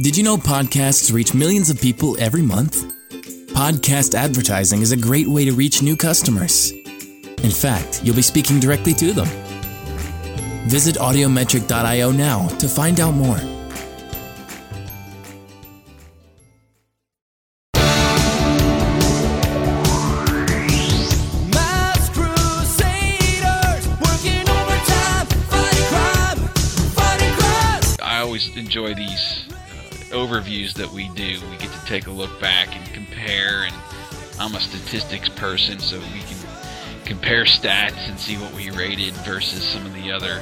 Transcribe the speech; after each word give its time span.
Did 0.00 0.16
you 0.16 0.22
know 0.22 0.38
podcasts 0.38 1.12
reach 1.12 1.34
millions 1.34 1.68
of 1.68 1.78
people 1.78 2.16
every 2.18 2.40
month? 2.40 2.82
Podcast 3.52 4.14
advertising 4.14 4.80
is 4.80 4.90
a 4.90 4.96
great 4.96 5.28
way 5.28 5.44
to 5.44 5.52
reach 5.52 5.82
new 5.82 5.96
customers. 5.96 6.72
In 6.72 7.50
fact, 7.50 8.02
you'll 8.02 8.16
be 8.16 8.22
speaking 8.22 8.58
directly 8.58 8.94
to 8.94 9.12
them. 9.12 9.28
Visit 10.66 10.96
audiometric.io 10.96 12.10
now 12.10 12.48
to 12.48 12.68
find 12.68 13.00
out 13.00 13.12
more. 13.12 13.36
That 30.92 30.96
we 30.96 31.08
do. 31.14 31.40
We 31.50 31.56
get 31.56 31.72
to 31.72 31.86
take 31.86 32.06
a 32.06 32.10
look 32.10 32.40
back 32.40 32.74
and 32.74 32.86
compare, 32.92 33.64
and 33.64 33.74
I'm 34.38 34.54
a 34.54 34.60
statistics 34.60 35.28
person, 35.30 35.78
so 35.78 35.98
we 35.98 36.20
can 36.20 36.38
compare 37.04 37.44
stats 37.44 38.08
and 38.08 38.18
see 38.18 38.36
what 38.36 38.52
we 38.54 38.70
rated 38.70 39.14
versus 39.24 39.62
some 39.62 39.84
of 39.86 39.94
the 39.94 40.10
other 40.12 40.40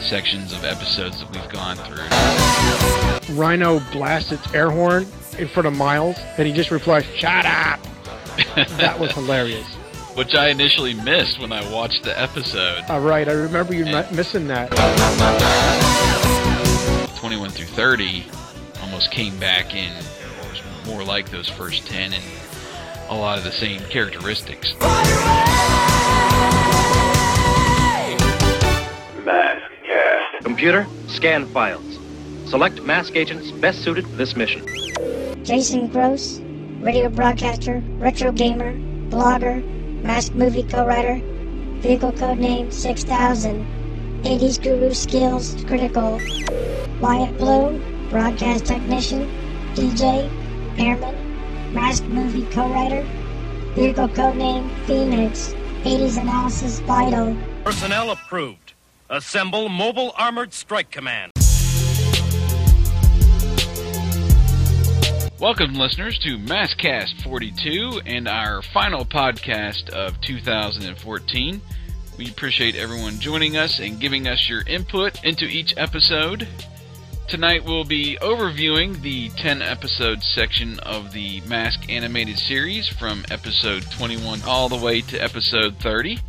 sections 0.00 0.52
of 0.52 0.64
episodes 0.64 1.20
that 1.20 1.30
we've 1.32 1.48
gone 1.50 1.76
through. 1.76 3.34
Rhino 3.36 3.80
blasts 3.92 4.32
its 4.32 4.54
air 4.54 4.70
horn 4.70 5.06
in 5.38 5.48
front 5.48 5.66
of 5.66 5.76
Miles, 5.76 6.16
and 6.38 6.46
he 6.46 6.52
just 6.52 6.70
replies, 6.70 7.04
"Shut 7.16 7.46
up." 7.46 7.80
that 8.78 8.98
was 8.98 9.12
hilarious. 9.12 9.66
Which 10.14 10.34
I 10.34 10.48
initially 10.48 10.94
missed 10.94 11.40
when 11.40 11.52
I 11.52 11.70
watched 11.70 12.02
the 12.04 12.18
episode. 12.18 12.84
All 12.88 13.00
right, 13.00 13.28
I 13.28 13.32
remember 13.32 13.74
you 13.74 13.84
mi- 13.84 14.06
missing 14.14 14.46
that. 14.48 14.70
21 17.18 17.50
through 17.50 17.66
30 17.66 18.24
almost 18.96 19.10
came 19.10 19.38
back 19.38 19.74
in, 19.74 19.92
or 19.92 20.48
was 20.48 20.62
more 20.86 21.04
like 21.04 21.28
those 21.28 21.50
first 21.50 21.86
10, 21.86 22.14
and 22.14 22.24
a 23.10 23.14
lot 23.14 23.36
of 23.36 23.44
the 23.44 23.52
same 23.52 23.78
characteristics. 23.90 24.72
Maskcast. 29.20 30.42
Computer, 30.44 30.86
scan 31.08 31.44
files. 31.48 31.98
Select 32.46 32.80
mask 32.84 33.16
agents 33.16 33.50
best 33.50 33.82
suited 33.82 34.06
for 34.06 34.16
this 34.16 34.34
mission. 34.34 34.64
Jason 35.44 35.88
Gross, 35.88 36.40
radio 36.80 37.10
broadcaster, 37.10 37.82
retro 37.98 38.32
gamer, 38.32 38.72
blogger, 39.10 39.62
mask 40.04 40.32
movie 40.32 40.62
co-writer, 40.62 41.20
vehicle 41.80 42.12
code 42.12 42.38
name 42.38 42.70
6000, 42.70 44.22
80s 44.22 44.62
guru 44.62 44.94
skills 44.94 45.54
critical, 45.66 46.18
Wyatt 46.98 47.36
Blow, 47.36 47.78
broadcast 48.10 48.66
technician, 48.66 49.28
DJ, 49.74 50.30
airman, 50.78 51.74
mask 51.74 52.04
movie 52.04 52.46
co-writer, 52.52 53.02
vehicle 53.74 54.08
code 54.08 54.36
name 54.36 54.70
Phoenix, 54.86 55.54
80s 55.82 56.20
analysis 56.20 56.80
vital. 56.80 57.36
Personnel 57.64 58.10
approved. 58.10 58.74
Assemble 59.10 59.68
Mobile 59.68 60.12
Armored 60.16 60.52
Strike 60.52 60.90
Command. 60.90 61.32
Welcome, 65.38 65.74
listeners, 65.74 66.18
to 66.20 66.38
Maskcast 66.38 67.22
42 67.22 68.00
and 68.06 68.26
our 68.26 68.62
final 68.62 69.04
podcast 69.04 69.90
of 69.90 70.20
2014. 70.22 71.60
We 72.16 72.28
appreciate 72.30 72.74
everyone 72.74 73.20
joining 73.20 73.56
us 73.56 73.78
and 73.78 74.00
giving 74.00 74.26
us 74.26 74.48
your 74.48 74.62
input 74.66 75.22
into 75.24 75.44
each 75.44 75.74
episode. 75.76 76.48
Tonight 77.28 77.64
we'll 77.64 77.84
be 77.84 78.16
overviewing 78.22 79.00
the 79.00 79.30
10 79.30 79.60
episode 79.60 80.22
section 80.22 80.78
of 80.80 81.10
the 81.10 81.40
Mask 81.40 81.90
animated 81.90 82.38
series 82.38 82.86
from 82.86 83.24
episode 83.32 83.82
21 83.90 84.42
all 84.42 84.68
the 84.68 84.76
way 84.76 85.00
to 85.00 85.18
episode 85.18 85.76
30. 85.80 86.20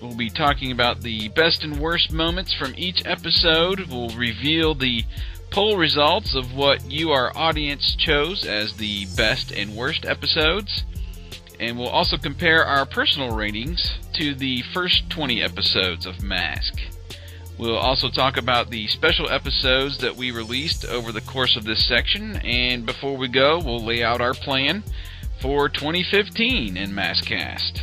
We'll 0.00 0.14
be 0.14 0.30
talking 0.30 0.70
about 0.70 1.00
the 1.00 1.30
best 1.30 1.64
and 1.64 1.80
worst 1.80 2.12
moments 2.12 2.54
from 2.54 2.74
each 2.76 3.04
episode. 3.04 3.88
We'll 3.90 4.10
reveal 4.10 4.76
the 4.76 5.04
poll 5.50 5.76
results 5.76 6.36
of 6.36 6.54
what 6.54 6.88
you, 6.88 7.10
our 7.10 7.36
audience, 7.36 7.96
chose 7.96 8.46
as 8.46 8.74
the 8.74 9.06
best 9.16 9.50
and 9.50 9.74
worst 9.74 10.04
episodes. 10.04 10.84
And 11.58 11.76
we'll 11.76 11.88
also 11.88 12.16
compare 12.16 12.64
our 12.64 12.86
personal 12.86 13.34
ratings 13.34 13.98
to 14.14 14.36
the 14.36 14.62
first 14.72 15.10
20 15.10 15.42
episodes 15.42 16.06
of 16.06 16.22
Mask. 16.22 16.74
We'll 17.60 17.76
also 17.76 18.08
talk 18.08 18.38
about 18.38 18.70
the 18.70 18.86
special 18.86 19.28
episodes 19.28 19.98
that 19.98 20.16
we 20.16 20.30
released 20.30 20.86
over 20.86 21.12
the 21.12 21.20
course 21.20 21.56
of 21.56 21.64
this 21.64 21.86
section. 21.86 22.36
And 22.36 22.86
before 22.86 23.18
we 23.18 23.28
go, 23.28 23.58
we'll 23.58 23.84
lay 23.84 24.02
out 24.02 24.22
our 24.22 24.32
plan 24.32 24.82
for 25.42 25.68
2015 25.68 26.78
in 26.78 26.90
Maskcast. 26.92 27.82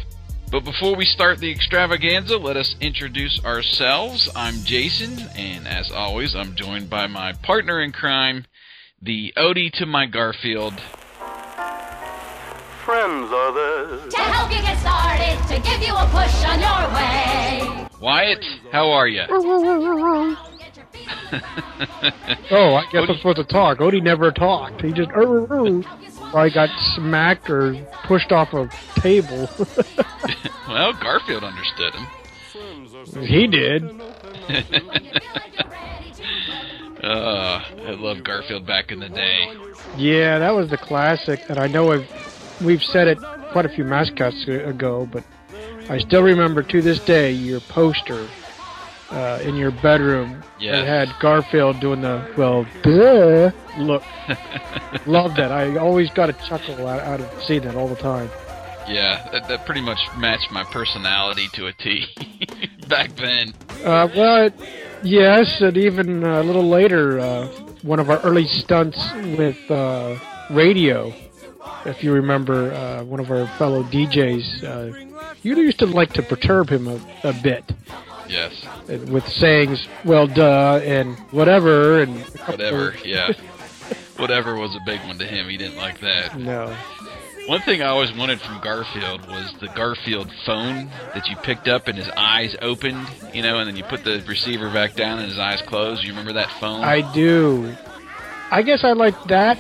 But 0.49 0.63
before 0.63 0.95
we 0.95 1.05
start 1.05 1.37
the 1.37 1.51
extravaganza, 1.51 2.37
let 2.37 2.57
us 2.57 2.75
introduce 2.81 3.39
ourselves. 3.45 4.27
I'm 4.35 4.63
Jason, 4.63 5.19
and 5.35 5.67
as 5.67 5.91
always, 5.91 6.35
I'm 6.35 6.55
joined 6.55 6.89
by 6.89 7.05
my 7.05 7.33
partner 7.33 7.79
in 7.79 7.91
crime, 7.91 8.47
the 8.99 9.31
Odie 9.37 9.71
to 9.73 9.85
my 9.85 10.07
Garfield. 10.07 10.73
Friends 12.83 13.31
are 13.31 13.53
there. 13.53 14.09
To 14.09 14.21
help 14.21 14.51
you 14.51 14.59
get 14.59 14.79
started, 14.79 15.37
to 15.49 15.61
give 15.61 15.83
you 15.83 15.93
a 15.93 16.07
push 16.07 16.43
on 16.45 16.61
your 16.61 16.95
way. 16.95 17.87
Wyatt, 17.99 18.45
how 18.71 18.89
are 18.91 19.07
you? 19.07 19.23
Oh, 22.49 22.75
I 22.75 22.85
guess 22.91 23.05
I'm 23.09 23.17
supposed 23.17 23.37
to 23.37 23.43
talk. 23.43 23.79
Odie 23.79 24.01
never 24.01 24.31
talked. 24.31 24.81
He 24.81 24.93
just. 24.93 25.09
I 26.33 26.49
got 26.49 26.69
smacked 26.95 27.49
or 27.49 27.75
pushed 28.05 28.31
off 28.31 28.53
a 28.53 28.69
table. 29.01 29.49
well, 30.67 30.93
Garfield 30.93 31.43
understood 31.43 31.93
him. 31.93 33.25
he 33.25 33.47
did. 33.47 33.83
Uh, 37.03 37.63
I 37.85 37.91
love 37.91 38.23
Garfield 38.23 38.65
back 38.65 38.91
in 38.91 38.99
the 38.99 39.07
day. 39.07 39.47
Yeah, 39.97 40.39
that 40.39 40.55
was 40.55 40.69
the 40.71 40.77
classic, 40.77 41.39
and 41.47 41.59
I 41.59 41.67
know 41.67 41.91
I've, 41.91 42.09
we've 42.59 42.83
said 42.83 43.07
it 43.07 43.19
quite 43.51 43.65
a 43.65 43.69
few 43.69 43.83
mascots 43.83 44.45
ago, 44.47 45.07
but 45.09 45.23
I 45.89 45.99
still 45.99 46.23
remember 46.23 46.63
to 46.63 46.81
this 46.81 46.99
day 46.99 47.31
your 47.31 47.61
poster 47.61 48.27
uh, 49.11 49.39
in 49.43 49.55
your 49.55 49.71
bedroom 49.71 50.43
Yes. 50.59 50.75
that 50.75 50.87
had 50.87 51.19
Garfield 51.21 51.79
doing 51.79 52.01
the 52.01 52.27
well, 52.37 52.65
duh 52.83 53.51
look. 53.77 54.03
Love 55.05 55.35
that. 55.35 55.51
I 55.51 55.77
always 55.77 56.09
got 56.11 56.29
a 56.29 56.33
chuckle 56.33 56.87
out, 56.87 56.99
out 57.01 57.21
of 57.21 57.43
seeing 57.43 57.61
that 57.61 57.75
all 57.75 57.87
the 57.87 57.95
time. 57.95 58.29
Yeah, 58.87 59.27
that, 59.31 59.47
that 59.49 59.65
pretty 59.65 59.81
much 59.81 59.99
matched 60.17 60.49
my 60.51 60.63
personality 60.63 61.47
to 61.53 61.67
a 61.67 61.73
T 61.73 62.05
back 62.87 63.15
then. 63.17 63.53
Uh, 63.83 64.07
well, 64.15 64.49
yes, 65.03 65.61
and 65.61 65.75
even 65.77 66.23
a 66.23 66.41
little 66.41 66.67
later, 66.67 67.19
uh, 67.19 67.47
one 67.83 67.99
of 67.99 68.09
our 68.09 68.19
early 68.21 68.47
stunts 68.47 68.97
with 69.37 69.57
uh, 69.69 70.17
radio, 70.49 71.13
if 71.85 72.01
you 72.03 72.13
remember, 72.13 72.71
uh, 72.73 73.03
one 73.03 73.19
of 73.19 73.29
our 73.29 73.45
fellow 73.57 73.83
DJs, 73.83 74.63
uh, 74.63 75.33
you 75.43 75.55
used 75.57 75.79
to 75.79 75.85
like 75.85 76.13
to 76.13 76.23
perturb 76.23 76.69
him 76.69 76.87
a, 76.87 76.99
a 77.25 77.33
bit 77.43 77.63
Yes, 78.29 78.53
uh, 78.65 78.97
with 79.11 79.27
sayings, 79.27 79.87
well, 80.05 80.27
duh, 80.27 80.79
and 80.83 81.17
whatever, 81.31 82.01
and 82.01 82.19
whatever. 82.45 82.95
Yeah, 83.03 83.31
whatever 84.17 84.55
was 84.55 84.75
a 84.75 84.81
big 84.85 85.01
one 85.01 85.17
to 85.19 85.25
him. 85.25 85.49
He 85.49 85.57
didn't 85.57 85.77
like 85.77 85.99
that. 86.01 86.37
No. 86.37 86.75
One 87.47 87.61
thing 87.61 87.81
I 87.81 87.85
always 87.85 88.11
wanted 88.13 88.41
from 88.41 88.59
Garfield 88.59 89.25
was 89.29 89.53
the 89.61 89.69
Garfield 89.69 90.29
phone 90.45 90.89
that 91.13 91.27
you 91.29 91.37
picked 91.37 91.69
up 91.69 91.87
and 91.87 91.97
his 91.97 92.09
eyes 92.17 92.53
opened, 92.61 93.07
you 93.33 93.41
know, 93.41 93.59
and 93.59 93.69
then 93.69 93.77
you 93.77 93.85
put 93.85 94.03
the 94.03 94.21
receiver 94.27 94.69
back 94.69 94.95
down 94.95 95.19
and 95.19 95.29
his 95.29 95.39
eyes 95.39 95.61
closed. 95.61 96.03
You 96.03 96.09
remember 96.09 96.33
that 96.33 96.51
phone? 96.59 96.83
I 96.83 97.09
do. 97.13 97.73
I 98.51 98.63
guess 98.63 98.83
I 98.83 98.91
liked 98.91 99.29
that, 99.29 99.57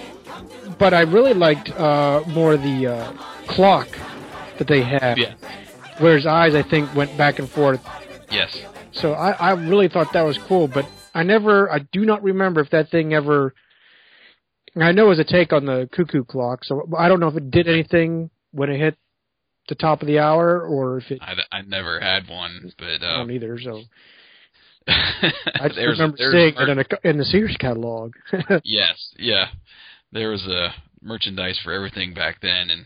but 0.77 0.93
I 0.93 1.01
really 1.01 1.33
liked 1.33 1.69
uh, 1.69 2.23
more 2.27 2.57
the 2.57 2.87
uh, 2.87 3.11
clock 3.47 3.87
that 4.57 4.67
they 4.67 4.81
had. 4.81 5.17
Yeah. 5.17 5.35
Where 5.99 6.17
his 6.17 6.25
eyes, 6.25 6.55
I 6.55 6.63
think, 6.63 6.93
went 6.93 7.17
back 7.17 7.39
and 7.39 7.49
forth. 7.49 7.79
Yes. 8.29 8.55
So 8.93 9.13
I, 9.13 9.31
I 9.31 9.51
really 9.51 9.87
thought 9.87 10.13
that 10.13 10.23
was 10.23 10.37
cool, 10.47 10.67
but 10.67 10.85
I 11.13 11.23
never, 11.23 11.71
I 11.71 11.79
do 11.79 12.05
not 12.05 12.23
remember 12.23 12.61
if 12.61 12.69
that 12.71 12.89
thing 12.89 13.13
ever. 13.13 13.53
I 14.75 14.91
know 14.91 15.05
it 15.05 15.09
was 15.09 15.19
a 15.19 15.23
take 15.23 15.53
on 15.53 15.65
the 15.65 15.89
cuckoo 15.91 16.23
clock, 16.23 16.63
so 16.63 16.87
I 16.97 17.07
don't 17.07 17.19
know 17.19 17.27
if 17.29 17.35
it 17.37 17.49
did 17.49 17.67
anything 17.67 18.29
when 18.51 18.69
it 18.69 18.77
hit 18.79 18.95
the 19.69 19.75
top 19.75 20.01
of 20.01 20.07
the 20.07 20.19
hour 20.19 20.61
or 20.61 20.99
if 20.99 21.09
it. 21.11 21.19
I, 21.21 21.33
I 21.51 21.61
never 21.63 21.99
had 21.99 22.27
one, 22.29 22.71
but 22.77 22.85
I 22.87 22.95
uh, 22.95 23.17
don't 23.17 23.31
either. 23.31 23.57
So 23.59 23.81
I 24.87 25.31
just 25.63 25.75
there's- 25.75 25.97
remember 25.97 26.17
there's 26.17 26.33
seeing 26.33 26.53
it 26.55 26.69
in, 26.69 26.79
a, 26.79 27.09
in 27.09 27.17
the 27.17 27.25
Sears 27.25 27.55
catalog. 27.59 28.13
Yes, 28.63 29.13
yeah. 29.17 29.47
There 30.11 30.29
was 30.29 30.45
a 30.45 30.69
merchandise 31.01 31.59
for 31.63 31.73
everything 31.73 32.13
back 32.13 32.39
then, 32.41 32.69
and 32.69 32.85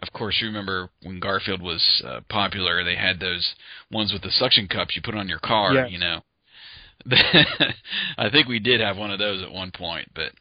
of 0.00 0.12
course, 0.12 0.38
you 0.40 0.46
remember 0.46 0.90
when 1.02 1.18
Garfield 1.18 1.60
was 1.60 2.02
uh, 2.06 2.20
popular, 2.28 2.84
they 2.84 2.96
had 2.96 3.18
those 3.18 3.54
ones 3.90 4.12
with 4.12 4.22
the 4.22 4.30
suction 4.30 4.68
cups 4.68 4.94
you 4.94 5.02
put 5.02 5.16
on 5.16 5.28
your 5.28 5.40
car. 5.40 5.74
Yes. 5.74 5.90
You 5.90 5.98
know, 5.98 6.20
I 8.18 8.30
think 8.30 8.48
we 8.48 8.60
did 8.60 8.80
have 8.80 8.96
one 8.96 9.10
of 9.10 9.18
those 9.18 9.42
at 9.42 9.50
one 9.50 9.72
point, 9.72 10.10
but 10.14 10.32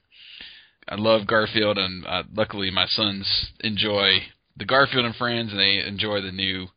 I 0.88 0.96
love 0.96 1.28
Garfield, 1.28 1.78
and 1.78 2.06
uh, 2.06 2.24
luckily 2.34 2.72
my 2.72 2.86
sons 2.88 3.52
enjoy 3.60 4.20
the 4.56 4.66
Garfield 4.66 5.06
and 5.06 5.16
Friends, 5.16 5.52
and 5.52 5.60
they 5.60 5.80
enjoy 5.86 6.22
the 6.22 6.32
new 6.32 6.68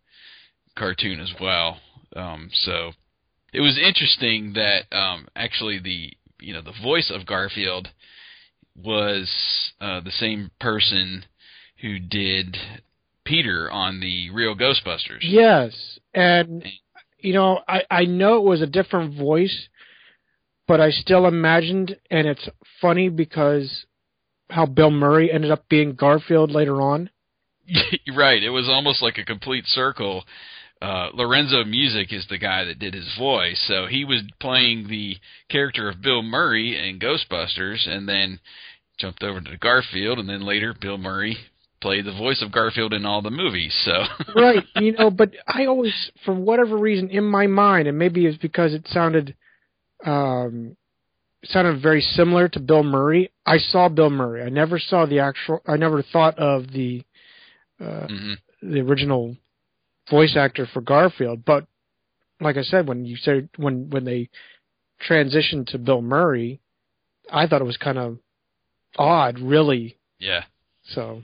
cartoon 0.76 1.20
as 1.20 1.32
well. 1.40 1.78
Um, 2.16 2.50
so 2.52 2.92
it 3.52 3.60
was 3.60 3.78
interesting 3.78 4.54
that 4.54 4.84
um, 4.96 5.28
actually 5.36 5.78
the 5.78 6.12
you 6.40 6.54
know 6.54 6.62
the 6.62 6.74
voice 6.82 7.12
of 7.14 7.26
Garfield 7.26 7.88
was 8.74 9.30
uh, 9.80 10.00
the 10.00 10.10
same 10.10 10.50
person 10.60 11.24
who 11.80 11.98
did 11.98 12.56
Peter 13.24 13.70
on 13.70 14.00
the 14.00 14.30
real 14.30 14.54
Ghostbusters. 14.54 15.18
Yes, 15.20 15.72
and 16.14 16.64
you 17.18 17.32
know, 17.32 17.60
I 17.68 17.82
I 17.90 18.04
know 18.04 18.36
it 18.36 18.44
was 18.44 18.62
a 18.62 18.66
different 18.66 19.16
voice, 19.16 19.68
but 20.66 20.80
I 20.80 20.90
still 20.90 21.26
imagined, 21.26 21.96
and 22.10 22.26
it's 22.26 22.48
funny 22.80 23.08
because 23.08 23.86
how 24.48 24.66
Bill 24.66 24.90
Murray 24.90 25.30
ended 25.32 25.50
up 25.50 25.68
being 25.68 25.94
Garfield 25.94 26.50
later 26.50 26.80
on. 26.80 27.10
right. 28.16 28.42
It 28.42 28.50
was 28.50 28.68
almost 28.68 29.02
like 29.02 29.18
a 29.18 29.24
complete 29.24 29.64
circle. 29.66 30.24
Uh, 30.82 31.10
Lorenzo 31.12 31.62
Music 31.64 32.12
is 32.12 32.26
the 32.28 32.38
guy 32.38 32.64
that 32.64 32.78
did 32.78 32.94
his 32.94 33.14
voice, 33.18 33.62
so 33.68 33.86
he 33.86 34.04
was 34.04 34.22
playing 34.40 34.88
the 34.88 35.16
character 35.50 35.90
of 35.90 36.00
Bill 36.00 36.22
Murray 36.22 36.88
in 36.88 36.98
Ghostbusters, 36.98 37.86
and 37.86 38.08
then 38.08 38.40
jumped 38.98 39.22
over 39.22 39.40
to 39.40 39.56
Garfield, 39.58 40.18
and 40.18 40.28
then 40.28 40.40
later 40.40 40.74
Bill 40.78 40.96
Murray 40.96 41.36
played 41.80 42.04
the 42.04 42.12
voice 42.12 42.42
of 42.42 42.52
Garfield 42.52 42.92
in 42.92 43.06
all 43.06 43.22
the 43.22 43.30
movies. 43.30 43.74
So 43.84 43.92
right, 44.40 44.64
you 44.76 44.92
know, 44.92 45.10
but 45.10 45.32
I 45.46 45.66
always, 45.66 46.10
for 46.24 46.34
whatever 46.34 46.76
reason, 46.76 47.10
in 47.10 47.24
my 47.24 47.46
mind, 47.46 47.88
and 47.88 47.98
maybe 47.98 48.26
it's 48.26 48.38
because 48.38 48.74
it 48.74 48.86
sounded, 48.88 49.34
um, 50.04 50.76
sounded 51.44 51.82
very 51.82 52.00
similar 52.00 52.48
to 52.48 52.60
Bill 52.60 52.82
Murray. 52.82 53.32
I 53.46 53.58
saw 53.58 53.88
Bill 53.88 54.10
Murray. 54.10 54.42
I 54.42 54.48
never 54.48 54.78
saw 54.78 55.06
the 55.06 55.20
actual. 55.20 55.62
I 55.66 55.76
never 55.76 56.02
thought 56.02 56.38
of 56.38 56.70
the, 56.72 57.02
uh, 57.80 58.06
mhm. 58.06 58.34
the 58.62 58.80
original 58.80 59.36
voice 60.10 60.36
actor 60.36 60.66
for 60.72 60.80
Garfield. 60.80 61.44
But 61.44 61.66
like 62.40 62.56
I 62.56 62.62
said, 62.62 62.88
when 62.88 63.04
you 63.04 63.16
said 63.16 63.48
when 63.56 63.90
when 63.90 64.04
they 64.04 64.28
transitioned 65.08 65.68
to 65.68 65.78
Bill 65.78 66.02
Murray, 66.02 66.60
I 67.32 67.46
thought 67.46 67.62
it 67.62 67.64
was 67.64 67.76
kind 67.76 67.98
of 67.98 68.18
odd, 68.98 69.38
really. 69.38 69.96
yeah. 70.18 70.44
So 70.94 71.22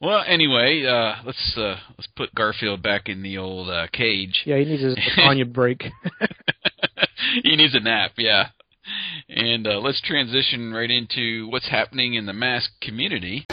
Well, 0.00 0.24
anyway, 0.26 0.82
uh, 0.86 1.22
let's 1.26 1.54
uh, 1.58 1.76
let's 1.90 2.08
put 2.16 2.34
Garfield 2.34 2.82
back 2.82 3.08
in 3.10 3.22
the 3.22 3.36
old 3.36 3.68
uh, 3.68 3.86
cage. 3.92 4.42
yeah, 4.46 4.56
he 4.56 4.64
needs 4.64 4.82
his 4.82 4.96
Tanya 5.14 5.44
break. 5.44 5.82
he 7.42 7.54
needs 7.56 7.74
a 7.74 7.80
nap, 7.80 8.12
yeah. 8.16 8.48
And 9.28 9.66
uh, 9.66 9.78
let's 9.78 10.00
transition 10.00 10.72
right 10.72 10.90
into 10.90 11.48
what's 11.48 11.68
happening 11.68 12.14
in 12.14 12.24
the 12.24 12.32
mask 12.32 12.70
community. 12.80 13.44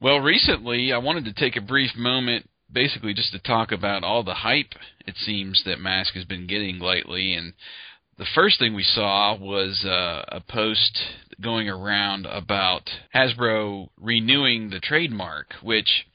Well, 0.00 0.20
recently 0.20 0.92
I 0.92 0.98
wanted 0.98 1.24
to 1.24 1.32
take 1.32 1.56
a 1.56 1.60
brief 1.60 1.96
moment 1.96 2.48
basically 2.70 3.14
just 3.14 3.32
to 3.32 3.38
talk 3.40 3.72
about 3.72 4.04
all 4.04 4.22
the 4.22 4.34
hype 4.34 4.74
it 5.06 5.16
seems 5.16 5.62
that 5.64 5.80
Mask 5.80 6.14
has 6.14 6.24
been 6.24 6.46
getting 6.46 6.78
lately 6.78 7.34
and 7.34 7.54
the 8.16 8.26
first 8.34 8.58
thing 8.58 8.74
we 8.74 8.84
saw 8.84 9.36
was 9.36 9.84
uh, 9.84 10.24
a 10.28 10.40
post 10.40 10.98
going 11.40 11.68
around 11.68 12.26
about 12.26 12.88
Hasbro 13.14 13.88
renewing 14.00 14.70
the 14.70 14.80
trademark, 14.80 15.54
which 15.62 16.06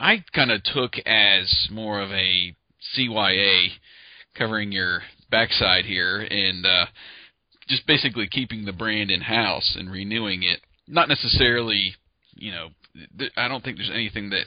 I 0.00 0.24
kind 0.34 0.50
of 0.50 0.62
took 0.62 0.94
as 1.06 1.68
more 1.70 2.00
of 2.00 2.10
a 2.12 2.54
CYA 2.96 3.68
covering 4.36 4.72
your 4.72 5.02
backside 5.30 5.84
here 5.84 6.20
and 6.20 6.64
uh, 6.64 6.86
just 7.68 7.86
basically 7.86 8.28
keeping 8.28 8.64
the 8.64 8.72
brand 8.72 9.10
in 9.10 9.20
house 9.20 9.76
and 9.78 9.90
renewing 9.90 10.44
it. 10.44 10.60
Not 10.86 11.08
necessarily, 11.08 11.94
you 12.36 12.52
know, 12.52 12.68
th- 13.18 13.32
I 13.36 13.48
don't 13.48 13.62
think 13.62 13.76
there's 13.76 13.90
anything 13.92 14.30
that 14.30 14.44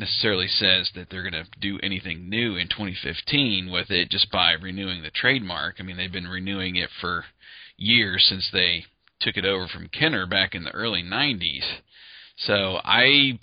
necessarily 0.00 0.48
says 0.48 0.90
that 0.94 1.08
they're 1.10 1.28
going 1.28 1.44
to 1.44 1.46
do 1.60 1.78
anything 1.82 2.28
new 2.28 2.56
in 2.56 2.68
2015 2.68 3.70
with 3.70 3.90
it 3.90 4.10
just 4.10 4.30
by 4.32 4.52
renewing 4.52 5.02
the 5.02 5.10
trademark. 5.10 5.76
I 5.78 5.82
mean, 5.82 5.96
they've 5.96 6.10
been 6.10 6.26
renewing 6.26 6.76
it 6.76 6.90
for 7.00 7.26
years 7.76 8.26
since 8.28 8.50
they 8.52 8.84
took 9.20 9.36
it 9.36 9.44
over 9.44 9.68
from 9.68 9.88
Kenner 9.88 10.26
back 10.26 10.54
in 10.54 10.64
the 10.64 10.72
early 10.72 11.02
90s. 11.02 11.64
So 12.36 12.80
I 12.82 13.38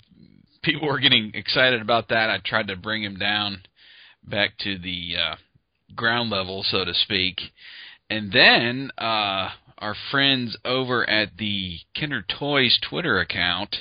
people 0.62 0.88
were 0.88 0.98
getting 0.98 1.30
excited 1.34 1.80
about 1.80 2.08
that. 2.08 2.30
I 2.30 2.38
tried 2.44 2.68
to 2.68 2.76
bring 2.76 3.02
him 3.02 3.16
down 3.16 3.62
back 4.24 4.58
to 4.58 4.78
the 4.78 5.14
uh, 5.16 5.36
ground 5.94 6.30
level, 6.30 6.64
so 6.68 6.84
to 6.84 6.92
speak. 6.92 7.40
And 8.10 8.32
then 8.32 8.90
uh, 8.98 9.50
our 9.78 9.94
friends 10.10 10.56
over 10.64 11.08
at 11.08 11.36
the 11.38 11.78
Kenner 11.94 12.24
Toys 12.38 12.78
Twitter 12.88 13.20
account, 13.20 13.76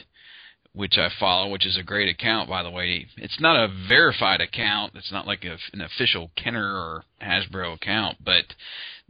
which 0.78 0.98
I 0.98 1.10
follow, 1.20 1.50
which 1.50 1.66
is 1.66 1.76
a 1.76 1.84
great 1.84 2.08
account, 2.08 2.48
by 2.48 2.62
the 2.62 2.70
way. 2.70 3.08
It's 3.18 3.40
not 3.40 3.56
a 3.56 3.74
verified 3.90 4.42
account. 4.42 4.94
It's 4.96 5.12
not 5.12 5.26
like 5.26 5.44
a, 5.44 5.58
an 5.74 5.82
official 5.82 6.30
Kenner 6.36 6.76
or 6.76 7.04
Hasbro 7.20 7.74
account, 7.74 8.18
but 8.24 8.46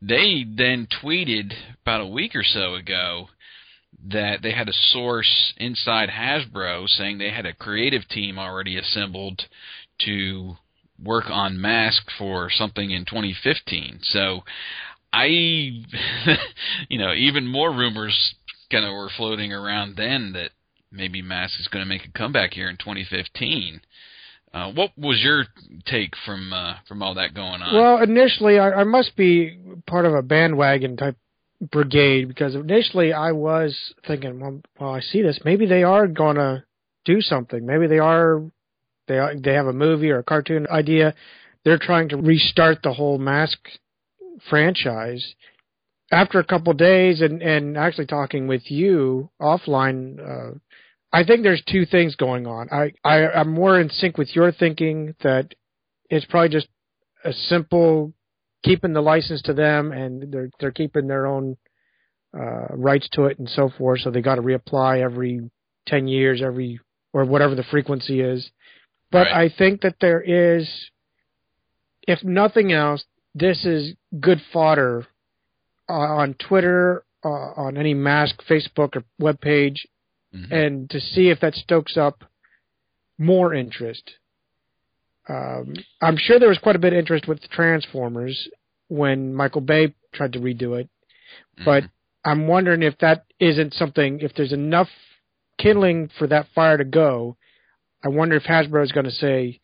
they 0.01 0.45
then 0.47 0.87
tweeted 1.03 1.53
about 1.81 1.99
a 1.99 2.07
week 2.07 2.35
or 2.35 2.43
so 2.43 2.75
ago 2.75 3.27
that 4.09 4.41
they 4.41 4.53
had 4.53 4.69
a 4.69 4.73
source 4.91 5.53
inside 5.57 6.07
Hasbro 6.07 6.87
saying 6.87 7.17
they 7.17 7.31
had 7.31 7.45
a 7.45 7.53
creative 7.53 8.07
team 8.07 8.39
already 8.39 8.77
assembled 8.77 9.41
to 10.05 10.55
work 11.03 11.25
on 11.29 11.59
Mask 11.59 12.03
for 12.17 12.49
something 12.49 12.91
in 12.91 13.03
2015. 13.03 13.99
So 14.03 14.43
I, 15.11 15.25
you 16.87 16.97
know, 16.97 17.13
even 17.13 17.45
more 17.45 17.73
rumors 17.73 18.35
kind 18.71 18.85
of 18.85 18.93
were 18.93 19.09
floating 19.17 19.51
around 19.51 19.97
then 19.97 20.31
that 20.33 20.51
maybe 20.91 21.21
Mask 21.21 21.59
is 21.59 21.67
going 21.67 21.83
to 21.83 21.89
make 21.89 22.05
a 22.05 22.17
comeback 22.17 22.53
here 22.53 22.69
in 22.69 22.77
2015. 22.77 23.81
Uh, 24.53 24.71
what 24.71 24.91
was 24.97 25.21
your 25.21 25.45
take 25.85 26.13
from 26.25 26.53
uh, 26.53 26.75
from 26.87 27.03
all 27.03 27.15
that 27.15 27.33
going 27.33 27.61
on? 27.61 27.75
Well, 27.75 28.01
initially, 28.01 28.57
I, 28.57 28.71
I 28.71 28.83
must 28.85 29.15
be 29.15 29.59
part 29.85 30.05
of 30.05 30.13
a 30.13 30.21
bandwagon 30.21 30.95
type 30.95 31.17
brigade 31.59 32.27
because 32.27 32.55
initially 32.55 33.13
I 33.13 33.33
was 33.33 33.75
thinking, 34.05 34.39
well, 34.39 34.61
well 34.79 34.91
I 34.91 35.01
see 35.01 35.21
this. 35.21 35.39
Maybe 35.43 35.65
they 35.65 35.83
are 35.83 36.07
going 36.07 36.37
to 36.37 36.63
do 37.05 37.21
something. 37.21 37.65
Maybe 37.65 37.87
they 37.87 37.99
are. 37.99 38.41
They 39.07 39.19
are, 39.19 39.33
they 39.35 39.53
have 39.53 39.67
a 39.67 39.73
movie 39.73 40.11
or 40.11 40.19
a 40.19 40.23
cartoon 40.23 40.67
idea. 40.69 41.13
They're 41.63 41.77
trying 41.77 42.09
to 42.09 42.17
restart 42.17 42.79
the 42.83 42.93
whole 42.93 43.17
Mask 43.17 43.57
franchise. 44.49 45.35
After 46.11 46.39
a 46.39 46.43
couple 46.43 46.71
of 46.71 46.77
days, 46.77 47.21
and 47.21 47.41
and 47.41 47.77
actually 47.77 48.05
talking 48.05 48.47
with 48.47 48.71
you 48.71 49.29
offline, 49.41 50.19
uh, 50.19 50.57
I 51.11 51.23
think 51.23 51.43
there's 51.43 51.63
two 51.69 51.85
things 51.85 52.15
going 52.15 52.47
on. 52.47 52.69
I, 52.71 52.91
I 53.03 53.27
I'm 53.27 53.51
more 53.53 53.79
in 53.79 53.89
sync 53.89 54.17
with 54.17 54.35
your 54.35 54.51
thinking 54.51 55.15
that 55.23 55.53
it's 56.09 56.25
probably 56.25 56.49
just 56.49 56.67
a 57.23 57.33
simple 57.33 58.13
keeping 58.63 58.93
the 58.93 59.01
license 59.01 59.41
to 59.43 59.53
them, 59.53 59.91
and 59.91 60.31
they're 60.31 60.49
they're 60.59 60.71
keeping 60.71 61.07
their 61.07 61.27
own 61.27 61.57
uh, 62.37 62.67
rights 62.71 63.07
to 63.13 63.25
it 63.25 63.39
and 63.39 63.49
so 63.49 63.69
forth. 63.77 64.01
So 64.01 64.11
they 64.11 64.21
got 64.21 64.35
to 64.35 64.41
reapply 64.41 65.01
every 65.01 65.49
ten 65.87 66.07
years, 66.07 66.41
every 66.43 66.79
or 67.13 67.25
whatever 67.25 67.55
the 67.55 67.63
frequency 67.63 68.21
is. 68.21 68.49
But 69.11 69.27
Right. 69.27 69.45
I 69.45 69.55
think 69.57 69.81
that 69.81 69.95
there 70.01 70.21
is, 70.21 70.69
if 72.05 72.23
nothing 72.23 72.73
else, 72.73 73.03
this 73.33 73.65
is 73.65 73.93
good 74.19 74.41
fodder 74.51 75.07
uh, 75.89 75.93
on 75.93 76.33
Twitter, 76.33 77.05
uh, 77.23 77.29
on 77.29 77.77
any 77.77 77.93
mask 77.93 78.41
Facebook 78.49 78.95
or 78.97 79.03
web 79.19 79.39
page, 79.39 79.87
Mhm. 80.37 80.51
and 80.51 80.89
to 80.89 80.99
see 80.99 81.29
if 81.29 81.39
that 81.39 81.55
stokes 81.55 81.97
up 81.97 82.23
more 83.17 83.53
interest. 83.53 84.15
Um, 85.27 85.73
I'm 86.01 86.17
sure 86.17 86.39
there 86.39 86.49
was 86.49 86.59
quite 86.59 86.75
a 86.75 86.79
bit 86.79 86.93
of 86.93 86.99
interest 86.99 87.27
with 87.27 87.41
Transformers 87.49 88.47
when 88.87 89.33
Michael 89.33 89.61
Bay 89.61 89.93
tried 90.13 90.33
to 90.33 90.39
redo 90.39 90.79
it, 90.79 90.89
but 91.65 91.83
Mhm. 91.83 91.89
I'm 92.23 92.47
wondering 92.47 92.83
if 92.83 92.97
that 92.99 93.25
isn't 93.39 93.73
something. 93.73 94.19
If 94.21 94.33
there's 94.33 94.53
enough 94.53 94.89
kindling 95.57 96.07
for 96.09 96.27
that 96.27 96.47
fire 96.49 96.77
to 96.77 96.85
go, 96.85 97.35
I 98.03 98.09
wonder 98.09 98.35
if 98.35 98.43
Hasbro 98.43 98.83
is 98.83 98.91
going 98.91 99.05
to 99.05 99.11
say, 99.11 99.59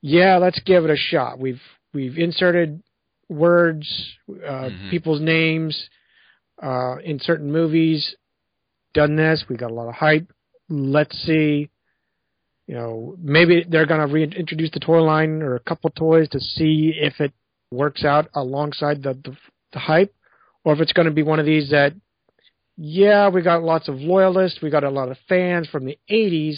"Yeah, 0.00 0.36
let's 0.36 0.60
give 0.60 0.84
it 0.84 0.90
a 0.90 0.96
shot." 0.96 1.38
We've 1.38 1.62
we've 1.94 2.18
inserted 2.18 2.82
words, 3.28 4.16
uh, 4.28 4.70
Mhm. 4.70 4.90
people's 4.90 5.20
names 5.20 5.88
uh, 6.62 6.96
in 7.04 7.20
certain 7.20 7.52
movies. 7.52 8.16
Done 8.98 9.14
this. 9.14 9.44
We 9.48 9.56
got 9.56 9.70
a 9.70 9.74
lot 9.74 9.86
of 9.86 9.94
hype. 9.94 10.32
Let's 10.68 11.16
see. 11.18 11.70
You 12.66 12.74
know, 12.74 13.14
maybe 13.22 13.64
they're 13.68 13.86
going 13.86 14.04
to 14.04 14.12
reintroduce 14.12 14.72
the 14.72 14.80
toy 14.80 15.00
line 15.02 15.40
or 15.40 15.54
a 15.54 15.60
couple 15.60 15.88
toys 15.90 16.28
to 16.30 16.40
see 16.40 16.92
if 17.00 17.20
it 17.20 17.32
works 17.70 18.04
out 18.04 18.28
alongside 18.34 19.04
the 19.04 19.14
the, 19.14 19.36
the 19.72 19.78
hype, 19.78 20.12
or 20.64 20.72
if 20.72 20.80
it's 20.80 20.92
going 20.92 21.06
to 21.06 21.14
be 21.14 21.22
one 21.22 21.38
of 21.38 21.46
these 21.46 21.70
that, 21.70 21.92
yeah, 22.76 23.28
we 23.28 23.40
got 23.40 23.62
lots 23.62 23.86
of 23.86 23.94
loyalists, 24.00 24.60
we 24.60 24.68
got 24.68 24.82
a 24.82 24.90
lot 24.90 25.12
of 25.12 25.16
fans 25.28 25.68
from 25.68 25.84
the 25.84 25.96
'80s, 26.10 26.56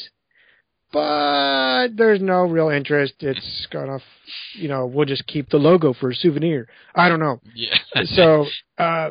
but 0.95 1.89
there's 1.95 2.23
no 2.23 2.45
real 2.45 2.71
interest. 2.71 3.17
It's 3.21 3.69
gonna, 3.71 3.99
you 4.55 4.69
know, 4.69 4.87
we'll 4.87 5.05
just 5.05 5.27
keep 5.27 5.51
the 5.51 5.59
logo 5.59 5.93
for 5.93 6.09
a 6.09 6.15
souvenir. 6.15 6.69
I 6.95 7.11
don't 7.11 7.21
know. 7.21 7.43
yeah. 7.55 7.77
So 8.15 8.47
uh, 8.79 9.11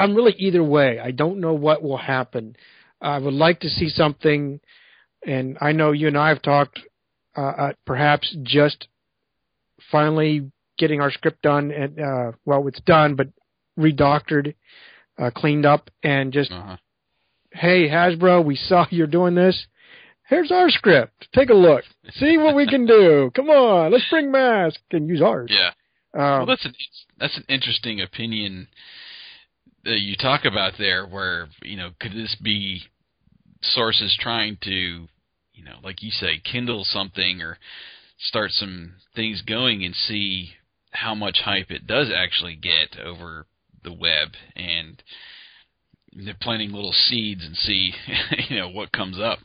I'm 0.00 0.14
really 0.14 0.34
either 0.38 0.62
way. 0.64 0.98
I 0.98 1.10
don't 1.10 1.40
know 1.40 1.54
what 1.54 1.82
will 1.82 1.96
happen. 1.96 2.56
I 3.00 3.18
would 3.18 3.34
like 3.34 3.60
to 3.60 3.68
see 3.68 3.88
something, 3.88 4.60
and 5.26 5.56
I 5.60 5.72
know 5.72 5.92
you 5.92 6.08
and 6.08 6.18
I 6.18 6.28
have 6.28 6.42
talked. 6.42 6.80
Uh, 7.36 7.40
uh, 7.42 7.72
perhaps 7.86 8.34
just 8.42 8.88
finally 9.90 10.50
getting 10.78 11.00
our 11.00 11.10
script 11.10 11.42
done, 11.42 11.70
and 11.70 12.00
uh, 12.00 12.32
well, 12.44 12.66
it's 12.66 12.80
done, 12.80 13.14
but 13.14 13.28
redoctored, 13.78 14.54
uh, 15.18 15.30
cleaned 15.30 15.64
up, 15.66 15.90
and 16.02 16.32
just 16.32 16.50
Uh-huh. 16.50 16.76
hey 17.52 17.88
Hasbro, 17.88 18.44
we 18.44 18.56
saw 18.68 18.86
you're 18.90 19.06
doing 19.06 19.34
this. 19.34 19.66
Here's 20.28 20.52
our 20.52 20.70
script. 20.70 21.28
Take 21.34 21.50
a 21.50 21.54
look. 21.54 21.84
See 22.12 22.38
what 22.38 22.54
we 22.54 22.66
can 22.66 22.86
do. 22.86 23.30
Come 23.34 23.50
on, 23.50 23.92
let's 23.92 24.08
bring 24.10 24.30
Mask 24.30 24.78
and 24.92 25.08
use 25.08 25.22
ours. 25.22 25.50
Yeah. 25.52 25.70
Um, 26.12 26.20
well, 26.38 26.46
that's 26.46 26.64
an 26.64 26.74
that's 27.18 27.36
an 27.36 27.44
interesting 27.48 28.00
opinion 28.00 28.66
that 29.84 30.00
you 30.00 30.16
talk 30.16 30.44
about 30.44 30.74
there. 30.78 31.06
Where 31.06 31.48
you 31.62 31.76
know, 31.76 31.90
could 32.00 32.12
this 32.12 32.36
be 32.42 32.82
sources 33.62 34.16
trying 34.20 34.58
to, 34.62 34.70
you 34.70 35.64
know, 35.64 35.76
like 35.82 36.02
you 36.02 36.10
say, 36.10 36.40
kindle 36.42 36.84
something 36.84 37.42
or 37.42 37.58
start 38.18 38.50
some 38.52 38.94
things 39.14 39.42
going 39.42 39.84
and 39.84 39.94
see 39.94 40.50
how 40.92 41.14
much 41.14 41.40
hype 41.44 41.70
it 41.70 41.86
does 41.86 42.10
actually 42.14 42.56
get 42.56 42.98
over 43.00 43.46
the 43.82 43.92
web 43.92 44.28
and 44.56 45.02
they're 46.12 46.36
planting 46.40 46.72
little 46.72 46.92
seeds 46.92 47.44
and 47.44 47.56
see 47.56 47.92
you 48.48 48.58
know 48.58 48.68
what 48.68 48.92
comes 48.92 49.18
up 49.18 49.38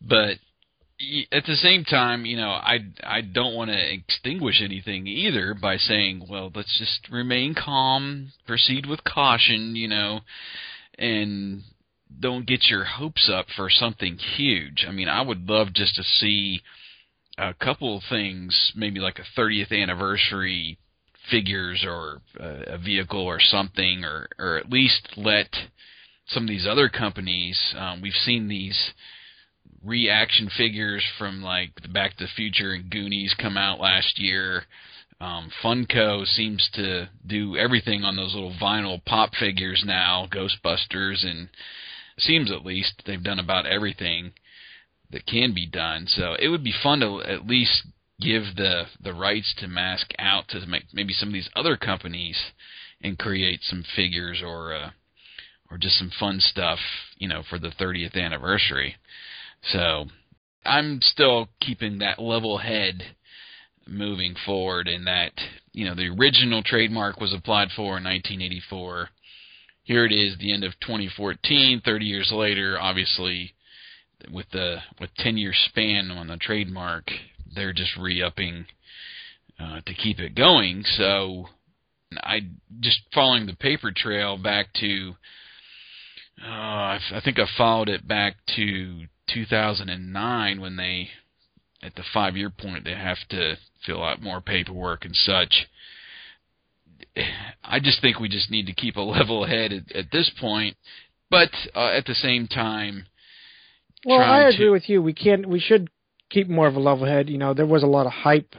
but 0.00 0.38
at 1.32 1.44
the 1.44 1.56
same 1.56 1.84
time, 1.84 2.26
you 2.26 2.36
know, 2.36 2.50
I 2.50 2.78
I 3.02 3.20
don't 3.22 3.54
want 3.54 3.70
to 3.70 3.92
extinguish 3.92 4.60
anything 4.62 5.06
either 5.06 5.54
by 5.54 5.76
saying, 5.76 6.26
well, 6.28 6.50
let's 6.54 6.78
just 6.78 7.10
remain 7.10 7.54
calm, 7.54 8.32
proceed 8.46 8.86
with 8.86 9.04
caution, 9.04 9.76
you 9.76 9.88
know, 9.88 10.20
and 10.98 11.62
don't 12.18 12.46
get 12.46 12.68
your 12.68 12.84
hopes 12.84 13.30
up 13.32 13.46
for 13.56 13.70
something 13.70 14.18
huge. 14.18 14.84
I 14.86 14.92
mean, 14.92 15.08
I 15.08 15.22
would 15.22 15.48
love 15.48 15.72
just 15.72 15.94
to 15.96 16.02
see 16.02 16.60
a 17.38 17.54
couple 17.54 17.96
of 17.96 18.02
things, 18.10 18.72
maybe 18.74 19.00
like 19.00 19.18
a 19.18 19.40
30th 19.40 19.72
anniversary 19.72 20.78
figures 21.30 21.84
or 21.86 22.20
a, 22.38 22.76
vehicle 22.78 23.22
or 23.22 23.40
something, 23.40 24.04
or 24.04 24.28
or 24.38 24.58
at 24.58 24.70
least 24.70 25.08
let 25.16 25.48
some 26.26 26.44
of 26.44 26.48
these 26.48 26.66
other 26.66 26.88
companies. 26.88 27.58
Um, 27.76 28.02
we've 28.02 28.12
seen 28.12 28.48
these 28.48 28.92
reaction 29.84 30.50
figures 30.56 31.04
from 31.18 31.42
like 31.42 31.70
the 31.82 31.88
Back 31.88 32.16
to 32.16 32.24
the 32.24 32.30
Future 32.36 32.72
and 32.72 32.90
Goonies 32.90 33.34
come 33.40 33.56
out 33.56 33.80
last 33.80 34.18
year. 34.18 34.64
Um, 35.20 35.50
Funko 35.62 36.26
seems 36.26 36.68
to 36.74 37.08
do 37.26 37.56
everything 37.56 38.04
on 38.04 38.16
those 38.16 38.34
little 38.34 38.54
vinyl 38.60 39.04
pop 39.04 39.34
figures 39.38 39.82
now, 39.84 40.26
Ghostbusters, 40.30 41.26
and 41.26 41.48
seems 42.18 42.50
at 42.50 42.64
least 42.64 43.02
they've 43.06 43.22
done 43.22 43.38
about 43.38 43.66
everything 43.66 44.32
that 45.10 45.26
can 45.26 45.52
be 45.54 45.66
done. 45.66 46.06
So 46.06 46.34
it 46.38 46.48
would 46.48 46.64
be 46.64 46.74
fun 46.82 47.00
to 47.00 47.22
at 47.22 47.46
least 47.46 47.82
give 48.20 48.42
the 48.56 48.84
the 49.02 49.14
rights 49.14 49.54
to 49.58 49.68
Mask 49.68 50.12
out 50.18 50.48
to 50.48 50.66
make 50.66 50.84
maybe 50.92 51.12
some 51.12 51.30
of 51.30 51.32
these 51.32 51.50
other 51.56 51.76
companies 51.76 52.36
and 53.02 53.18
create 53.18 53.60
some 53.62 53.84
figures 53.96 54.42
or 54.44 54.74
uh, 54.74 54.90
or 55.70 55.78
just 55.78 55.98
some 55.98 56.10
fun 56.18 56.40
stuff, 56.40 56.78
you 57.16 57.28
know, 57.28 57.42
for 57.48 57.58
the 57.58 57.70
30th 57.70 58.16
anniversary. 58.16 58.96
So 59.62 60.06
I'm 60.64 61.00
still 61.02 61.48
keeping 61.60 61.98
that 61.98 62.18
level 62.18 62.58
head 62.58 63.02
moving 63.86 64.34
forward 64.46 64.88
in 64.88 65.04
that, 65.04 65.32
you 65.72 65.84
know, 65.84 65.94
the 65.94 66.08
original 66.08 66.62
trademark 66.62 67.20
was 67.20 67.34
applied 67.34 67.68
for 67.74 67.98
in 67.98 68.04
1984. 68.04 69.08
Here 69.82 70.04
it 70.04 70.12
is, 70.12 70.38
the 70.38 70.52
end 70.52 70.64
of 70.64 70.78
2014, 70.80 71.82
30 71.84 72.04
years 72.04 72.30
later, 72.32 72.78
obviously 72.80 73.54
with 74.30 74.46
the 74.52 74.76
with 75.00 75.10
10 75.16 75.36
year 75.36 75.52
span 75.54 76.10
on 76.10 76.28
the 76.28 76.36
trademark, 76.36 77.10
they're 77.54 77.72
just 77.72 77.96
re-upping 77.96 78.66
uh, 79.58 79.80
to 79.86 79.94
keep 79.94 80.20
it 80.20 80.34
going. 80.34 80.84
So 80.96 81.48
I 82.16 82.40
just 82.80 83.00
following 83.14 83.46
the 83.46 83.56
paper 83.56 83.92
trail 83.94 84.36
back 84.36 84.72
to 84.80 85.14
uh, 86.42 86.48
I 86.48 87.20
think 87.24 87.38
I 87.38 87.46
followed 87.56 87.88
it 87.88 88.06
back 88.06 88.36
to 88.56 89.04
2009 89.32 90.60
when 90.60 90.76
they, 90.76 91.08
at 91.82 91.94
the 91.94 92.02
five 92.14 92.36
year 92.36 92.50
point, 92.50 92.84
they 92.84 92.94
have 92.94 93.18
to 93.30 93.56
fill 93.86 94.02
out 94.04 94.22
more 94.22 94.40
paperwork 94.40 95.04
and 95.04 95.14
such. 95.16 95.66
I 97.64 97.80
just 97.80 98.00
think 98.00 98.20
we 98.20 98.28
just 98.28 98.50
need 98.50 98.66
to 98.66 98.72
keep 98.74 98.96
a 98.96 99.00
level 99.16 99.46
head 99.46 99.72
at, 99.72 99.92
at 99.92 100.10
this 100.12 100.30
point, 100.40 100.76
but 101.30 101.50
uh, 101.74 101.88
at 101.88 102.04
the 102.06 102.14
same 102.14 102.46
time, 102.46 103.06
Well, 104.04 104.20
I 104.20 104.42
agree 104.42 104.66
to- 104.66 104.70
with 104.70 104.88
you. 104.88 105.02
We 105.02 105.12
can't. 105.14 105.46
we 105.48 105.60
should 105.60 105.88
keep 106.30 106.48
more 106.48 106.66
of 106.66 106.76
a 106.76 106.80
level 106.80 107.06
head. 107.06 107.28
You 107.28 107.38
know, 107.38 107.54
there 107.54 107.66
was 107.66 107.82
a 107.82 107.86
lot 107.86 108.06
of 108.06 108.12
hype 108.12 108.54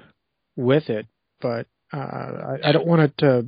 with 0.56 0.90
it, 0.90 1.06
but 1.40 1.68
uh, 1.94 1.98
I, 1.98 2.58
I 2.66 2.72
don't 2.72 2.88
want 2.88 3.02
it 3.04 3.18
to 3.20 3.46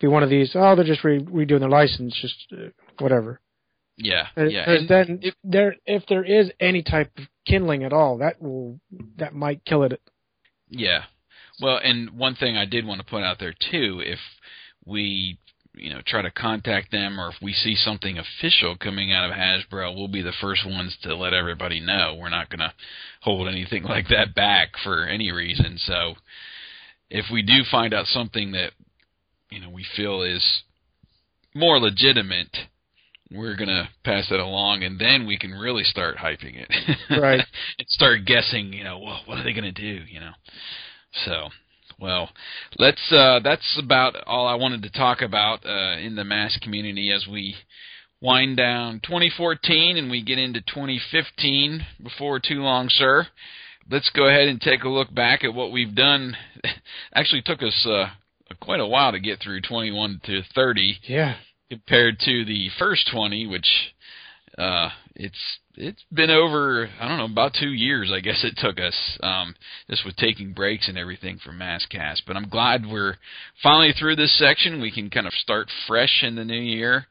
be 0.00 0.06
one 0.06 0.22
of 0.22 0.30
these. 0.30 0.52
Oh, 0.54 0.74
they're 0.76 0.84
just 0.84 1.04
re- 1.04 1.22
redoing 1.22 1.60
their 1.60 1.68
license, 1.68 2.16
just 2.20 2.36
uh, 2.52 2.68
whatever. 2.98 3.40
Yeah, 4.02 4.26
Because 4.34 4.52
yeah, 4.52 4.70
and 4.70 4.88
then 4.88 5.18
if- 5.22 5.34
there, 5.44 5.76
if 5.86 6.04
there 6.06 6.24
is 6.24 6.50
any 6.60 6.82
type 6.82 7.10
of 7.18 7.24
kindling 7.46 7.84
at 7.84 7.92
all, 7.92 8.18
that 8.18 8.40
will 8.40 8.80
that 9.16 9.34
might 9.34 9.64
kill 9.64 9.82
it. 9.82 10.00
Yeah. 10.68 11.04
Well, 11.60 11.78
and 11.82 12.10
one 12.18 12.34
thing 12.36 12.56
I 12.56 12.64
did 12.64 12.86
want 12.86 13.00
to 13.00 13.06
put 13.06 13.22
out 13.22 13.38
there 13.38 13.52
too, 13.52 14.00
if 14.04 14.18
we, 14.86 15.38
you 15.74 15.90
know, 15.90 16.00
try 16.06 16.22
to 16.22 16.30
contact 16.30 16.90
them 16.90 17.20
or 17.20 17.28
if 17.28 17.34
we 17.42 17.52
see 17.52 17.74
something 17.74 18.16
official 18.18 18.76
coming 18.76 19.12
out 19.12 19.28
of 19.30 19.36
Hasbro, 19.36 19.94
we'll 19.94 20.08
be 20.08 20.22
the 20.22 20.32
first 20.40 20.64
ones 20.66 20.96
to 21.02 21.14
let 21.14 21.34
everybody 21.34 21.80
know. 21.80 22.16
We're 22.18 22.30
not 22.30 22.48
going 22.48 22.60
to 22.60 22.72
hold 23.20 23.46
anything 23.48 23.82
like 23.94 24.08
that 24.08 24.34
back 24.34 24.70
for 24.82 25.04
any 25.04 25.30
reason. 25.32 25.76
So, 25.78 26.14
if 27.10 27.26
we 27.30 27.42
do 27.42 27.62
find 27.70 27.92
out 27.92 28.06
something 28.06 28.52
that 28.52 28.72
you 29.50 29.60
know 29.60 29.68
we 29.68 29.84
feel 29.96 30.22
is 30.22 30.62
more 31.54 31.78
legitimate, 31.78 32.56
we're 33.32 33.56
going 33.56 33.68
to 33.68 33.88
pass 34.04 34.30
it 34.30 34.40
along 34.40 34.82
and 34.82 34.98
then 34.98 35.26
we 35.26 35.38
can 35.38 35.52
really 35.52 35.84
start 35.84 36.16
hyping 36.16 36.56
it. 36.56 36.68
Right. 37.10 37.40
and 37.78 37.88
start 37.88 38.24
guessing, 38.24 38.72
you 38.72 38.84
know, 38.84 38.98
well, 38.98 39.20
what 39.26 39.38
are 39.38 39.44
they 39.44 39.52
going 39.52 39.72
to 39.72 39.72
do, 39.72 40.02
you 40.10 40.20
know. 40.20 40.32
So, 41.24 41.48
well, 42.00 42.30
let's 42.78 43.12
uh 43.12 43.40
that's 43.42 43.78
about 43.82 44.16
all 44.26 44.46
I 44.46 44.54
wanted 44.54 44.82
to 44.84 44.90
talk 44.90 45.22
about 45.22 45.64
uh 45.66 45.98
in 45.98 46.16
the 46.16 46.24
mask 46.24 46.60
community 46.62 47.12
as 47.12 47.26
we 47.30 47.56
wind 48.22 48.56
down 48.56 49.00
2014 49.04 49.96
and 49.96 50.10
we 50.10 50.22
get 50.22 50.38
into 50.38 50.60
2015 50.60 51.84
before 52.02 52.40
too 52.40 52.62
long, 52.62 52.88
sir. 52.88 53.26
Let's 53.90 54.10
go 54.10 54.28
ahead 54.28 54.48
and 54.48 54.60
take 54.60 54.84
a 54.84 54.88
look 54.88 55.12
back 55.14 55.42
at 55.44 55.52
what 55.52 55.72
we've 55.72 55.94
done. 55.94 56.36
Actually 57.14 57.42
took 57.42 57.62
us 57.62 57.86
uh 57.86 58.06
quite 58.60 58.80
a 58.80 58.86
while 58.86 59.12
to 59.12 59.20
get 59.20 59.40
through 59.40 59.60
21 59.60 60.20
to 60.24 60.42
30 60.54 60.98
Yeah. 61.04 61.36
Compared 61.70 62.18
to 62.20 62.44
the 62.44 62.68
first 62.78 63.08
20 63.12 63.46
which 63.46 63.68
uh 64.58 64.88
it's 65.14 65.38
it's 65.76 66.02
been 66.12 66.30
over 66.30 66.90
I 67.00 67.06
don't 67.06 67.18
know 67.18 67.32
about 67.32 67.54
2 67.54 67.68
years 67.68 68.10
I 68.12 68.18
guess 68.20 68.42
it 68.44 68.56
took 68.56 68.80
us 68.80 69.18
um 69.22 69.54
just 69.88 70.04
with 70.04 70.16
taking 70.16 70.52
breaks 70.52 70.88
and 70.88 70.98
everything 70.98 71.38
from 71.38 71.58
Maskcast 71.58 72.22
but 72.26 72.36
I'm 72.36 72.48
glad 72.48 72.86
we're 72.86 73.16
finally 73.62 73.92
through 73.92 74.16
this 74.16 74.36
section. 74.36 74.80
We 74.80 74.90
can 74.90 75.10
kind 75.10 75.26
of 75.28 75.32
start 75.32 75.68
fresh 75.86 76.22
in 76.22 76.34
the 76.34 76.44
new 76.44 76.60
year. 76.60 77.06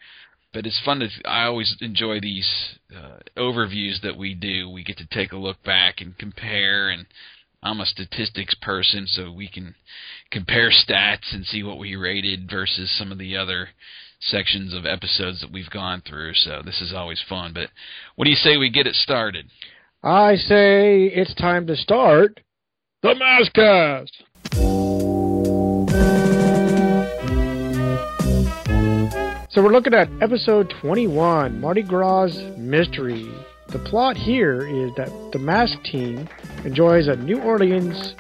But 0.51 0.65
it's 0.65 0.81
fun 0.83 0.99
to 0.99 1.09
I 1.25 1.45
always 1.45 1.75
enjoy 1.79 2.19
these 2.19 2.49
uh, 2.93 3.19
overviews 3.37 4.01
that 4.01 4.17
we 4.17 4.33
do. 4.33 4.67
We 4.69 4.83
get 4.83 4.97
to 4.97 5.07
take 5.07 5.31
a 5.31 5.37
look 5.37 5.63
back 5.63 6.01
and 6.01 6.17
compare 6.17 6.89
and 6.89 7.05
I'm 7.61 7.81
a 7.81 7.85
statistics 7.85 8.55
person 8.55 9.05
so 9.07 9.31
we 9.31 9.47
can 9.47 9.75
compare 10.31 10.71
stats 10.71 11.33
and 11.33 11.45
see 11.45 11.61
what 11.61 11.77
we 11.77 11.95
rated 11.95 12.49
versus 12.49 12.91
some 12.97 13.11
of 13.11 13.17
the 13.17 13.37
other 13.37 13.69
sections 14.19 14.73
of 14.73 14.85
episodes 14.85 15.41
that 15.41 15.51
we've 15.51 15.69
gone 15.69 16.01
through. 16.07 16.33
So 16.33 16.61
this 16.63 16.81
is 16.81 16.93
always 16.93 17.21
fun. 17.27 17.53
But 17.53 17.69
what 18.15 18.25
do 18.25 18.31
you 18.31 18.35
say 18.35 18.57
we 18.57 18.69
get 18.69 18.87
it 18.87 18.95
started? 18.95 19.49
I 20.03 20.35
say 20.35 21.05
it's 21.05 21.33
time 21.35 21.67
to 21.67 21.75
start 21.75 22.39
the 23.01 23.15
Maskcast. 23.15 24.11
So 29.51 29.63
we're 29.63 29.71
looking 29.71 29.93
at 29.93 30.09
episode 30.21 30.73
21, 30.81 31.59
Mardi 31.59 31.83
Gras 31.83 32.29
Mystery. 32.57 33.27
The 33.69 33.79
plot 33.79 34.15
here 34.15 34.59
is 34.59 34.91
that 34.95 35.09
the 35.33 35.39
mask 35.39 35.81
team 35.83 36.29
enjoys 36.63 37.07
a 37.07 37.15
New 37.15 37.41
Orleans 37.41 38.13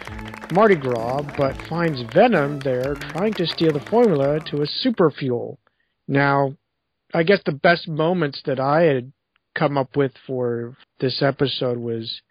Mardi 0.51 0.75
Gras, 0.75 1.21
but 1.37 1.55
finds 1.69 2.01
Venom 2.13 2.59
there 2.59 2.95
trying 2.95 3.33
to 3.33 3.45
steal 3.45 3.71
the 3.71 3.79
formula 3.79 4.39
to 4.47 4.63
a 4.63 4.67
super 4.67 5.11
fuel. 5.11 5.59
Now, 6.09 6.55
I 7.13 7.21
guess 7.21 7.39
the 7.45 7.51
best 7.51 7.87
moments 7.87 8.41
that 8.45 8.59
I 8.59 8.81
had 8.81 9.13
come 9.55 9.77
up 9.77 9.95
with 9.95 10.11
for 10.25 10.75
this 10.99 11.21
episode 11.21 11.77
was 11.77 12.21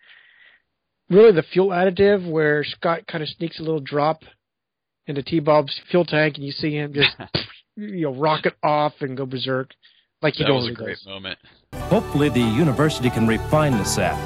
really 1.08 1.30
the 1.32 1.44
fuel 1.44 1.68
additive 1.68 2.28
where 2.28 2.64
Scott 2.64 3.06
kind 3.06 3.22
of 3.22 3.28
sneaks 3.28 3.60
a 3.60 3.62
little 3.62 3.80
drop 3.80 4.22
into 5.06 5.22
T 5.22 5.38
Bob's 5.38 5.80
fuel 5.90 6.04
tank 6.04 6.34
and 6.36 6.44
you 6.44 6.50
see 6.50 6.72
him 6.74 6.92
just 6.92 7.10
you 7.76 8.02
know 8.02 8.14
rocket 8.14 8.54
off 8.64 8.94
and 9.00 9.16
go 9.16 9.24
berserk 9.24 9.70
like 10.22 10.34
he 10.34 10.42
That 10.42 10.52
was 10.52 10.68
a 10.68 10.72
great 10.72 10.96
does. 10.96 11.06
moment. 11.06 11.38
Hopefully, 11.74 12.28
the 12.28 12.40
university 12.40 13.10
can 13.10 13.28
refine 13.28 13.72
the 13.78 13.84
sap 13.84 14.18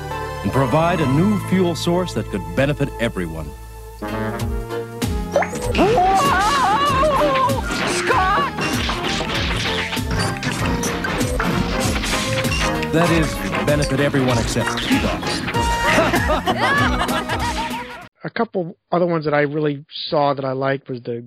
and 0.45 0.51
provide 0.51 1.01
a 1.01 1.13
new 1.13 1.39
fuel 1.51 1.75
source 1.77 2.15
that 2.15 2.25
could 2.27 2.43
benefit 2.57 2.89
everyone. 3.01 3.49
That 12.93 13.11
is, 13.11 13.33
benefit 13.65 14.01
everyone 14.01 14.37
except 14.37 14.69
T-Dog. 14.81 15.23
A 18.25 18.31
couple 18.31 18.77
other 18.93 19.07
ones 19.07 19.25
that 19.25 19.33
I 19.33 19.41
really 19.41 19.87
saw 20.09 20.35
that 20.35 20.45
I 20.45 20.53
liked 20.53 20.91
was 20.91 21.03
the. 21.03 21.25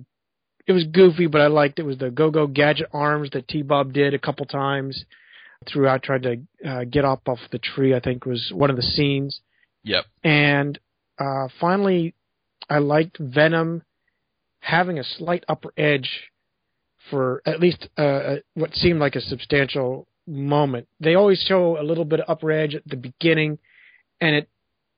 It 0.68 0.72
was 0.72 0.84
goofy, 0.84 1.26
but 1.26 1.40
I 1.40 1.48
liked 1.48 1.80
it. 1.80 1.82
Was 1.82 1.98
the 1.98 2.10
Go 2.10 2.30
Go 2.30 2.46
Gadget 2.46 2.88
arms 2.92 3.30
that 3.32 3.48
T 3.48 3.62
Bob 3.62 3.92
did 3.92 4.14
a 4.14 4.18
couple 4.18 4.46
times 4.46 5.04
throughout, 5.68 6.04
tried 6.04 6.22
to 6.22 6.40
uh, 6.64 6.84
get 6.84 7.04
up 7.04 7.28
off 7.28 7.40
the 7.50 7.58
tree. 7.58 7.94
I 7.94 8.00
think 8.00 8.26
was 8.26 8.52
one 8.54 8.70
of 8.70 8.76
the 8.76 8.82
scenes. 8.82 9.40
Yep. 9.82 10.04
And 10.22 10.78
uh, 11.18 11.48
finally, 11.60 12.14
I 12.70 12.78
liked 12.78 13.18
Venom 13.18 13.82
having 14.60 15.00
a 15.00 15.04
slight 15.04 15.42
upper 15.48 15.72
edge 15.76 16.30
for 17.10 17.42
at 17.44 17.58
least 17.58 17.88
uh, 17.98 18.02
uh, 18.02 18.36
what 18.54 18.72
seemed 18.74 19.00
like 19.00 19.16
a 19.16 19.20
substantial 19.20 20.06
moment. 20.26 20.88
They 21.00 21.14
always 21.14 21.40
show 21.46 21.80
a 21.80 21.82
little 21.82 22.04
bit 22.04 22.20
of 22.20 22.26
upper 22.28 22.50
edge 22.50 22.74
at 22.74 22.82
the 22.86 22.96
beginning, 22.96 23.58
and 24.20 24.36
it. 24.36 24.48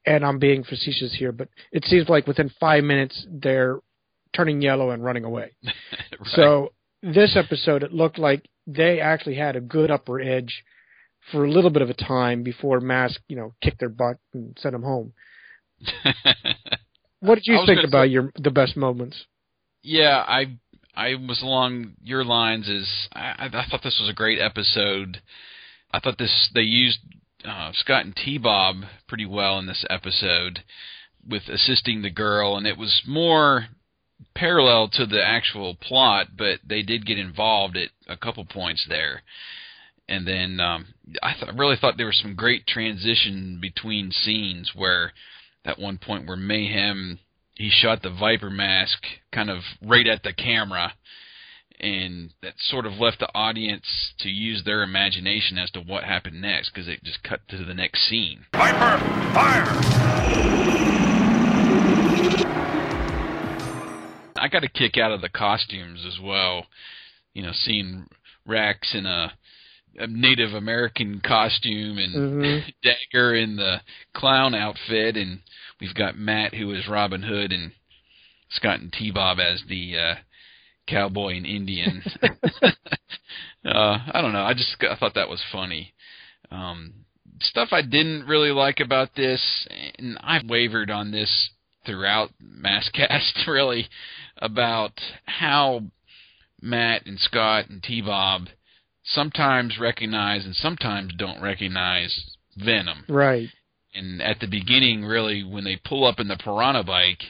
And 0.06 0.24
I'm 0.24 0.38
being 0.38 0.64
facetious 0.64 1.14
here, 1.18 1.32
but 1.32 1.48
it 1.70 1.84
seems 1.84 2.08
like 2.08 2.26
within 2.26 2.50
five 2.58 2.82
minutes 2.82 3.26
they're 3.30 3.80
turning 4.34 4.62
yellow 4.62 4.90
and 4.90 5.04
running 5.04 5.24
away. 5.24 5.52
Right. 5.64 6.30
So 6.34 6.72
this 7.02 7.36
episode, 7.36 7.82
it 7.82 7.92
looked 7.92 8.18
like 8.18 8.48
they 8.66 9.00
actually 9.00 9.36
had 9.36 9.54
a 9.54 9.60
good 9.60 9.90
upper 9.90 10.18
edge 10.20 10.64
for 11.30 11.44
a 11.44 11.50
little 11.50 11.70
bit 11.70 11.82
of 11.82 11.90
a 11.90 11.94
time 11.94 12.42
before 12.42 12.80
Mask, 12.80 13.20
you 13.28 13.36
know, 13.36 13.54
kicked 13.62 13.80
their 13.80 13.88
butt 13.88 14.16
and 14.32 14.56
sent 14.60 14.72
them 14.72 14.82
home. 14.82 15.12
What 17.20 17.34
did 17.36 17.46
you 17.46 17.60
think 17.66 17.80
about 17.86 18.06
say- 18.06 18.12
your 18.12 18.32
the 18.36 18.50
best 18.50 18.76
moments? 18.76 19.16
Yeah, 19.82 20.24
I 20.26 20.56
I 20.94 21.14
was 21.14 21.42
along 21.42 21.92
your 22.02 22.24
lines. 22.24 22.68
As 22.68 22.88
I, 23.12 23.48
I 23.52 23.66
thought 23.68 23.82
this 23.82 23.98
was 24.00 24.08
a 24.08 24.14
great 24.14 24.40
episode. 24.40 25.20
I 25.92 26.00
thought 26.00 26.18
this 26.18 26.50
they 26.54 26.62
used 26.62 26.98
uh, 27.44 27.70
Scott 27.74 28.04
and 28.04 28.16
T 28.16 28.38
Bob 28.38 28.76
pretty 29.06 29.26
well 29.26 29.58
in 29.58 29.66
this 29.66 29.84
episode 29.88 30.64
with 31.26 31.48
assisting 31.48 32.02
the 32.02 32.10
girl, 32.10 32.56
and 32.56 32.66
it 32.66 32.78
was 32.78 33.02
more 33.06 33.68
parallel 34.34 34.88
to 34.88 35.06
the 35.06 35.24
actual 35.24 35.74
plot, 35.74 36.28
but 36.36 36.60
they 36.66 36.82
did 36.82 37.06
get 37.06 37.18
involved 37.18 37.76
at 37.76 37.90
a 38.08 38.16
couple 38.16 38.44
points 38.44 38.84
there. 38.88 39.22
And 40.08 40.26
then 40.26 40.58
um, 40.58 40.86
I 41.22 41.34
th- 41.34 41.52
really 41.54 41.76
thought 41.78 41.96
there 41.96 42.06
was 42.06 42.18
some 42.20 42.34
great 42.34 42.66
transition 42.66 43.58
between 43.60 44.10
scenes 44.10 44.72
where 44.74 45.12
at 45.64 45.78
one 45.78 45.98
point 45.98 46.26
where 46.26 46.36
Mayhem 46.36 47.18
he 47.58 47.68
shot 47.70 48.02
the 48.02 48.10
Viper 48.10 48.48
mask 48.50 49.04
kind 49.32 49.50
of 49.50 49.58
right 49.82 50.06
at 50.06 50.22
the 50.22 50.32
camera, 50.32 50.94
and 51.80 52.32
that 52.40 52.54
sort 52.58 52.86
of 52.86 52.94
left 52.94 53.18
the 53.18 53.28
audience 53.34 53.84
to 54.20 54.28
use 54.28 54.62
their 54.64 54.82
imagination 54.82 55.58
as 55.58 55.70
to 55.72 55.80
what 55.80 56.04
happened 56.04 56.40
next 56.40 56.70
because 56.72 56.88
it 56.88 57.02
just 57.04 57.22
cut 57.24 57.40
to 57.48 57.64
the 57.64 57.74
next 57.74 58.08
scene. 58.08 58.46
Viper, 58.52 58.98
fire! 59.34 59.74
I 64.40 64.46
got 64.48 64.62
a 64.64 64.68
kick 64.68 64.96
out 64.96 65.10
of 65.12 65.20
the 65.20 65.28
costumes 65.28 66.04
as 66.06 66.18
well. 66.22 66.66
You 67.34 67.42
know, 67.42 67.52
seeing 67.52 68.06
Rex 68.46 68.94
in 68.94 69.04
a, 69.04 69.32
a 69.98 70.06
Native 70.06 70.54
American 70.54 71.20
costume 71.24 71.98
and 71.98 72.14
Mhm. 72.14 72.72
Dagger 72.84 73.34
in 73.34 73.56
the 73.56 73.80
clown 74.14 74.54
outfit, 74.54 75.16
and 75.16 75.40
we've 75.80 75.94
got 75.94 76.18
Matt 76.18 76.54
who 76.54 76.72
is 76.72 76.88
Robin 76.88 77.22
Hood 77.22 77.52
and 77.52 77.72
Scott 78.50 78.80
and 78.80 78.92
T 78.92 79.10
Bob 79.10 79.38
as 79.38 79.62
the 79.68 79.96
uh, 79.96 80.14
cowboy 80.86 81.36
and 81.36 81.46
Indian. 81.46 82.02
uh, 82.22 82.70
I 83.64 84.20
don't 84.20 84.32
know. 84.32 84.42
I 84.42 84.54
just 84.54 84.76
I 84.80 84.96
thought 84.96 85.14
that 85.14 85.28
was 85.28 85.42
funny. 85.52 85.94
Um, 86.50 87.04
stuff 87.40 87.68
I 87.72 87.82
didn't 87.82 88.26
really 88.26 88.50
like 88.50 88.80
about 88.80 89.14
this, 89.14 89.66
and 89.98 90.18
I've 90.22 90.48
wavered 90.48 90.90
on 90.90 91.10
this 91.10 91.50
throughout 91.84 92.30
Maskcast 92.42 93.46
really 93.46 93.88
about 94.38 94.92
how 95.24 95.82
Matt 96.60 97.06
and 97.06 97.18
Scott 97.18 97.68
and 97.68 97.82
T 97.82 98.02
Bob 98.02 98.48
sometimes 99.04 99.78
recognize 99.80 100.44
and 100.44 100.54
sometimes 100.54 101.12
don't 101.16 101.40
recognize 101.40 102.36
Venom. 102.56 103.04
Right. 103.08 103.48
And 103.98 104.22
at 104.22 104.40
the 104.40 104.46
beginning, 104.46 105.04
really, 105.04 105.42
when 105.44 105.64
they 105.64 105.80
pull 105.84 106.06
up 106.06 106.20
in 106.20 106.28
the 106.28 106.36
Piranha 106.36 106.84
bike, 106.84 107.22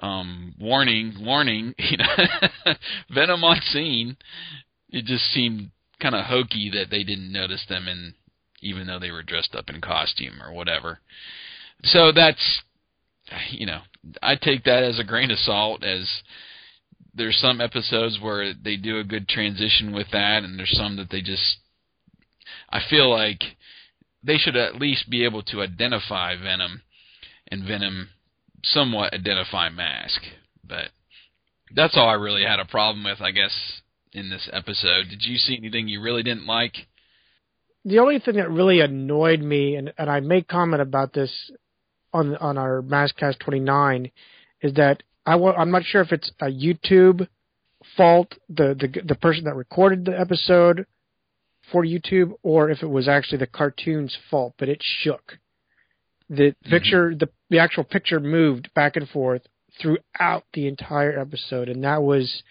um, 0.00 0.54
warning, 0.58 1.14
warning, 1.20 1.74
you 1.78 1.98
know, 1.98 2.74
Venom 3.10 3.44
on 3.44 3.60
scene. 3.70 4.16
It 4.90 5.04
just 5.04 5.24
seemed 5.32 5.70
kind 6.00 6.14
of 6.14 6.26
hokey 6.26 6.70
that 6.74 6.90
they 6.90 7.04
didn't 7.04 7.32
notice 7.32 7.64
them, 7.68 7.86
and 7.86 8.14
even 8.62 8.86
though 8.86 8.98
they 8.98 9.10
were 9.10 9.22
dressed 9.22 9.54
up 9.54 9.68
in 9.68 9.80
costume 9.80 10.42
or 10.42 10.52
whatever. 10.52 10.98
So 11.84 12.12
that's, 12.12 12.62
you 13.50 13.66
know, 13.66 13.80
I 14.22 14.36
take 14.36 14.64
that 14.64 14.82
as 14.82 14.98
a 14.98 15.04
grain 15.04 15.30
of 15.30 15.38
salt. 15.38 15.84
As 15.84 16.08
there's 17.14 17.38
some 17.38 17.60
episodes 17.60 18.18
where 18.20 18.52
they 18.54 18.76
do 18.76 18.98
a 18.98 19.04
good 19.04 19.28
transition 19.28 19.94
with 19.94 20.08
that, 20.12 20.42
and 20.42 20.58
there's 20.58 20.76
some 20.76 20.96
that 20.96 21.10
they 21.10 21.20
just. 21.20 21.58
I 22.68 22.80
feel 22.88 23.10
like 23.10 23.42
they 24.22 24.36
should 24.36 24.56
at 24.56 24.76
least 24.76 25.10
be 25.10 25.24
able 25.24 25.42
to 25.44 25.62
identify 25.62 26.36
Venom, 26.36 26.82
and 27.48 27.66
Venom 27.66 28.10
somewhat 28.62 29.14
identify 29.14 29.68
Mask. 29.68 30.20
But 30.66 30.90
that's 31.74 31.96
all 31.96 32.08
I 32.08 32.14
really 32.14 32.42
had 32.42 32.60
a 32.60 32.64
problem 32.64 33.04
with, 33.04 33.20
I 33.20 33.30
guess, 33.30 33.52
in 34.12 34.30
this 34.30 34.48
episode. 34.52 35.08
Did 35.08 35.22
you 35.22 35.36
see 35.36 35.56
anything 35.56 35.88
you 35.88 36.02
really 36.02 36.22
didn't 36.22 36.46
like? 36.46 36.74
The 37.84 37.98
only 37.98 38.18
thing 38.18 38.36
that 38.36 38.50
really 38.50 38.80
annoyed 38.80 39.40
me, 39.40 39.76
and, 39.76 39.92
and 39.96 40.10
I 40.10 40.20
made 40.20 40.48
comment 40.48 40.82
about 40.82 41.14
this 41.14 41.50
on 42.12 42.36
on 42.36 42.58
our 42.58 42.82
Maskcast 42.82 43.38
29, 43.38 44.10
is 44.60 44.74
that 44.74 45.02
I 45.24 45.34
I'm 45.34 45.70
not 45.70 45.84
sure 45.84 46.02
if 46.02 46.12
it's 46.12 46.30
a 46.40 46.46
YouTube 46.46 47.26
fault, 47.96 48.34
the, 48.48 48.74
the 48.78 49.02
the 49.02 49.14
person 49.14 49.44
that 49.44 49.54
recorded 49.54 50.04
the 50.04 50.18
episode 50.18 50.86
for 51.70 51.84
YouTube, 51.84 52.32
or 52.42 52.70
if 52.70 52.82
it 52.82 52.88
was 52.88 53.08
actually 53.08 53.38
the 53.38 53.46
cartoon's 53.46 54.16
fault, 54.30 54.54
but 54.58 54.68
it 54.68 54.82
shook. 54.82 55.38
The 56.28 56.54
picture, 56.64 57.14
the 57.14 57.28
the 57.48 57.58
actual 57.58 57.84
picture 57.84 58.20
moved 58.20 58.72
back 58.74 58.96
and 58.96 59.08
forth 59.08 59.42
throughout 59.80 60.44
the 60.54 60.68
entire 60.68 61.18
episode, 61.18 61.68
and 61.68 61.82
that 61.84 62.02
was 62.02 62.42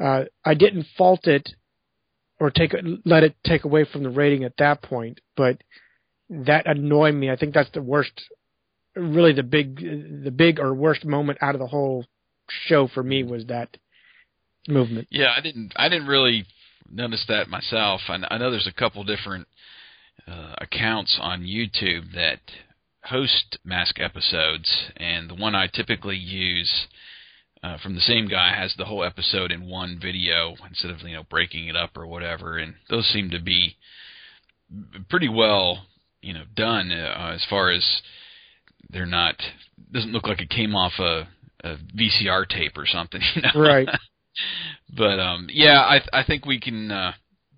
uh, 0.00 0.24
I 0.44 0.54
didn't 0.54 0.86
fault 0.96 1.26
it 1.26 1.48
or 2.38 2.50
take 2.50 2.74
let 3.04 3.22
it 3.22 3.36
take 3.44 3.64
away 3.64 3.84
from 3.84 4.02
the 4.02 4.10
rating 4.10 4.44
at 4.44 4.56
that 4.58 4.82
point, 4.82 5.20
but 5.36 5.62
that 6.30 6.66
annoyed 6.66 7.14
me. 7.14 7.30
I 7.30 7.36
think 7.36 7.52
that's 7.52 7.70
the 7.74 7.82
worst, 7.82 8.12
really 8.96 9.32
the 9.32 9.42
big, 9.42 9.76
the 10.24 10.30
big 10.30 10.58
or 10.58 10.72
worst 10.72 11.04
moment 11.04 11.38
out 11.42 11.54
of 11.54 11.60
the 11.60 11.66
whole 11.66 12.06
show 12.66 12.88
for 12.88 13.02
me 13.02 13.24
was 13.24 13.46
that 13.46 13.76
movement. 14.68 15.08
Yeah, 15.10 15.32
I 15.36 15.40
didn't. 15.40 15.72
I 15.76 15.88
didn't 15.88 16.06
really 16.06 16.46
notice 16.90 17.24
that 17.28 17.48
myself. 17.48 18.00
I, 18.08 18.18
I 18.30 18.38
know 18.38 18.50
there's 18.50 18.66
a 18.66 18.78
couple 18.78 19.04
different 19.04 19.46
uh, 20.26 20.54
accounts 20.58 21.18
on 21.20 21.42
YouTube 21.42 22.12
that 22.14 22.40
host 23.04 23.58
mask 23.64 23.98
episodes, 24.00 24.70
and 24.96 25.30
the 25.30 25.34
one 25.34 25.54
I 25.54 25.66
typically 25.66 26.16
use 26.16 26.86
uh, 27.62 27.78
from 27.78 27.94
the 27.94 28.00
same 28.00 28.28
guy 28.28 28.54
has 28.54 28.74
the 28.76 28.84
whole 28.84 29.04
episode 29.04 29.52
in 29.52 29.68
one 29.68 29.98
video 30.00 30.54
instead 30.68 30.90
of 30.90 31.00
you 31.02 31.14
know 31.14 31.24
breaking 31.28 31.68
it 31.68 31.76
up 31.76 31.96
or 31.96 32.06
whatever. 32.06 32.58
And 32.58 32.74
those 32.88 33.06
seem 33.06 33.30
to 33.30 33.40
be 33.40 33.76
pretty 35.08 35.28
well 35.28 35.86
you 36.22 36.34
know 36.34 36.44
done 36.54 36.92
uh, 36.92 37.32
as 37.34 37.44
far 37.48 37.70
as 37.70 37.84
they're 38.90 39.06
not 39.06 39.34
doesn't 39.92 40.12
look 40.12 40.26
like 40.26 40.40
it 40.40 40.50
came 40.50 40.74
off 40.74 40.92
a, 40.98 41.28
a 41.64 41.76
VCR 41.96 42.48
tape 42.48 42.76
or 42.76 42.86
something. 42.86 43.20
You 43.34 43.42
know? 43.42 43.60
Right. 43.60 43.88
but 44.96 45.18
um 45.18 45.48
yeah 45.50 45.80
i 45.80 46.00
i 46.12 46.22
think 46.22 46.44
we 46.44 46.60
can 46.60 46.90
uh 46.90 47.12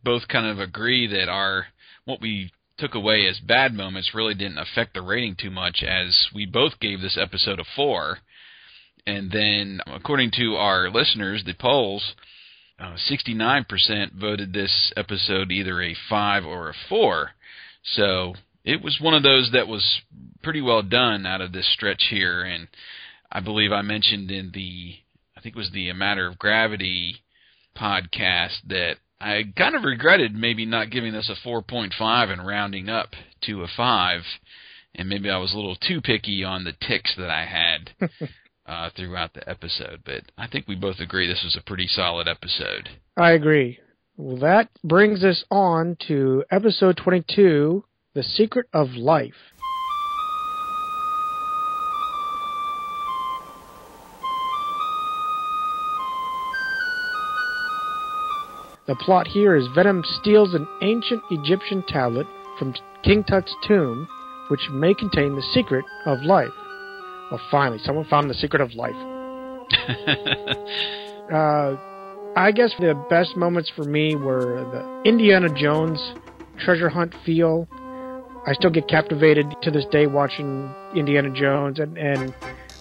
both 0.04 0.26
kind 0.28 0.46
of 0.46 0.58
agree 0.58 1.06
that 1.06 1.28
our 1.28 1.66
what 2.04 2.20
we 2.20 2.50
took 2.78 2.94
away 2.94 3.26
as 3.28 3.38
bad 3.38 3.72
moments 3.74 4.14
really 4.14 4.34
didn't 4.34 4.58
affect 4.58 4.94
the 4.94 5.02
rating 5.02 5.36
too 5.38 5.50
much 5.50 5.82
as 5.86 6.26
we 6.34 6.46
both 6.46 6.80
gave 6.80 7.00
this 7.00 7.18
episode 7.20 7.60
a 7.60 7.64
4 7.76 8.18
and 9.06 9.30
then 9.30 9.80
according 9.86 10.30
to 10.30 10.56
our 10.56 10.90
listeners 10.90 11.42
the 11.44 11.54
polls 11.54 12.14
uh, 12.80 12.96
69% 13.08 14.12
voted 14.14 14.52
this 14.52 14.92
episode 14.96 15.52
either 15.52 15.80
a 15.80 15.94
5 16.08 16.44
or 16.44 16.70
a 16.70 16.74
4 16.88 17.30
so 17.82 18.34
it 18.64 18.82
was 18.82 19.00
one 19.00 19.14
of 19.14 19.22
those 19.22 19.50
that 19.52 19.68
was 19.68 20.02
pretty 20.42 20.60
well 20.60 20.82
done 20.82 21.26
out 21.26 21.40
of 21.40 21.52
this 21.52 21.70
stretch 21.72 22.04
here. 22.10 22.42
And 22.42 22.68
i 23.30 23.40
believe 23.40 23.72
i 23.72 23.82
mentioned 23.82 24.30
in 24.30 24.50
the 24.52 24.94
think 25.42 25.56
it 25.56 25.58
was 25.58 25.70
the 25.72 25.92
Matter 25.92 26.26
of 26.26 26.38
Gravity 26.38 27.16
podcast 27.76 28.56
that 28.68 28.96
I 29.20 29.44
kind 29.56 29.74
of 29.74 29.84
regretted 29.84 30.34
maybe 30.34 30.66
not 30.66 30.90
giving 30.90 31.12
this 31.12 31.30
a 31.30 31.48
4.5 31.48 32.30
and 32.30 32.46
rounding 32.46 32.88
up 32.88 33.10
to 33.42 33.62
a 33.62 33.68
5. 33.68 34.20
And 34.94 35.08
maybe 35.08 35.30
I 35.30 35.38
was 35.38 35.52
a 35.52 35.56
little 35.56 35.76
too 35.76 36.00
picky 36.00 36.44
on 36.44 36.64
the 36.64 36.74
ticks 36.86 37.14
that 37.16 37.30
I 37.30 37.46
had 37.46 38.08
uh, 38.66 38.90
throughout 38.96 39.32
the 39.32 39.48
episode. 39.48 40.02
But 40.04 40.22
I 40.36 40.48
think 40.48 40.68
we 40.68 40.74
both 40.74 41.00
agree 41.00 41.26
this 41.26 41.44
was 41.44 41.56
a 41.56 41.66
pretty 41.66 41.86
solid 41.86 42.28
episode. 42.28 42.88
I 43.16 43.32
agree. 43.32 43.78
Well, 44.16 44.36
that 44.38 44.68
brings 44.84 45.24
us 45.24 45.44
on 45.50 45.96
to 46.08 46.44
episode 46.50 46.98
22 47.02 47.84
The 48.14 48.22
Secret 48.22 48.66
of 48.72 48.90
Life. 48.90 49.51
The 58.92 58.96
plot 58.96 59.26
here 59.26 59.56
is 59.56 59.66
Venom 59.74 60.04
steals 60.20 60.52
an 60.52 60.68
ancient 60.82 61.22
Egyptian 61.30 61.82
tablet 61.88 62.26
from 62.58 62.74
King 63.02 63.24
Tut's 63.24 63.54
tomb, 63.66 64.06
which 64.48 64.68
may 64.70 64.92
contain 64.92 65.34
the 65.34 65.42
secret 65.54 65.86
of 66.04 66.20
life. 66.20 66.52
Well, 67.30 67.40
finally, 67.50 67.78
someone 67.82 68.04
found 68.04 68.28
the 68.28 68.34
secret 68.34 68.60
of 68.60 68.74
life. 68.74 68.92
Uh, 71.32 71.76
I 72.36 72.52
guess 72.52 72.72
the 72.78 72.92
best 73.08 73.38
moments 73.38 73.72
for 73.74 73.84
me 73.84 74.16
were 74.16 74.66
the 74.70 75.08
Indiana 75.08 75.48
Jones 75.48 75.98
treasure 76.58 76.90
hunt 76.90 77.14
feel. 77.24 77.66
I 78.46 78.52
still 78.52 78.68
get 78.68 78.86
captivated 78.86 79.46
to 79.62 79.70
this 79.70 79.86
day 79.90 80.06
watching 80.06 80.70
Indiana 80.94 81.30
Jones, 81.30 81.78
and, 81.78 81.96
and 81.96 82.34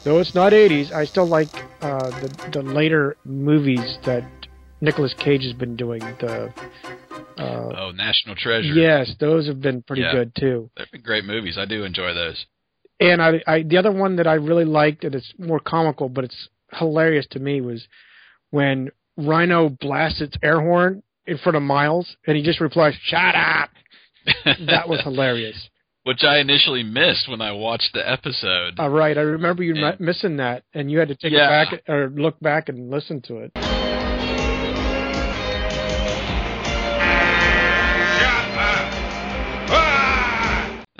though 0.04 0.19
it's 0.19 0.36
not 0.36 0.52
80s, 0.52 0.91
I 0.91 1.06
still 1.06 1.28
like 1.28 1.47
uh, 1.82 2.10
the 2.19 2.50
the 2.52 2.62
later 2.62 3.15
movies 3.24 3.97
that 4.04 4.40
Nicolas 4.82 5.13
Cage 5.17 5.44
has 5.44 5.54
been 5.54 5.76
doing. 5.76 6.00
The 6.20 6.52
uh, 7.38 7.44
oh, 7.78 7.91
National 7.96 8.36
Treasure. 8.36 8.67
yes, 8.74 9.13
those 9.20 9.48
have 9.48 9.62
been 9.62 9.82
pretty 9.84 10.02
Yeah. 10.04 10.12
good 10.13 10.36
too. 10.36 10.70
They've 10.78 10.91
been 10.91 11.02
great 11.02 11.26
movies. 11.26 11.58
I 11.58 11.65
do 11.65 11.84
enjoy 11.84 12.13
those. 12.13 12.46
And 13.00 13.22
I, 13.22 13.41
I, 13.48 13.63
the 13.63 13.78
other 13.78 13.91
one 13.91 14.17
that 14.17 14.28
I 14.28 14.34
really 14.34 14.65
liked, 14.65 15.04
and 15.04 15.15
it's 15.15 15.34
more 15.39 15.60
comical, 15.60 16.08
but 16.10 16.24
it's 16.24 16.50
hilarious 16.74 17.26
to 17.32 17.39
me, 17.39 17.62
was 17.62 17.88
when 18.52 18.91
Rhino 19.17 19.70
blasts 19.70 20.22
its 20.22 20.36
air 20.44 20.60
horn 20.62 21.02
in 21.26 21.38
front 21.39 21.56
of 21.56 21.63
Miles, 21.63 22.15
and 22.28 22.38
he 22.38 22.44
just 22.44 22.60
replies, 22.60 22.94
"Shut 23.04 23.36
up." 23.36 23.70
That 24.67 24.88
was 24.88 25.02
hilarious. 25.04 25.70
Which 26.04 26.24
I 26.24 26.38
initially 26.39 26.82
missed 26.84 27.28
when 27.30 27.41
I 27.41 27.52
watched 27.52 27.94
the 27.94 28.08
episode. 28.08 28.80
All 28.80 28.89
right, 28.89 29.17
I 29.17 29.22
remember 29.22 29.62
you 29.63 29.76
And- 29.84 30.00
missing 30.00 30.38
that, 30.38 30.63
and 30.74 30.89
you 30.91 31.00
had 31.00 31.08
to 31.10 31.15
take 31.15 31.32
Yeah. 31.32 31.62
it 31.63 31.70
back 31.72 31.89
or 31.89 32.10
look 32.10 32.39
back 32.39 32.70
and 32.70 32.89
listen 32.89 33.22
to 33.24 33.38
it. 33.38 33.52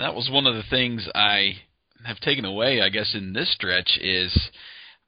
That 0.02 0.14
was 0.14 0.30
one 0.30 0.46
of 0.46 0.54
the 0.54 0.68
things 0.68 1.08
I 1.14 1.56
have 2.04 2.20
taken 2.20 2.44
away, 2.44 2.80
I 2.80 2.88
guess, 2.88 3.14
in 3.14 3.32
this 3.32 3.52
stretch 3.52 3.98
is 4.00 4.36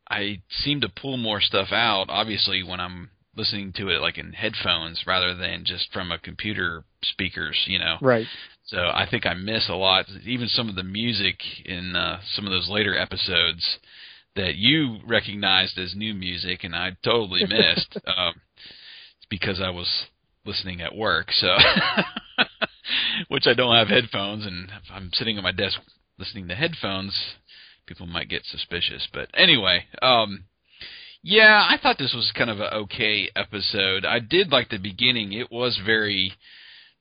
I 0.08 0.42
seem 0.50 0.80
to 0.82 0.88
pull 0.88 1.16
more 1.16 1.40
stuff 1.40 1.68
out, 1.72 2.06
obviously, 2.08 2.62
when 2.62 2.80
I'm 2.80 3.10
listening 3.36 3.72
to 3.76 3.88
it 3.88 4.00
like 4.00 4.18
in 4.18 4.32
headphones 4.32 5.02
rather 5.06 5.34
than 5.34 5.64
just 5.64 5.92
from 5.92 6.12
a 6.12 6.18
computer 6.18 6.84
speakers, 7.02 7.56
you 7.66 7.78
know. 7.78 7.96
Right. 8.00 8.26
So 8.66 8.78
I 8.78 9.06
think 9.10 9.26
I 9.26 9.34
miss 9.34 9.68
a 9.68 9.74
lot, 9.74 10.06
even 10.24 10.48
some 10.48 10.68
of 10.68 10.74
the 10.74 10.84
music 10.84 11.38
in 11.64 11.96
uh, 11.96 12.20
some 12.34 12.46
of 12.46 12.52
those 12.52 12.68
later 12.68 12.96
episodes 12.96 13.78
that 14.36 14.56
you 14.56 14.98
recognized 15.06 15.78
as 15.78 15.94
new 15.94 16.14
music, 16.14 16.64
and 16.64 16.74
I 16.74 16.96
totally 17.04 17.44
missed 17.48 17.98
um, 18.06 18.34
because 19.28 19.60
I 19.60 19.70
was 19.70 19.88
listening 20.46 20.80
at 20.80 20.94
work. 20.94 21.30
So, 21.32 21.48
which 23.28 23.46
I 23.46 23.54
don't 23.54 23.74
have 23.76 23.88
headphones, 23.88 24.46
and 24.46 24.68
if 24.70 24.90
I'm 24.92 25.10
sitting 25.14 25.36
at 25.36 25.42
my 25.42 25.52
desk 25.52 25.78
listening 26.18 26.48
to 26.48 26.54
headphones, 26.54 27.18
people 27.86 28.06
might 28.06 28.28
get 28.28 28.44
suspicious. 28.44 29.08
But 29.12 29.28
anyway, 29.34 29.86
um, 30.02 30.44
yeah, 31.22 31.66
I 31.68 31.78
thought 31.82 31.98
this 31.98 32.14
was 32.14 32.32
kind 32.36 32.50
of 32.50 32.60
a 32.60 32.74
okay 32.74 33.30
episode. 33.34 34.04
I 34.04 34.18
did 34.18 34.52
like 34.52 34.68
the 34.68 34.78
beginning; 34.78 35.32
it 35.32 35.50
was 35.50 35.80
very 35.84 36.32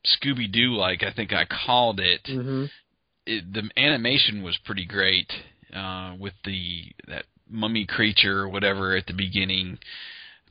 Scooby 0.06 0.52
Doo 0.52 0.74
like. 0.76 1.04
I 1.04 1.12
think 1.12 1.34
I 1.34 1.46
called 1.46 2.00
it. 2.00 2.22
hmm 2.26 2.66
it. 3.26 3.54
The 3.54 3.70
animation 3.78 4.44
was 4.44 4.58
pretty 4.66 4.86
great 4.86 5.32
uh, 5.74 6.16
with 6.20 6.34
the 6.46 6.84
that 7.08 7.26
mummy 7.50 7.86
creature 7.86 8.40
or 8.40 8.50
whatever 8.50 8.96
at 8.96 9.08
the 9.08 9.14
beginning, 9.14 9.78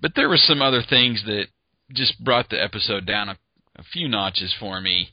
but 0.00 0.12
there 0.14 0.28
were 0.28 0.36
some 0.36 0.62
other 0.62 0.82
things 0.88 1.22
that 1.26 1.46
just 1.92 2.22
brought 2.22 2.48
the 2.48 2.62
episode 2.62 3.06
down 3.06 3.28
a, 3.28 3.36
a 3.76 3.82
few 3.82 4.08
notches 4.08 4.54
for 4.58 4.80
me. 4.80 5.08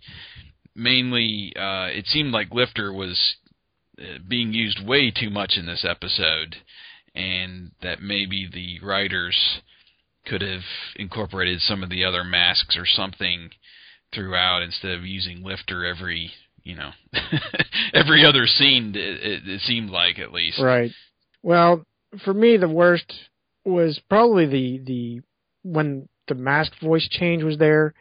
Mainly, 0.75 1.53
uh, 1.55 1.87
it 1.87 2.05
seemed 2.07 2.31
like 2.31 2.53
Lifter 2.53 2.93
was 2.93 3.35
uh, 3.99 4.19
being 4.27 4.53
used 4.53 4.85
way 4.85 5.11
too 5.11 5.29
much 5.29 5.53
in 5.57 5.65
this 5.65 5.85
episode, 5.87 6.55
and 7.15 7.71
that 7.81 8.01
maybe 8.01 8.47
the 8.51 8.79
writers 8.85 9.61
could 10.25 10.41
have 10.41 10.61
incorporated 10.95 11.61
some 11.61 11.83
of 11.83 11.89
the 11.89 12.03
other 12.03 12.23
masks 12.23 12.77
or 12.77 12.85
something 12.85 13.49
throughout 14.13 14.61
instead 14.61 14.91
of 14.91 15.05
using 15.05 15.43
Lifter 15.43 15.85
every 15.85 16.31
you 16.63 16.75
know 16.75 16.91
every 17.93 18.25
other 18.25 18.45
scene. 18.45 18.93
It, 18.95 19.47
it, 19.47 19.61
seemed 19.61 19.89
like 19.89 20.19
at 20.19 20.31
least. 20.31 20.59
Right. 20.59 20.91
Well, 21.41 21.85
for 22.23 22.33
me, 22.33 22.57
the 22.57 22.69
worst 22.69 23.11
was 23.65 23.99
probably 24.09 24.45
the 24.45 24.83
the 24.85 25.21
when 25.63 26.07
the 26.27 26.35
mask 26.35 26.73
voice 26.81 27.07
change 27.09 27.43
was 27.43 27.57
there. 27.57 27.93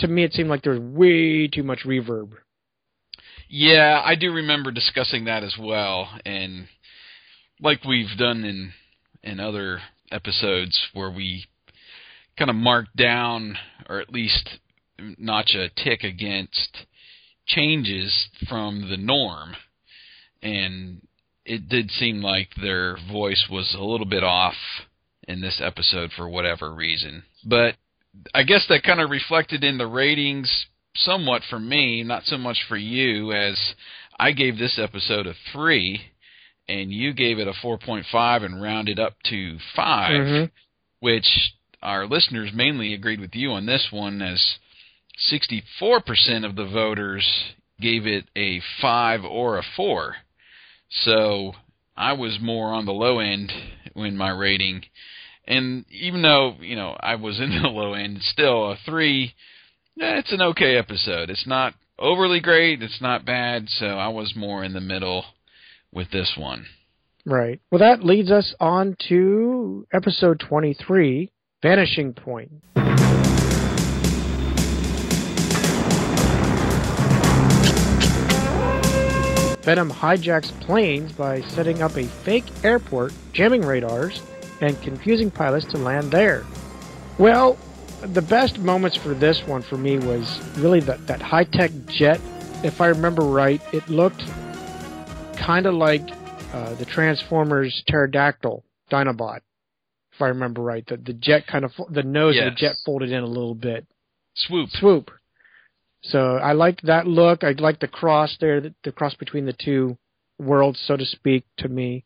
To 0.00 0.08
me, 0.08 0.24
it 0.24 0.32
seemed 0.32 0.48
like 0.48 0.62
there 0.62 0.72
was 0.72 0.80
way 0.80 1.48
too 1.48 1.62
much 1.62 1.80
reverb. 1.84 2.32
Yeah, 3.48 4.00
I 4.04 4.14
do 4.14 4.32
remember 4.32 4.70
discussing 4.70 5.24
that 5.24 5.42
as 5.42 5.56
well, 5.58 6.08
and 6.24 6.68
like 7.60 7.84
we've 7.84 8.16
done 8.16 8.44
in 8.44 8.72
in 9.22 9.40
other 9.40 9.80
episodes 10.10 10.80
where 10.94 11.10
we 11.10 11.44
kind 12.38 12.48
of 12.48 12.56
mark 12.56 12.86
down 12.96 13.56
or 13.88 14.00
at 14.00 14.12
least 14.12 14.48
notch 15.18 15.54
a 15.54 15.68
tick 15.82 16.04
against 16.04 16.86
changes 17.46 18.28
from 18.48 18.88
the 18.88 18.96
norm, 18.96 19.56
and 20.42 21.02
it 21.44 21.68
did 21.68 21.90
seem 21.90 22.22
like 22.22 22.48
their 22.62 22.96
voice 23.10 23.46
was 23.50 23.74
a 23.74 23.84
little 23.84 24.06
bit 24.06 24.24
off 24.24 24.54
in 25.28 25.40
this 25.40 25.60
episode 25.62 26.10
for 26.16 26.28
whatever 26.28 26.72
reason, 26.72 27.24
but 27.44 27.74
I 28.34 28.42
guess 28.42 28.66
that 28.68 28.82
kind 28.82 29.00
of 29.00 29.10
reflected 29.10 29.64
in 29.64 29.78
the 29.78 29.86
ratings 29.86 30.66
somewhat 30.96 31.42
for 31.48 31.58
me, 31.58 32.02
not 32.02 32.24
so 32.24 32.36
much 32.36 32.58
for 32.68 32.76
you, 32.76 33.32
as 33.32 33.56
I 34.18 34.32
gave 34.32 34.58
this 34.58 34.78
episode 34.78 35.26
a 35.26 35.34
three, 35.52 36.00
and 36.68 36.92
you 36.92 37.12
gave 37.12 37.38
it 37.38 37.48
a 37.48 37.54
four 37.62 37.78
point 37.78 38.06
five 38.10 38.42
and 38.42 38.60
rounded 38.62 38.98
up 38.98 39.14
to 39.24 39.58
5 39.74 40.10
Mhm. 40.12 40.50
which 41.00 41.52
our 41.82 42.06
listeners 42.06 42.52
mainly 42.52 42.92
agreed 42.92 43.20
with 43.20 43.34
you 43.34 43.52
on 43.52 43.64
this 43.66 43.90
one, 43.90 44.20
as 44.20 44.58
sixty 45.16 45.62
four 45.78 46.00
percent 46.00 46.44
of 46.44 46.56
the 46.56 46.66
voters 46.66 47.26
gave 47.80 48.06
it 48.06 48.26
a 48.36 48.60
five 48.80 49.24
or 49.24 49.56
a 49.56 49.62
four. 49.62 50.16
So 50.90 51.54
I 51.96 52.12
was 52.12 52.38
more 52.40 52.72
on 52.74 52.84
the 52.84 52.92
low 52.92 53.18
end 53.20 53.52
in 53.96 54.16
my 54.16 54.30
rating. 54.30 54.84
And 55.50 55.84
even 55.90 56.22
though, 56.22 56.54
you 56.60 56.76
know, 56.76 56.96
I 57.00 57.16
was 57.16 57.40
in 57.40 57.50
the 57.62 57.68
low 57.68 57.94
end, 57.94 58.18
still 58.22 58.70
a 58.70 58.76
three, 58.86 59.34
yeah, 59.96 60.18
it's 60.18 60.32
an 60.32 60.40
okay 60.40 60.76
episode. 60.76 61.28
It's 61.28 61.46
not 61.46 61.74
overly 61.98 62.38
great, 62.40 62.82
it's 62.82 63.02
not 63.02 63.26
bad, 63.26 63.68
so 63.68 63.86
I 63.86 64.08
was 64.08 64.34
more 64.36 64.62
in 64.62 64.72
the 64.72 64.80
middle 64.80 65.24
with 65.92 66.12
this 66.12 66.34
one. 66.38 66.66
Right. 67.26 67.60
Well, 67.70 67.80
that 67.80 68.04
leads 68.04 68.30
us 68.30 68.54
on 68.60 68.96
to 69.08 69.86
episode 69.92 70.38
23, 70.38 71.32
Vanishing 71.62 72.14
Point. 72.14 72.52
Venom 79.62 79.90
hijacks 79.90 80.58
planes 80.60 81.12
by 81.12 81.42
setting 81.42 81.82
up 81.82 81.96
a 81.96 82.08
fake 82.24 82.46
airport, 82.64 83.12
jamming 83.34 83.60
radars, 83.60 84.22
and 84.60 84.80
confusing 84.82 85.30
pilots 85.30 85.66
to 85.66 85.78
land 85.78 86.10
there. 86.10 86.44
Well, 87.18 87.58
the 88.02 88.22
best 88.22 88.58
moments 88.58 88.96
for 88.96 89.14
this 89.14 89.42
one 89.46 89.62
for 89.62 89.76
me 89.76 89.98
was 89.98 90.40
really 90.58 90.80
that, 90.80 91.06
that 91.06 91.20
high 91.20 91.44
tech 91.44 91.70
jet. 91.88 92.20
If 92.62 92.80
I 92.80 92.88
remember 92.88 93.22
right, 93.22 93.60
it 93.72 93.88
looked 93.88 94.22
kind 95.36 95.66
of 95.66 95.74
like 95.74 96.02
uh, 96.52 96.74
the 96.74 96.84
Transformers 96.84 97.82
pterodactyl 97.88 98.64
Dinobot. 98.90 99.40
If 100.12 100.22
I 100.22 100.28
remember 100.28 100.60
right, 100.60 100.86
the 100.86 100.98
the 100.98 101.14
jet 101.14 101.46
kind 101.46 101.64
of 101.64 101.72
the 101.88 102.02
nose 102.02 102.36
of 102.38 102.44
the 102.44 102.50
jet 102.50 102.76
folded 102.84 103.10
in 103.10 103.22
a 103.22 103.26
little 103.26 103.54
bit. 103.54 103.86
Swoop. 104.34 104.68
Swoop. 104.70 105.10
So 106.02 106.36
I 106.36 106.52
liked 106.52 106.86
that 106.86 107.06
look. 107.06 107.44
I 107.44 107.52
liked 107.52 107.80
the 107.80 107.88
cross 107.88 108.36
there, 108.40 108.60
the, 108.60 108.74
the 108.84 108.92
cross 108.92 109.14
between 109.14 109.46
the 109.46 109.52
two 109.52 109.96
worlds, 110.38 110.80
so 110.86 110.96
to 110.96 111.04
speak, 111.04 111.44
to 111.58 111.68
me. 111.68 112.04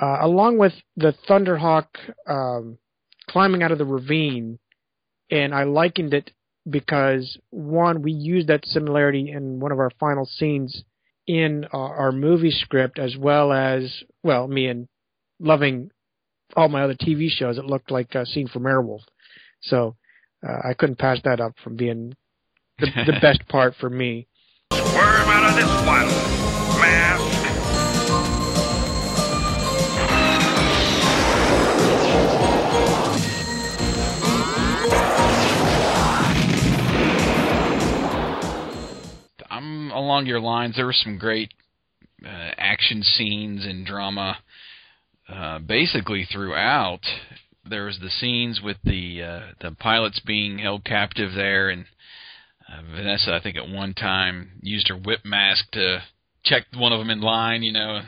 Uh, 0.00 0.18
along 0.20 0.58
with 0.58 0.72
the 0.96 1.14
Thunderhawk 1.28 1.86
um, 2.26 2.78
climbing 3.28 3.62
out 3.62 3.72
of 3.72 3.78
the 3.78 3.84
ravine, 3.84 4.58
and 5.30 5.54
I 5.54 5.64
likened 5.64 6.14
it 6.14 6.30
because 6.68 7.38
one, 7.50 8.02
we 8.02 8.12
used 8.12 8.48
that 8.48 8.64
similarity 8.66 9.30
in 9.30 9.60
one 9.60 9.72
of 9.72 9.78
our 9.78 9.90
final 9.98 10.26
scenes 10.26 10.84
in 11.26 11.66
uh, 11.72 11.76
our 11.76 12.12
movie 12.12 12.50
script, 12.50 12.98
as 12.98 13.16
well 13.16 13.52
as 13.52 14.02
well, 14.22 14.48
me 14.48 14.66
and 14.66 14.88
loving 15.40 15.90
all 16.56 16.68
my 16.68 16.82
other 16.82 16.94
TV 16.94 17.28
shows. 17.28 17.58
It 17.58 17.64
looked 17.64 17.90
like 17.90 18.14
a 18.14 18.26
scene 18.26 18.48
from 18.48 18.64
Airwolf, 18.64 19.02
so 19.60 19.96
uh, 20.46 20.68
I 20.68 20.74
couldn't 20.74 20.98
pass 20.98 21.18
that 21.24 21.40
up 21.40 21.54
from 21.62 21.76
being 21.76 22.14
the, 22.78 22.86
the 23.06 23.18
best 23.22 23.46
part 23.48 23.74
for 23.80 23.90
me. 23.90 24.26
Swerve 24.72 25.28
out 25.28 25.50
of 25.50 25.56
this 25.56 25.86
one, 25.86 26.06
Mask. 26.80 27.41
Along 39.92 40.26
your 40.26 40.40
lines. 40.40 40.76
There 40.76 40.86
were 40.86 40.92
some 40.92 41.18
great 41.18 41.52
uh, 42.24 42.50
action 42.56 43.02
scenes 43.02 43.64
and 43.64 43.86
drama, 43.86 44.38
uh, 45.28 45.58
basically 45.60 46.26
throughout. 46.30 47.00
There 47.64 47.84
was 47.84 47.98
the 48.00 48.10
scenes 48.10 48.60
with 48.60 48.78
the 48.84 49.22
uh, 49.22 49.40
the 49.60 49.72
pilots 49.72 50.20
being 50.20 50.58
held 50.58 50.84
captive 50.84 51.32
there, 51.34 51.70
and 51.70 51.84
uh, 52.68 52.82
Vanessa, 52.94 53.34
I 53.34 53.40
think 53.40 53.56
at 53.56 53.68
one 53.68 53.94
time 53.94 54.52
used 54.62 54.88
her 54.88 54.96
whip 54.96 55.20
mask 55.24 55.70
to 55.72 56.02
check 56.44 56.64
one 56.74 56.92
of 56.92 56.98
them 56.98 57.10
in 57.10 57.20
line. 57.20 57.62
You 57.62 57.72
know. 57.72 58.00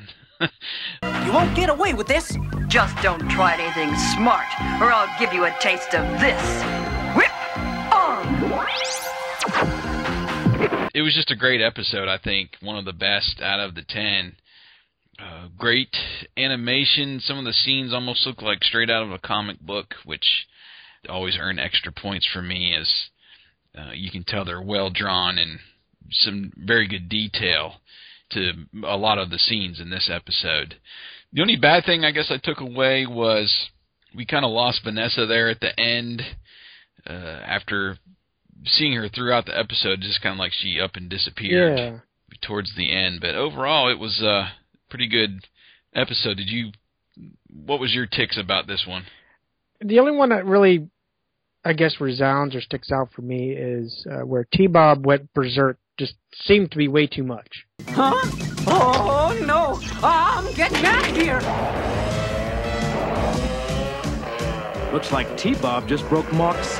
You 1.24 1.32
won't 1.32 1.54
get 1.56 1.70
away 1.70 1.94
with 1.94 2.08
this. 2.08 2.36
Just 2.66 3.00
don't 3.02 3.30
try 3.30 3.54
anything 3.54 3.94
smart, 4.14 4.46
or 4.80 4.92
I'll 4.92 5.18
give 5.18 5.32
you 5.32 5.44
a 5.44 5.56
taste 5.60 5.94
of 5.94 6.20
this. 6.20 6.83
It 10.94 11.02
was 11.02 11.14
just 11.14 11.32
a 11.32 11.36
great 11.36 11.60
episode. 11.60 12.08
I 12.08 12.18
think 12.18 12.50
one 12.62 12.78
of 12.78 12.84
the 12.84 12.92
best 12.92 13.40
out 13.42 13.60
of 13.60 13.74
the 13.74 13.82
ten. 13.82 14.36
Uh, 15.18 15.48
great 15.58 15.94
animation. 16.36 17.20
Some 17.20 17.38
of 17.38 17.44
the 17.44 17.52
scenes 17.52 17.92
almost 17.92 18.26
look 18.26 18.40
like 18.40 18.64
straight 18.64 18.90
out 18.90 19.02
of 19.02 19.10
a 19.10 19.18
comic 19.18 19.60
book, 19.60 19.94
which 20.04 20.46
always 21.08 21.36
earn 21.38 21.58
extra 21.58 21.92
points 21.92 22.28
for 22.32 22.42
me. 22.42 22.74
As 22.74 22.90
uh, 23.76 23.92
you 23.92 24.10
can 24.10 24.24
tell, 24.24 24.44
they're 24.44 24.62
well 24.62 24.90
drawn 24.90 25.38
and 25.38 25.58
some 26.10 26.52
very 26.56 26.86
good 26.86 27.08
detail 27.08 27.74
to 28.30 28.52
a 28.86 28.96
lot 28.96 29.18
of 29.18 29.30
the 29.30 29.38
scenes 29.38 29.80
in 29.80 29.90
this 29.90 30.10
episode. 30.12 30.76
The 31.32 31.42
only 31.42 31.56
bad 31.56 31.84
thing 31.84 32.04
I 32.04 32.12
guess 32.12 32.30
I 32.30 32.38
took 32.42 32.60
away 32.60 33.06
was 33.06 33.52
we 34.14 34.26
kind 34.26 34.44
of 34.44 34.52
lost 34.52 34.82
Vanessa 34.84 35.26
there 35.26 35.50
at 35.50 35.60
the 35.60 35.78
end 35.78 36.22
uh, 37.06 37.12
after 37.12 37.98
seeing 38.66 38.92
her 38.94 39.08
throughout 39.08 39.46
the 39.46 39.58
episode, 39.58 40.00
just 40.00 40.22
kind 40.22 40.32
of 40.32 40.38
like 40.38 40.52
she 40.52 40.80
up 40.80 40.96
and 40.96 41.08
disappeared 41.08 41.78
Yeah. 41.78 41.98
towards 42.42 42.74
the 42.76 42.92
end. 42.94 43.20
But 43.20 43.34
overall, 43.34 43.88
it 43.90 43.98
was 43.98 44.20
a 44.22 44.52
pretty 44.90 45.06
good 45.08 45.46
episode. 45.94 46.36
Did 46.38 46.48
you? 46.50 46.72
What 47.52 47.80
was 47.80 47.94
your 47.94 48.06
ticks 48.06 48.36
about 48.38 48.66
this 48.66 48.84
one? 48.86 49.04
The 49.80 49.98
only 50.00 50.12
one 50.12 50.30
that 50.30 50.44
really, 50.46 50.88
I 51.64 51.72
guess, 51.72 52.00
resounds 52.00 52.54
or 52.54 52.60
sticks 52.60 52.90
out 52.90 53.10
for 53.12 53.22
me 53.22 53.50
is 53.52 54.06
uh, 54.10 54.24
where 54.26 54.46
T 54.52 54.66
Bob 54.66 55.06
went 55.06 55.32
berserk. 55.34 55.78
Just 55.98 56.14
seemed 56.44 56.72
to 56.72 56.76
be 56.78 56.88
way 56.88 57.06
too 57.06 57.22
much. 57.22 57.46
Huh? 57.88 58.14
Oh 58.66 59.38
no! 59.46 59.80
I'm 60.02 60.52
getting 60.54 60.84
out 60.84 61.08
of 61.08 61.16
here! 61.16 62.23
Looks 64.94 65.10
like 65.10 65.36
T-Bob 65.36 65.88
just 65.88 66.08
broke 66.08 66.32
Mach 66.32 66.54
6. 66.62 66.78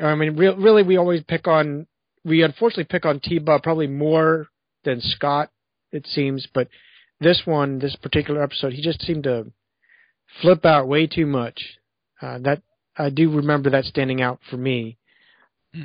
I 0.00 0.16
mean, 0.16 0.34
re- 0.34 0.56
really, 0.58 0.82
we 0.82 0.96
always 0.96 1.22
pick 1.22 1.46
on. 1.46 1.86
We 2.24 2.42
unfortunately 2.42 2.86
pick 2.86 3.06
on 3.06 3.20
T 3.20 3.38
Bob 3.38 3.62
probably 3.62 3.86
more 3.86 4.48
than 4.82 5.00
Scott, 5.00 5.52
it 5.92 6.04
seems. 6.04 6.48
But 6.52 6.66
this 7.20 7.42
one, 7.44 7.78
this 7.78 7.94
particular 7.94 8.42
episode, 8.42 8.72
he 8.72 8.82
just 8.82 9.02
seemed 9.02 9.22
to 9.22 9.46
flip 10.42 10.64
out 10.64 10.88
way 10.88 11.06
too 11.06 11.26
much. 11.26 11.78
Uh, 12.20 12.38
that 12.40 12.60
I 12.98 13.10
do 13.10 13.30
remember 13.30 13.70
that 13.70 13.84
standing 13.84 14.20
out 14.20 14.40
for 14.50 14.56
me 14.56 14.98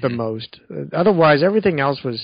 the 0.01 0.10
most. 0.10 0.60
Uh, 0.71 0.86
otherwise, 0.91 1.43
everything 1.43 1.79
else 1.79 2.03
was 2.03 2.19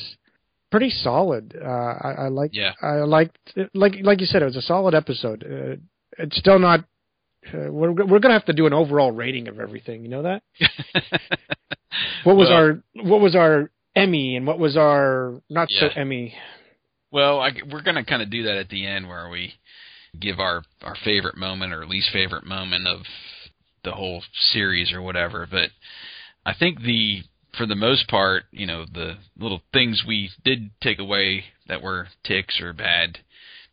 pretty 0.77 0.89
solid. 0.89 1.55
Uh, 1.59 1.65
I, 1.67 2.15
I 2.19 2.27
like. 2.27 2.51
Yeah. 2.53 2.73
I 2.81 2.95
liked, 2.97 3.37
like 3.73 3.95
like 4.03 4.19
you 4.19 4.25
said, 4.27 4.41
it 4.41 4.45
was 4.45 4.55
a 4.57 4.61
solid 4.61 4.93
episode. 4.93 5.43
Uh, 5.43 5.75
it's 6.17 6.37
still 6.37 6.59
not. 6.59 6.81
Uh, 7.53 7.71
we're 7.71 7.91
we're 7.91 8.19
gonna 8.19 8.33
have 8.33 8.45
to 8.45 8.53
do 8.53 8.65
an 8.67 8.73
overall 8.73 9.11
rating 9.11 9.47
of 9.47 9.59
everything. 9.59 10.03
You 10.03 10.09
know 10.09 10.23
that. 10.23 10.43
What 12.25 12.35
was 12.35 12.49
Well- 12.49 12.57
our 12.57 12.83
what 13.03 13.21
was 13.21 13.35
our 13.35 13.71
Emmy 13.95 14.35
and 14.35 14.45
what 14.45 14.59
was 14.59 14.75
our 14.75 15.41
not 15.49 15.69
so 15.69 15.87
Emmy? 15.95 16.33
Well, 17.11 17.39
I, 17.39 17.51
we're 17.71 17.81
going 17.83 17.95
to 17.95 18.03
kind 18.03 18.21
of 18.21 18.29
do 18.29 18.43
that 18.43 18.57
at 18.57 18.67
the 18.67 18.85
end 18.85 19.07
where 19.07 19.29
we 19.29 19.53
give 20.19 20.39
our 20.39 20.63
our 20.83 20.95
favorite 21.05 21.37
moment 21.37 21.71
or 21.71 21.85
least 21.85 22.09
favorite 22.11 22.45
moment 22.45 22.87
of 22.87 23.01
the 23.85 23.91
whole 23.91 24.21
series 24.51 24.91
or 24.91 25.01
whatever. 25.01 25.47
But 25.49 25.69
I 26.45 26.53
think 26.53 26.81
the 26.81 27.21
for 27.57 27.65
the 27.65 27.75
most 27.75 28.07
part, 28.07 28.43
you 28.51 28.65
know, 28.65 28.85
the 28.85 29.17
little 29.37 29.61
things 29.73 30.03
we 30.07 30.29
did 30.43 30.71
take 30.81 30.99
away 30.99 31.45
that 31.67 31.81
were 31.81 32.07
ticks 32.23 32.59
or 32.61 32.73
bad 32.73 33.19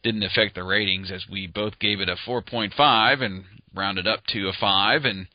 didn't 0.03 0.23
affect 0.23 0.55
the 0.55 0.64
ratings 0.64 1.11
as 1.11 1.27
we 1.31 1.47
both 1.47 1.79
gave 1.79 2.01
it 2.01 2.09
a 2.09 2.16
4.5 2.27 3.23
and 3.23 3.45
rounded 3.75 4.07
up 4.07 4.25
to 4.29 4.49
a 4.49 4.53
5 4.59 5.05
and 5.05 5.27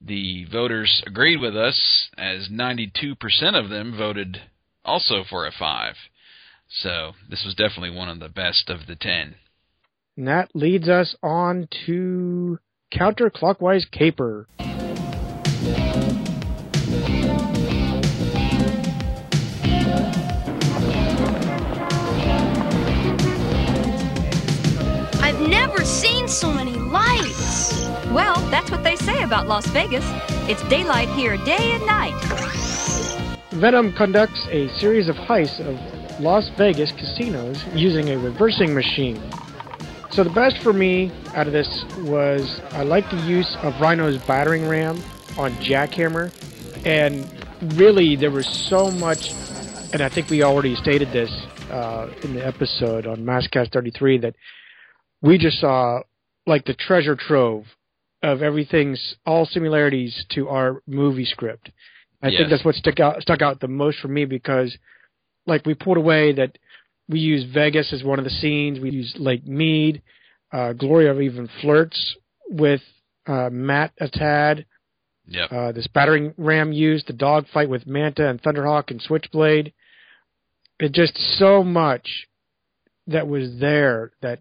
the 0.00 0.44
voters 0.50 1.02
agreed 1.06 1.40
with 1.40 1.56
us 1.56 2.08
as 2.16 2.48
92% 2.48 3.14
of 3.54 3.68
them 3.68 3.96
voted 3.96 4.40
also 4.84 5.24
for 5.28 5.46
a 5.46 5.52
5. 5.52 5.94
So 6.82 7.12
this 7.28 7.44
was 7.44 7.54
definitely 7.54 7.90
one 7.90 8.08
of 8.08 8.20
the 8.20 8.28
best 8.28 8.70
of 8.70 8.86
the 8.86 8.96
10. 8.96 9.34
And 10.16 10.28
that 10.28 10.50
leads 10.54 10.88
us 10.88 11.16
on 11.22 11.68
to 11.86 12.58
counterclockwise 12.92 13.90
caper. 13.90 14.46
Never 25.48 25.82
seen 25.82 26.28
so 26.28 26.52
many 26.52 26.72
lights. 26.72 27.72
Well, 28.12 28.36
that's 28.50 28.70
what 28.70 28.84
they 28.84 28.96
say 28.96 29.22
about 29.22 29.48
Las 29.48 29.66
Vegas. 29.68 30.04
It's 30.46 30.62
daylight 30.68 31.08
here 31.10 31.38
day 31.38 31.72
and 31.72 31.86
night. 31.86 32.12
Venom 33.52 33.94
conducts 33.94 34.46
a 34.50 34.68
series 34.78 35.08
of 35.08 35.16
heists 35.16 35.58
of 35.60 36.20
Las 36.20 36.50
Vegas 36.58 36.92
casinos 36.92 37.64
using 37.74 38.10
a 38.10 38.18
reversing 38.18 38.74
machine. 38.74 39.18
So 40.10 40.22
the 40.22 40.30
best 40.30 40.58
for 40.58 40.74
me 40.74 41.10
out 41.34 41.46
of 41.46 41.54
this 41.54 41.82
was 42.00 42.60
I 42.72 42.82
like 42.82 43.08
the 43.10 43.20
use 43.22 43.56
of 43.62 43.80
Rhino's 43.80 44.18
battering 44.18 44.68
ram 44.68 45.00
on 45.38 45.52
Jackhammer, 45.54 46.30
and 46.84 47.26
really 47.78 48.16
there 48.16 48.30
was 48.30 48.46
so 48.46 48.90
much, 48.90 49.32
and 49.94 50.02
I 50.02 50.10
think 50.10 50.28
we 50.28 50.42
already 50.42 50.74
stated 50.74 51.10
this 51.10 51.30
uh, 51.70 52.10
in 52.22 52.34
the 52.34 52.46
episode 52.46 53.06
on 53.06 53.18
Maskcast 53.18 53.72
33 53.72 54.18
that 54.18 54.34
we 55.20 55.38
just 55.38 55.60
saw 55.60 56.00
like 56.46 56.64
the 56.64 56.74
treasure 56.74 57.16
trove 57.16 57.64
of 58.22 58.42
everything's 58.42 59.16
all 59.26 59.46
similarities 59.46 60.24
to 60.30 60.48
our 60.48 60.82
movie 60.86 61.24
script. 61.24 61.70
I 62.22 62.28
Yes. 62.28 62.38
think 62.38 62.50
that's 62.50 62.64
what 62.64 62.74
stuck 62.74 62.98
out 63.00 63.22
stuck 63.22 63.42
out 63.42 63.60
the 63.60 63.68
most 63.68 63.98
for 64.00 64.08
me 64.08 64.24
because 64.24 64.76
like 65.46 65.64
we 65.66 65.74
pulled 65.74 65.96
away 65.98 66.32
that 66.32 66.58
we 67.08 67.20
use 67.20 67.44
Vegas 67.54 67.92
as 67.92 68.02
one 68.04 68.18
of 68.18 68.24
the 68.24 68.30
scenes. 68.30 68.80
We 68.80 68.90
use 68.90 69.14
Lake 69.18 69.46
Mead. 69.46 70.02
Uh, 70.52 70.72
Gloria 70.72 71.18
even 71.20 71.48
flirts 71.60 72.16
with 72.48 72.80
uh, 73.26 73.50
Matt 73.50 73.92
a 74.00 74.08
tad. 74.08 74.66
Yep. 75.26 75.52
Uh, 75.52 75.72
this 75.72 75.86
battering 75.88 76.32
ram 76.38 76.72
used 76.72 77.06
the 77.06 77.12
dog 77.12 77.46
fight 77.52 77.68
with 77.68 77.86
Manta 77.86 78.28
and 78.28 78.42
Thunderhawk 78.42 78.90
and 78.90 79.00
Switchblade. 79.00 79.72
It 80.80 80.92
just 80.92 81.16
so 81.38 81.62
much 81.62 82.26
that 83.06 83.28
was 83.28 83.58
there 83.58 84.12
that 84.22 84.40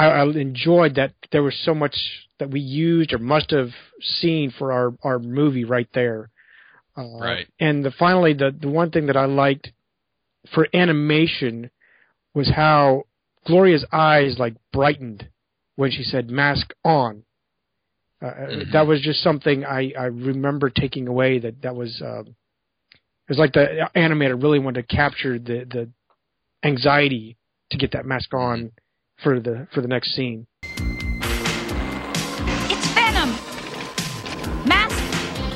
I, 0.00 0.20
I 0.20 0.22
enjoyed 0.24 0.94
that 0.96 1.12
there 1.30 1.42
was 1.42 1.56
so 1.64 1.74
much 1.74 1.94
that 2.38 2.50
we 2.50 2.60
used 2.60 3.12
or 3.12 3.18
must 3.18 3.50
have 3.50 3.70
seen 4.20 4.50
for 4.58 4.72
our 4.72 4.94
our 5.02 5.18
movie 5.18 5.64
right 5.64 5.88
there. 5.92 6.30
Uh, 6.96 7.18
Right. 7.18 7.46
And 7.58 7.84
the 7.84 7.90
finally 7.90 8.32
the 8.32 8.50
the 8.58 8.68
one 8.68 8.90
thing 8.90 9.06
that 9.06 9.16
I 9.16 9.26
liked 9.26 9.72
for 10.54 10.66
animation 10.74 11.70
was 12.34 12.48
how 12.48 13.04
Gloria's 13.46 13.84
eyes 13.92 14.36
like 14.38 14.54
brightened 14.72 15.28
when 15.76 15.90
she 15.90 16.02
said 16.02 16.30
mask 16.30 16.72
on. 16.84 17.24
Uh, 18.22 18.26
Mhm. 18.26 18.72
That 18.72 18.86
was 18.86 19.00
just 19.00 19.22
something 19.22 19.64
I, 19.64 19.92
I 19.98 20.04
remember 20.06 20.70
taking 20.70 21.08
away 21.08 21.38
that 21.40 21.62
that 21.62 21.74
was 21.74 22.02
um, 22.02 22.26
it 22.96 23.28
was 23.28 23.38
like 23.38 23.52
the 23.52 23.88
animator 23.94 24.42
really 24.42 24.58
wanted 24.58 24.88
to 24.88 24.96
capture 24.96 25.38
the 25.38 25.58
the 25.64 25.90
anxiety 26.62 27.36
to 27.70 27.76
get 27.78 27.92
that 27.92 28.04
mask 28.06 28.34
on 28.34 28.72
for 29.22 29.40
the 29.40 29.66
for 29.72 29.80
the 29.80 29.88
next 29.88 30.14
scene. 30.14 30.46
It's 32.72 32.94
Venom. 32.94 33.30
Mask 34.66 34.96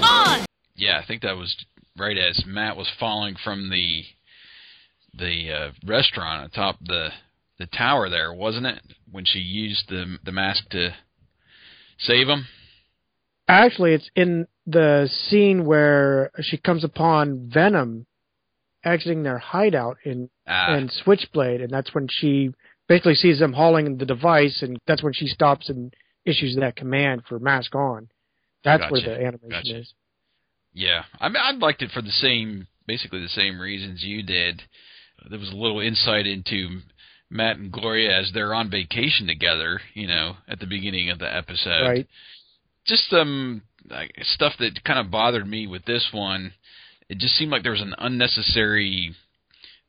on. 0.03 0.45
Yeah, 0.77 1.01
I 1.03 1.07
think 1.07 1.23
that 1.23 1.37
was 1.37 1.57
right 1.99 2.19
as 2.19 2.45
Matt 2.47 2.77
was 2.77 2.91
falling 2.99 3.37
from 3.43 3.71
the 3.71 4.05
the 5.17 5.53
uh, 5.53 5.71
restaurant 5.87 6.53
atop 6.53 6.77
the 6.85 7.11
the 7.59 7.67
tower 7.67 8.09
there, 8.09 8.33
wasn't 8.33 8.67
it? 8.67 8.81
When 9.11 9.25
she 9.25 9.39
used 9.39 9.89
the 9.89 10.19
the 10.25 10.33
mask 10.33 10.69
to 10.71 10.95
save 11.99 12.29
him. 12.29 12.47
Actually, 13.47 13.93
it's 13.93 14.11
in 14.17 14.47
the 14.67 15.09
scene 15.29 15.67
where 15.67 16.31
she 16.41 16.57
comes 16.57 16.83
upon 16.83 17.51
Venom 17.53 18.07
exiting 18.85 19.23
their 19.23 19.39
hideout 19.39 19.99
in 20.05 20.31
ah. 20.47 20.75
in 20.75 20.89
Switchblade, 20.89 21.61
and 21.61 21.71
that's 21.71 21.95
when 21.95 22.09
she 22.11 22.51
basically 22.89 23.15
sees 23.15 23.39
them 23.39 23.53
hauling 23.53 23.97
the 23.97 24.07
device, 24.07 24.63
and 24.63 24.79
that's 24.87 25.03
when 25.03 25.13
she 25.13 25.27
stops 25.27 25.69
and 25.69 25.95
issues 26.25 26.57
that 26.57 26.77
command 26.77 27.23
for 27.29 27.39
mask 27.39 27.75
on. 27.75 28.09
That's 28.65 28.91
where 28.91 29.03
the 29.03 29.15
animation 29.15 29.51
Gotcha. 29.51 29.79
is. 29.81 29.93
Yeah, 30.73 31.05
I 31.21 31.29
mean, 31.29 31.43
I 31.43 31.53
liked 31.53 31.83
it 31.83 31.91
for 31.93 32.03
the 32.03 32.11
same, 32.11 32.67
basically 32.87 33.21
the 33.21 33.29
same 33.29 33.61
reasons 33.61 34.03
you 34.03 34.23
did. 34.23 34.63
There 35.29 35.39
was 35.39 35.51
a 35.51 35.57
little 35.57 35.81
insight 35.81 36.27
into 36.27 36.81
Matt 37.31 37.59
and 37.59 37.71
Gloria 37.71 38.19
as 38.19 38.31
they're 38.33 38.55
on 38.55 38.71
vacation 38.71 39.27
together, 39.27 39.81
you 39.93 40.07
know, 40.07 40.37
at 40.49 40.61
the 40.61 40.67
beginning 40.67 41.11
of 41.11 41.19
the 41.19 41.33
episode. 41.33 41.87
Right. 41.87 42.09
Just 42.87 43.09
some 43.09 43.63
stuff 44.23 44.55
that 44.59 44.83
kind 44.85 44.99
of 44.99 45.11
bothered 45.11 45.47
me 45.47 45.67
with 45.67 45.85
this 45.85 46.09
one. 46.13 46.53
It 47.09 47.19
just 47.19 47.35
seemed 47.37 47.53
like 47.53 47.63
there 47.63 47.73
was 47.73 47.83
an 47.83 47.95
unnecessary 47.99 49.15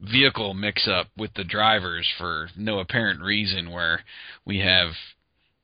vehicle 0.01 0.53
mix-up 0.53 1.07
with 1.17 1.33
the 1.35 1.43
drivers 1.43 2.07
for 2.17 2.49
no 2.57 2.79
apparent 2.79 3.21
reason. 3.21 3.71
Where 3.71 4.01
we 4.45 4.59
have 4.59 4.91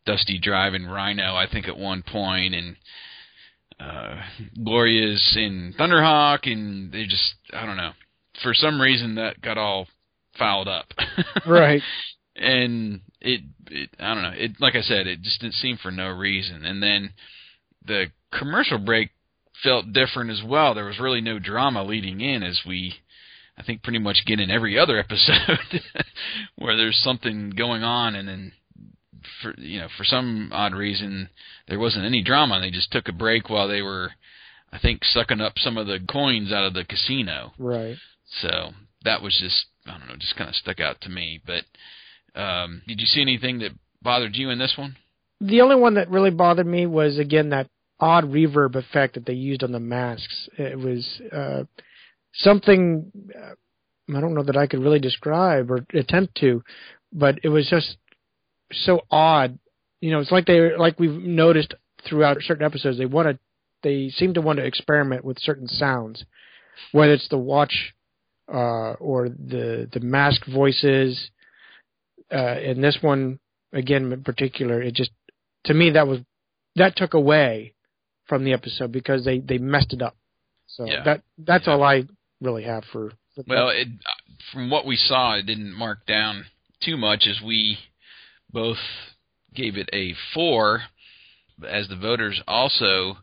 Dusty 0.05 0.39
driving 0.39 0.85
Rhino, 0.85 1.35
I 1.35 1.47
think, 1.51 1.67
at 1.67 1.77
one 1.77 2.03
point, 2.03 2.55
and 2.55 2.75
uh, 3.79 4.21
Gloria's 4.63 5.33
in 5.35 5.73
Thunderhawk, 5.77 6.51
and 6.51 6.91
they 6.91 7.05
just 7.05 7.35
I 7.53 7.65
don't 7.65 7.77
know. 7.77 7.91
For 8.43 8.53
some 8.53 8.79
reason, 8.81 9.15
that 9.15 9.41
got 9.41 9.57
all 9.57 9.87
fouled 10.37 10.67
up. 10.67 10.87
Right. 11.45 11.81
and 12.35 13.01
it, 13.19 13.41
it 13.69 13.89
I 13.99 14.13
don't 14.13 14.23
know. 14.23 14.33
It 14.35 14.51
like 14.59 14.75
I 14.75 14.81
said, 14.81 15.07
it 15.07 15.21
just 15.21 15.41
didn't 15.41 15.55
seem 15.55 15.77
for 15.77 15.91
no 15.91 16.09
reason. 16.09 16.65
And 16.65 16.81
then 16.81 17.13
the 17.85 18.05
commercial 18.37 18.77
break 18.77 19.09
felt 19.63 19.91
different 19.93 20.31
as 20.31 20.41
well. 20.45 20.73
There 20.73 20.85
was 20.85 20.99
really 20.99 21.21
no 21.21 21.39
drama 21.39 21.83
leading 21.83 22.21
in, 22.21 22.43
as 22.43 22.61
we 22.65 22.93
I 23.57 23.63
think 23.63 23.83
pretty 23.83 23.99
much 23.99 24.25
get 24.25 24.39
in 24.39 24.49
every 24.49 24.77
other 24.77 24.97
episode 25.09 25.81
where 26.55 26.75
there's 26.75 27.01
something 27.03 27.51
going 27.51 27.83
on, 27.83 28.15
and 28.15 28.27
then 28.27 28.51
for 29.41 29.53
you 29.57 29.79
know 29.79 29.87
for 29.97 30.03
some 30.03 30.49
odd 30.51 30.73
reason 30.73 31.29
there 31.67 31.79
wasn't 31.79 32.05
any 32.05 32.23
drama. 32.23 32.55
and 32.55 32.63
They 32.63 32.71
just 32.71 32.91
took 32.91 33.07
a 33.07 33.13
break 33.13 33.49
while 33.49 33.67
they 33.67 33.81
were, 33.81 34.11
I 34.71 34.79
think, 34.79 35.03
sucking 35.03 35.41
up 35.41 35.53
some 35.57 35.77
of 35.77 35.87
the 35.87 35.99
coins 36.09 36.51
out 36.51 36.65
of 36.65 36.73
the 36.73 36.85
casino. 36.85 37.53
Right. 37.57 37.97
So 38.41 38.71
that 39.03 39.21
was 39.21 39.37
just 39.39 39.65
I 39.85 39.97
don't 39.97 40.07
know, 40.07 40.15
just 40.17 40.35
kind 40.35 40.49
of 40.49 40.55
stuck 40.55 40.79
out 40.79 41.01
to 41.01 41.09
me. 41.09 41.41
But 41.45 42.39
um, 42.39 42.81
did 42.87 42.99
you 42.99 43.05
see 43.05 43.21
anything 43.21 43.59
that 43.59 43.71
bothered 44.01 44.35
you 44.35 44.49
in 44.49 44.59
this 44.59 44.75
one? 44.77 44.95
The 45.39 45.61
only 45.61 45.75
one 45.75 45.95
that 45.95 46.09
really 46.09 46.29
bothered 46.29 46.67
me 46.67 46.85
was 46.85 47.17
again 47.17 47.49
that 47.49 47.67
odd 47.99 48.25
reverb 48.25 48.75
effect 48.75 49.13
that 49.13 49.25
they 49.25 49.33
used 49.33 49.63
on 49.63 49.71
the 49.71 49.79
masks. 49.79 50.49
It 50.57 50.77
was 50.77 51.21
uh, 51.31 51.63
something 52.33 53.11
uh, 53.35 53.53
I 54.15 54.21
don't 54.21 54.33
know 54.33 54.43
that 54.43 54.57
I 54.57 54.67
could 54.67 54.81
really 54.81 54.99
describe 54.99 55.71
or 55.71 55.85
attempt 55.93 56.35
to, 56.41 56.63
but 57.13 57.39
it 57.43 57.49
was 57.49 57.69
just 57.69 57.97
so 58.71 59.01
odd. 59.09 59.57
You 60.01 60.11
know, 60.11 60.19
it's 60.19 60.31
like 60.31 60.45
they 60.45 60.75
like 60.75 60.99
we've 60.99 61.11
noticed 61.11 61.73
throughout 62.07 62.37
certain 62.41 62.65
episodes 62.65 62.97
they 62.97 63.05
want 63.05 63.27
to 63.27 63.39
they 63.83 64.09
seem 64.09 64.33
to 64.33 64.41
want 64.41 64.57
to 64.57 64.65
experiment 64.65 65.25
with 65.25 65.39
certain 65.39 65.67
sounds, 65.67 66.23
whether 66.91 67.13
it's 67.13 67.29
the 67.29 67.37
watch 67.37 67.93
uh, 68.51 68.93
or 68.93 69.29
the 69.29 69.89
the 69.91 69.99
mask 69.99 70.45
voices. 70.47 71.29
Uh, 72.33 72.57
in 72.59 72.81
this 72.81 72.97
one, 73.01 73.39
again 73.73 74.11
in 74.11 74.23
particular, 74.23 74.81
it 74.81 74.95
just 74.95 75.11
to 75.65 75.73
me 75.73 75.91
that 75.91 76.07
was 76.07 76.19
that 76.75 76.95
took 76.95 77.13
away 77.13 77.73
from 78.25 78.43
the 78.43 78.53
episode 78.53 78.91
because 78.91 79.25
they 79.25 79.39
they 79.39 79.57
messed 79.57 79.93
it 79.93 80.01
up. 80.01 80.15
So 80.67 80.85
Yeah. 80.85 81.03
that 81.03 81.23
that's 81.37 81.67
all 81.67 81.83
I 81.83 82.05
really 82.41 82.63
have 82.63 82.83
for. 82.91 83.11
for 83.35 83.43
Well, 83.47 83.69
it, 83.69 83.87
from 84.51 84.69
what 84.69 84.85
we 84.85 84.95
saw, 84.97 85.35
it 85.35 85.45
didn't 85.45 85.73
mark 85.73 86.05
down 86.05 86.45
too 86.81 86.97
much 86.97 87.27
as 87.27 87.39
we 87.41 87.77
both 88.51 88.77
gave 89.53 89.77
it 89.77 89.89
a 89.93 90.13
four, 90.33 90.81
as 91.67 91.87
the 91.87 91.95
voters 91.95 92.41
also 92.47 93.17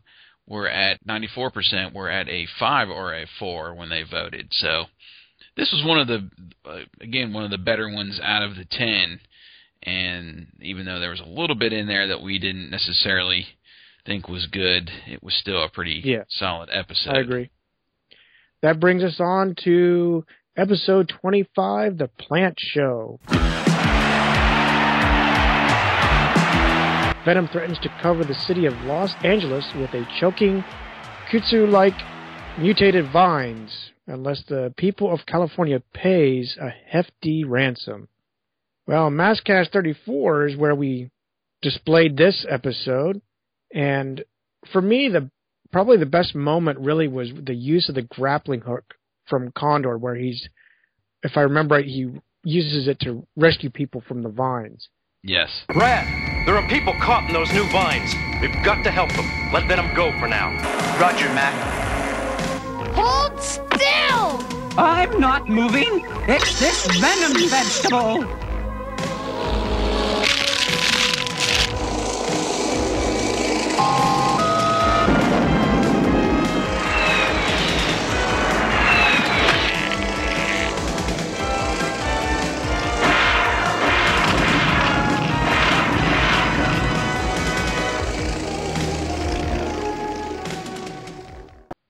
were 0.47 0.67
at 0.67 1.05
94% 1.05 1.93
were 1.93 2.09
at 2.09 2.27
a 2.27 2.47
five 2.59 2.89
or 2.89 3.13
a 3.13 3.27
four 3.37 3.75
when 3.75 3.89
they 3.89 4.03
voted. 4.03 4.47
So 4.51 4.85
this 5.55 5.71
was 5.71 5.85
one 5.85 5.99
of 5.99 6.07
the, 6.07 6.29
uh, 6.65 6.79
again, 7.01 7.33
one 7.33 7.43
of 7.43 7.51
the 7.51 7.57
better 7.57 7.89
ones 7.93 8.19
out 8.23 8.41
of 8.41 8.55
the 8.55 8.65
10. 8.65 9.19
And 9.83 10.47
even 10.61 10.85
though 10.85 10.99
there 10.99 11.11
was 11.11 11.19
a 11.21 11.29
little 11.29 11.55
bit 11.55 11.71
in 11.71 11.87
there 11.87 12.07
that 12.07 12.21
we 12.21 12.39
didn't 12.39 12.69
necessarily 12.71 13.45
think 14.05 14.27
was 14.27 14.47
good, 14.47 14.89
it 15.07 15.21
was 15.21 15.35
still 15.35 15.63
a 15.63 15.69
pretty 15.69 16.01
Yeah. 16.03 16.23
solid 16.29 16.69
episode. 16.71 17.15
I 17.15 17.19
agree. 17.19 17.49
That 18.61 18.81
brings 18.81 19.03
us 19.03 19.21
on 19.21 19.55
to 19.63 20.25
episode 20.57 21.13
25, 21.21 21.97
The 21.97 22.09
Plant 22.09 22.55
Show. 22.59 23.17
Venom 27.23 27.47
threatens 27.47 27.79
to 27.79 27.99
cover 28.01 28.25
the 28.25 28.33
city 28.33 28.65
of 28.65 28.73
Los 28.81 29.13
Angeles 29.23 29.71
with 29.75 29.93
a 29.93 30.05
choking, 30.19 30.65
kudzu 31.31 31.69
like 31.69 31.93
mutated 32.57 33.09
vines 33.13 33.91
unless 34.07 34.43
the 34.49 34.73
people 34.75 35.13
of 35.13 35.25
California 35.25 35.81
pays 35.93 36.57
a 36.59 36.69
hefty 36.69 37.45
ransom. 37.45 38.09
Well, 38.85 39.09
Maskcast 39.09 39.71
34 39.71 40.47
is 40.47 40.57
where 40.57 40.75
we 40.75 41.11
displayed 41.61 42.17
this 42.17 42.45
episode, 42.49 43.21
and 43.73 44.21
for 44.73 44.81
me, 44.81 45.07
the 45.07 45.29
probably 45.71 45.97
the 45.97 46.05
best 46.05 46.35
moment 46.35 46.79
really 46.79 47.07
was 47.07 47.31
the 47.43 47.55
use 47.55 47.89
of 47.89 47.95
the 47.95 48.01
grappling 48.01 48.61
hook 48.61 48.95
from 49.27 49.51
Condor, 49.51 49.97
where 49.97 50.15
he's, 50.15 50.49
if 51.23 51.37
I 51.37 51.41
remember 51.41 51.75
right, 51.75 51.85
he 51.85 52.11
uses 52.43 52.87
it 52.87 52.99
to 53.01 53.25
rescue 53.35 53.69
people 53.69 54.01
from 54.07 54.23
the 54.23 54.29
vines. 54.29 54.89
Yes. 55.23 55.49
Brad, 55.73 56.07
there 56.45 56.55
are 56.55 56.67
people 56.69 56.93
caught 57.01 57.27
in 57.27 57.33
those 57.33 57.51
new 57.51 57.69
vines. 57.71 58.13
We've 58.41 58.63
got 58.63 58.83
to 58.83 58.91
help 58.91 59.09
them. 59.09 59.29
Let 59.53 59.67
Venom 59.67 59.93
go 59.95 60.11
for 60.19 60.27
now. 60.27 60.49
Roger, 60.99 61.27
Mac. 61.33 61.53
Hold 62.95 63.41
still! 63.41 64.79
I'm 64.79 65.19
not 65.19 65.49
moving. 65.49 66.05
It's 66.27 66.59
this 66.59 66.85
venom 66.99 67.49
vegetable. 67.49 68.48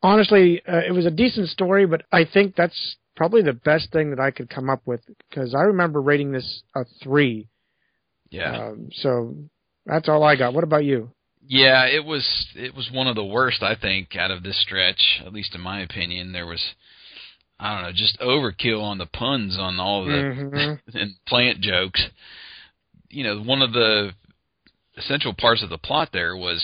Honestly, 0.02 0.62
uh, 0.68 0.82
it 0.88 0.92
was 0.92 1.06
a 1.06 1.12
decent 1.12 1.50
story, 1.50 1.86
but 1.86 2.04
I 2.12 2.26
think 2.26 2.56
that's 2.56 2.96
probably 3.16 3.42
the 3.42 3.54
best 3.54 3.92
thing 3.92 4.12
that 4.12 4.20
I 4.20 4.32
could 4.32 4.50
come 4.50 4.70
up 4.70 4.82
with 4.86 5.02
because 5.30 5.54
I 5.54 5.62
remember 5.64 6.02
rating 6.02 6.32
this 6.32 6.64
a 6.76 6.86
three. 7.04 7.48
Yeah. 8.30 8.68
Um, 8.68 8.90
so 8.94 9.36
that's 9.86 10.08
all 10.08 10.24
I 10.24 10.36
got. 10.36 10.54
What 10.54 10.64
about 10.64 10.86
you? 10.86 11.12
Yeah, 11.46 11.86
it 11.86 12.06
was 12.06 12.48
it 12.56 12.76
was 12.76 12.90
one 12.94 13.08
of 13.08 13.16
the 13.16 13.26
worst 13.26 13.64
I 13.64 13.76
think 13.76 14.16
out 14.16 14.32
of 14.32 14.44
this 14.44 14.62
stretch, 14.62 15.22
at 15.26 15.34
least 15.34 15.56
in 15.56 15.62
my 15.62 15.82
opinion. 15.82 16.32
There 16.32 16.46
was 16.46 16.64
I 17.60 17.74
don't 17.74 17.84
know, 17.84 17.92
just 17.92 18.20
overkill 18.20 18.82
on 18.82 19.00
the 19.00 19.06
puns 19.06 19.58
on 19.60 19.80
all 19.80 20.06
the 20.06 20.12
Mhm. 20.12 20.80
and 20.94 21.16
plant 21.28 21.60
jokes. 21.60 22.02
You 23.10 23.24
know, 23.24 23.42
one 23.42 23.62
of 23.62 23.74
the 23.74 24.14
essential 24.96 25.34
parts 25.34 25.64
of 25.64 25.70
the 25.70 25.78
plot 25.78 26.10
there 26.14 26.38
was 26.38 26.64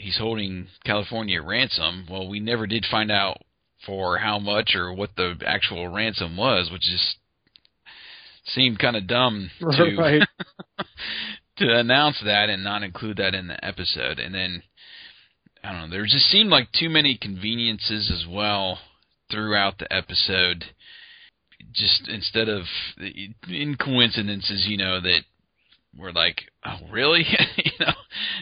he's 0.00 0.18
holding 0.18 0.68
California 0.84 1.42
ransom. 1.42 2.06
Well, 2.10 2.28
we 2.28 2.40
never 2.40 2.66
did 2.66 2.86
find 2.90 3.10
out 3.10 3.42
for 3.86 4.18
how 4.18 4.38
much 4.38 4.74
or 4.74 4.92
what 4.92 5.10
the 5.16 5.36
actual 5.46 5.88
ransom 5.88 6.36
was, 6.36 6.70
which 6.70 6.82
just 6.82 7.16
seemed 8.46 8.78
kind 8.78 8.96
of 8.96 9.06
dumb 9.06 9.50
to 9.60 9.96
Right. 9.96 10.22
to 11.58 11.78
announce 11.78 12.20
that 12.24 12.48
and 12.48 12.64
not 12.64 12.82
include 12.82 13.18
that 13.18 13.34
in 13.34 13.48
the 13.48 13.64
episode. 13.64 14.18
And 14.18 14.34
then 14.34 14.62
I 15.62 15.72
don't 15.72 15.90
know, 15.90 15.96
there 15.96 16.04
just 16.04 16.30
seemed 16.30 16.50
like 16.50 16.68
too 16.72 16.88
many 16.88 17.18
conveniences 17.20 18.10
as 18.10 18.26
well 18.28 18.78
throughout 19.30 19.78
the 19.78 19.92
episode. 19.92 20.64
Just 21.72 22.08
instead 22.08 22.48
of 22.48 22.62
in 22.98 23.76
coincidences, 23.76 24.66
you 24.66 24.78
know, 24.78 25.00
that 25.00 25.20
were 25.96 26.12
like, 26.12 26.42
oh 26.64 26.78
really, 26.90 27.24
you 27.56 27.72
know, 27.78 27.92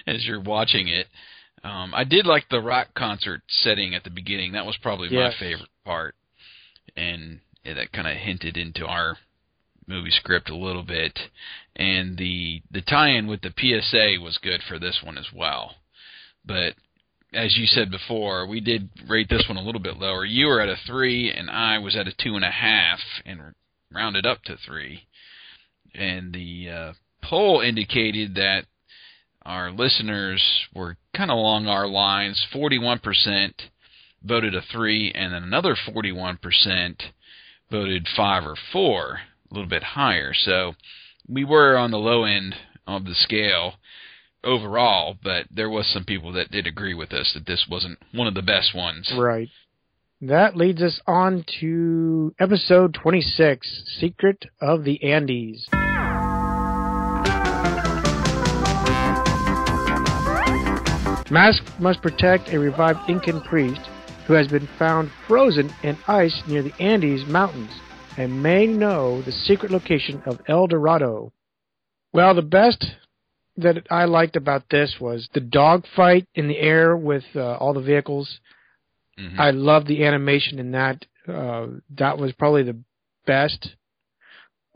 as 0.07 0.25
you're 0.25 0.41
watching 0.41 0.89
it. 0.89 1.09
Um, 1.65 1.93
I 1.95 2.05
did 2.05 2.27
like 2.27 2.49
the 2.49 2.61
rock 2.61 2.89
concert 2.95 3.43
setting 3.49 3.95
at 3.95 4.05
the 4.05 4.11
beginning. 4.11 4.53
That 4.53 4.67
was 4.67 4.77
probably 4.77 5.09
Yes. 5.11 5.35
my 5.35 5.39
favorite 5.47 5.71
part, 5.85 6.15
and 6.97 7.41
yeah, 7.65 7.75
that 7.75 7.93
kind 7.93 8.07
of 8.09 8.17
hinted 8.17 8.57
into 8.57 8.87
our 8.87 9.17
movie 9.87 10.11
script 10.11 10.51
a 10.51 10.57
little 10.57 10.83
bit. 10.83 11.19
And 11.77 12.17
the 12.17 12.63
the 12.71 12.83
tie-in 12.83 13.27
with 13.27 13.41
the 13.41 13.53
PSA 13.57 14.21
was 14.23 14.39
good 14.39 14.63
for 14.69 14.79
this 14.79 15.01
one 15.03 15.19
as 15.19 15.33
well. 15.33 15.77
But 16.45 16.75
as 17.33 17.57
you 17.57 17.67
said 17.67 17.91
before, 17.91 18.47
we 18.47 18.61
did 18.61 18.89
rate 19.07 19.29
this 19.29 19.47
one 19.49 19.59
a 19.59 19.63
little 19.63 19.81
bit 19.81 19.99
lower. 19.99 20.25
You 20.25 20.47
were 20.47 20.61
at 20.61 20.69
a 20.69 20.77
three, 20.87 21.31
and 21.31 21.51
I 21.51 21.79
was 21.79 21.95
at 21.97 22.09
a 22.09 22.13
two 22.13 22.37
and 22.37 22.45
a 22.45 22.51
half, 22.51 23.01
and 23.27 23.55
rounded 23.93 24.27
up 24.27 24.43
to 24.45 24.57
three. 24.57 25.07
And 25.95 26.33
the 26.33 26.71
uh, 26.71 26.93
poll 27.23 27.61
indicated 27.61 28.35
that 28.37 28.65
our 29.49 29.71
listeners 29.71 30.45
were 30.75 30.99
kind 31.17 31.31
of 31.31 31.39
along 31.39 31.67
our 31.67 31.89
lines. 31.89 32.47
41% 32.55 33.53
voted 34.23 34.55
a 34.55 34.61
3, 34.61 35.13
and 35.15 35.33
then 35.33 35.43
another 35.43 35.75
41% 35.75 36.37
voted 37.71 38.07
5 38.15 38.45
or 38.45 38.57
4, 38.73 39.21
a 39.51 39.55
little 39.55 39.69
bit 39.69 39.83
higher. 39.83 40.33
So 40.35 40.75
we 41.27 41.45
were 41.45 41.79
on 41.79 41.91
the 41.91 41.99
low 41.99 42.25
end 42.25 42.57
of 42.87 43.05
the 43.05 43.15
scale 43.15 43.75
overall, 44.45 45.17
but 45.23 45.47
there 45.51 45.71
was 45.71 45.87
some 45.87 46.05
people 46.05 46.33
that 46.33 46.51
did 46.51 46.67
agree 46.67 46.95
with 46.95 47.13
us 47.13 47.33
that 47.35 47.47
this 47.47 47.67
wasn't 47.71 47.99
one 48.13 48.29
of 48.29 48.35
the 48.35 48.43
best 48.43 48.75
ones. 48.75 49.11
Right. 49.17 49.49
That 50.21 50.57
leads 50.57 50.83
us 50.83 51.01
on 51.07 51.45
to 51.61 52.35
episode 52.39 52.93
26 52.93 53.85
Secret 53.99 54.45
of 54.61 54.85
the 54.85 55.03
Andes. 55.03 55.69
Mask 61.31 61.63
must 61.79 62.01
protect 62.01 62.49
a 62.49 62.59
revived 62.59 63.01
Incan 63.07 63.43
priest 63.43 63.81
who 64.27 64.33
has 64.33 64.49
been 64.49 64.67
found 64.79 65.11
frozen 65.27 65.71
in 65.83 65.99
ice 66.07 66.43
near 66.49 66.63
the 66.63 66.73
Andes 66.81 67.27
Mountains 67.27 67.71
and 68.17 68.43
may 68.43 68.67
know 68.67 69.21
the 69.21 69.33
secret 69.33 69.71
location 69.71 70.23
of 70.25 70.41
El 70.49 70.67
Dorado. 70.67 71.31
Well, 72.15 72.35
the 72.35 72.41
best 72.41 72.83
that 73.59 73.87
I 73.91 74.07
liked 74.07 74.37
about 74.37 74.65
this 74.71 74.97
was 75.01 75.29
the 75.35 75.41
dogfight 75.41 76.27
in 76.35 76.49
the 76.49 76.59
air 76.59 76.97
with 76.97 77.25
uh, 77.37 77.57
all 77.57 77.75
the 77.75 77.83
vehicles. 77.83 78.41
Mhm. 79.19 79.39
I 79.39 79.51
love 79.51 79.87
the 79.87 80.05
animation 80.05 80.59
in 80.59 80.71
that. 80.71 81.05
Uh, 81.27 81.67
that 81.91 82.17
was 82.17 82.33
probably 82.33 82.63
the 82.63 82.79
best 83.27 83.75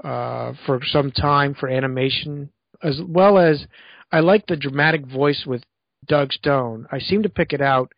uh, 0.05 0.53
for 0.67 0.81
some 0.85 1.11
time 1.13 1.55
for 1.55 1.69
animation, 1.69 2.51
as 2.83 3.01
well 3.01 3.39
as 3.39 3.67
I 4.11 4.21
like 4.21 4.47
the 4.47 4.57
dramatic 4.57 5.07
voice 5.07 5.45
with 5.47 5.63
Doug 6.07 6.33
Stone. 6.33 6.87
I 6.91 6.99
seem 6.99 7.23
to 7.23 7.29
pick 7.29 7.53
it 7.53 7.61
out 7.61 7.93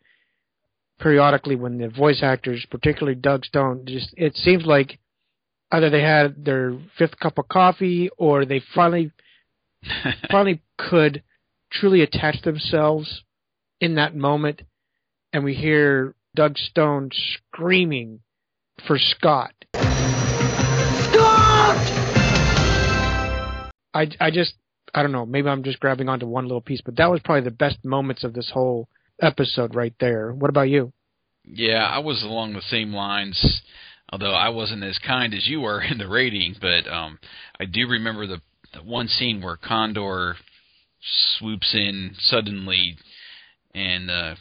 periodically 0.99 1.55
when 1.55 1.77
the 1.77 1.89
voice 1.89 2.21
actors, 2.23 2.65
particularly 2.69 3.15
Doug 3.15 3.45
Stone, 3.45 3.85
just 3.85 4.13
it 4.17 4.35
seems 4.35 4.65
like 4.65 4.99
either 5.71 5.89
they 5.89 6.01
had 6.01 6.45
their 6.45 6.77
fifth 6.97 7.19
cup 7.19 7.37
of 7.37 7.47
coffee 7.49 8.09
or 8.17 8.45
they 8.45 8.61
finally 8.73 9.11
finally 10.31 10.61
could 10.77 11.23
truly 11.71 12.01
attach 12.01 12.41
themselves 12.43 13.23
in 13.81 13.95
that 13.95 14.15
moment 14.15 14.61
and 15.33 15.43
we 15.43 15.53
hear 15.53 16.15
Doug 16.35 16.57
Stone 16.57 17.09
screaming 17.13 18.21
for 18.87 18.97
Scott. 18.97 19.53
Scott! 21.11 21.77
I, 23.93 24.09
I 24.19 24.31
just 24.31 24.53
I 24.95 25.03
don't 25.03 25.11
know 25.11 25.25
maybe 25.25 25.49
I'm 25.49 25.63
just 25.63 25.79
grabbing 25.79 26.09
onto 26.09 26.25
one 26.25 26.45
little 26.45 26.61
piece 26.61 26.81
but 26.81 26.95
that 26.95 27.11
was 27.11 27.21
probably 27.23 27.43
the 27.43 27.51
best 27.51 27.83
moments 27.85 28.23
of 28.23 28.33
this 28.33 28.49
whole 28.51 28.87
episode 29.21 29.75
right 29.75 29.93
there. 29.99 30.33
What 30.33 30.49
about 30.49 30.69
you? 30.69 30.93
Yeah, 31.43 31.85
I 31.85 31.99
was 31.99 32.23
along 32.23 32.53
the 32.53 32.61
same 32.61 32.93
lines, 32.93 33.61
although 34.11 34.33
I 34.33 34.49
wasn't 34.49 34.83
as 34.83 34.97
kind 34.99 35.33
as 35.33 35.47
you 35.47 35.61
were 35.61 35.81
in 35.91 35.97
the 35.97 36.07
rating. 36.07 36.55
But 36.59 36.91
um, 36.91 37.19
I 37.59 37.65
do 37.65 37.87
remember 37.87 38.27
the, 38.27 38.41
the 38.73 38.83
one 38.83 39.07
scene 39.07 39.41
where 39.41 39.57
Condor 39.57 40.35
swoops 41.37 41.73
in 41.75 42.15
suddenly 42.19 42.97
and 43.73 44.09
uh, 44.09 44.35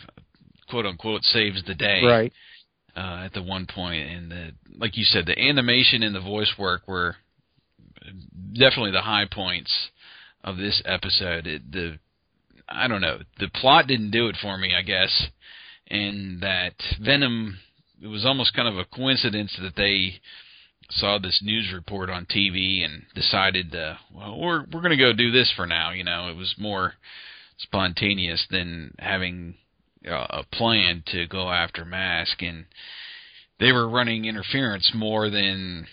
quote 0.68 0.86
unquote 0.86 1.22
saves 1.22 1.62
the 1.64 1.74
day. 1.74 2.02
Right. 2.04 2.32
Uh, 2.96 3.24
at 3.24 3.32
the 3.32 3.42
one 3.42 3.66
point, 3.66 4.08
and 4.08 4.30
the 4.30 4.50
like 4.78 4.96
you 4.96 5.02
said, 5.02 5.26
the 5.26 5.36
animation 5.36 6.04
and 6.04 6.14
the 6.14 6.20
voice 6.20 6.52
work 6.56 6.86
were 6.86 7.16
definitely 8.52 8.92
the 8.92 9.00
high 9.00 9.24
points 9.28 9.72
of 10.44 10.58
this 10.58 10.80
episode. 10.84 11.46
It, 11.46 11.72
the 11.72 11.98
I 12.68 12.86
don't 12.86 13.00
know, 13.00 13.18
the 13.38 13.48
plot 13.48 13.86
didn't 13.86 14.10
do 14.10 14.28
it 14.28 14.36
for 14.40 14.56
me, 14.56 14.72
I 14.74 14.82
guess, 14.82 15.26
and 15.88 16.40
that 16.42 16.74
Venom. 17.00 17.58
It 18.02 18.06
was 18.06 18.26
almost 18.26 18.54
kind 18.54 18.68
of 18.68 18.76
a 18.76 18.84
coincidence 18.84 19.56
that 19.62 19.76
they 19.76 20.20
saw 20.90 21.18
this 21.18 21.40
news 21.42 21.72
report 21.72 22.10
on 22.10 22.26
TV 22.26 22.84
and 22.84 23.04
decided, 23.14 23.74
uh, 23.74 23.94
well, 24.14 24.38
we're 24.38 24.64
we're 24.72 24.82
going 24.82 24.90
to 24.90 24.96
go 24.96 25.12
do 25.12 25.30
this 25.30 25.52
for 25.56 25.66
now. 25.66 25.90
You 25.90 26.04
know, 26.04 26.28
it 26.28 26.36
was 26.36 26.54
more 26.58 26.94
spontaneous 27.58 28.46
than 28.50 28.94
having 28.98 29.54
uh, 30.08 30.26
a 30.30 30.44
plan 30.52 31.02
to 31.06 31.26
go 31.26 31.50
after 31.50 31.84
Mask, 31.84 32.42
and 32.42 32.66
they 33.58 33.72
were 33.72 33.88
running 33.88 34.24
interference 34.24 34.90
more 34.94 35.30
than 35.30 35.86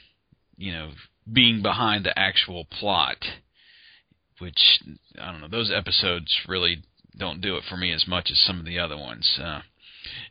you 0.57 0.73
know 0.73 0.91
being 1.31 1.61
behind 1.61 2.05
the 2.05 2.17
actual 2.17 2.65
plot. 2.65 3.17
Which 4.41 4.79
I 5.21 5.31
don't 5.31 5.39
know. 5.41 5.47
Those 5.47 5.71
episodes 5.71 6.35
really 6.47 6.83
don't 7.17 7.41
do 7.41 7.55
it 7.57 7.63
for 7.69 7.77
me 7.77 7.93
as 7.93 8.07
much 8.07 8.29
as 8.31 8.39
some 8.39 8.59
of 8.59 8.65
the 8.65 8.79
other 8.79 8.97
ones. 8.97 9.29
Uh, 9.39 9.61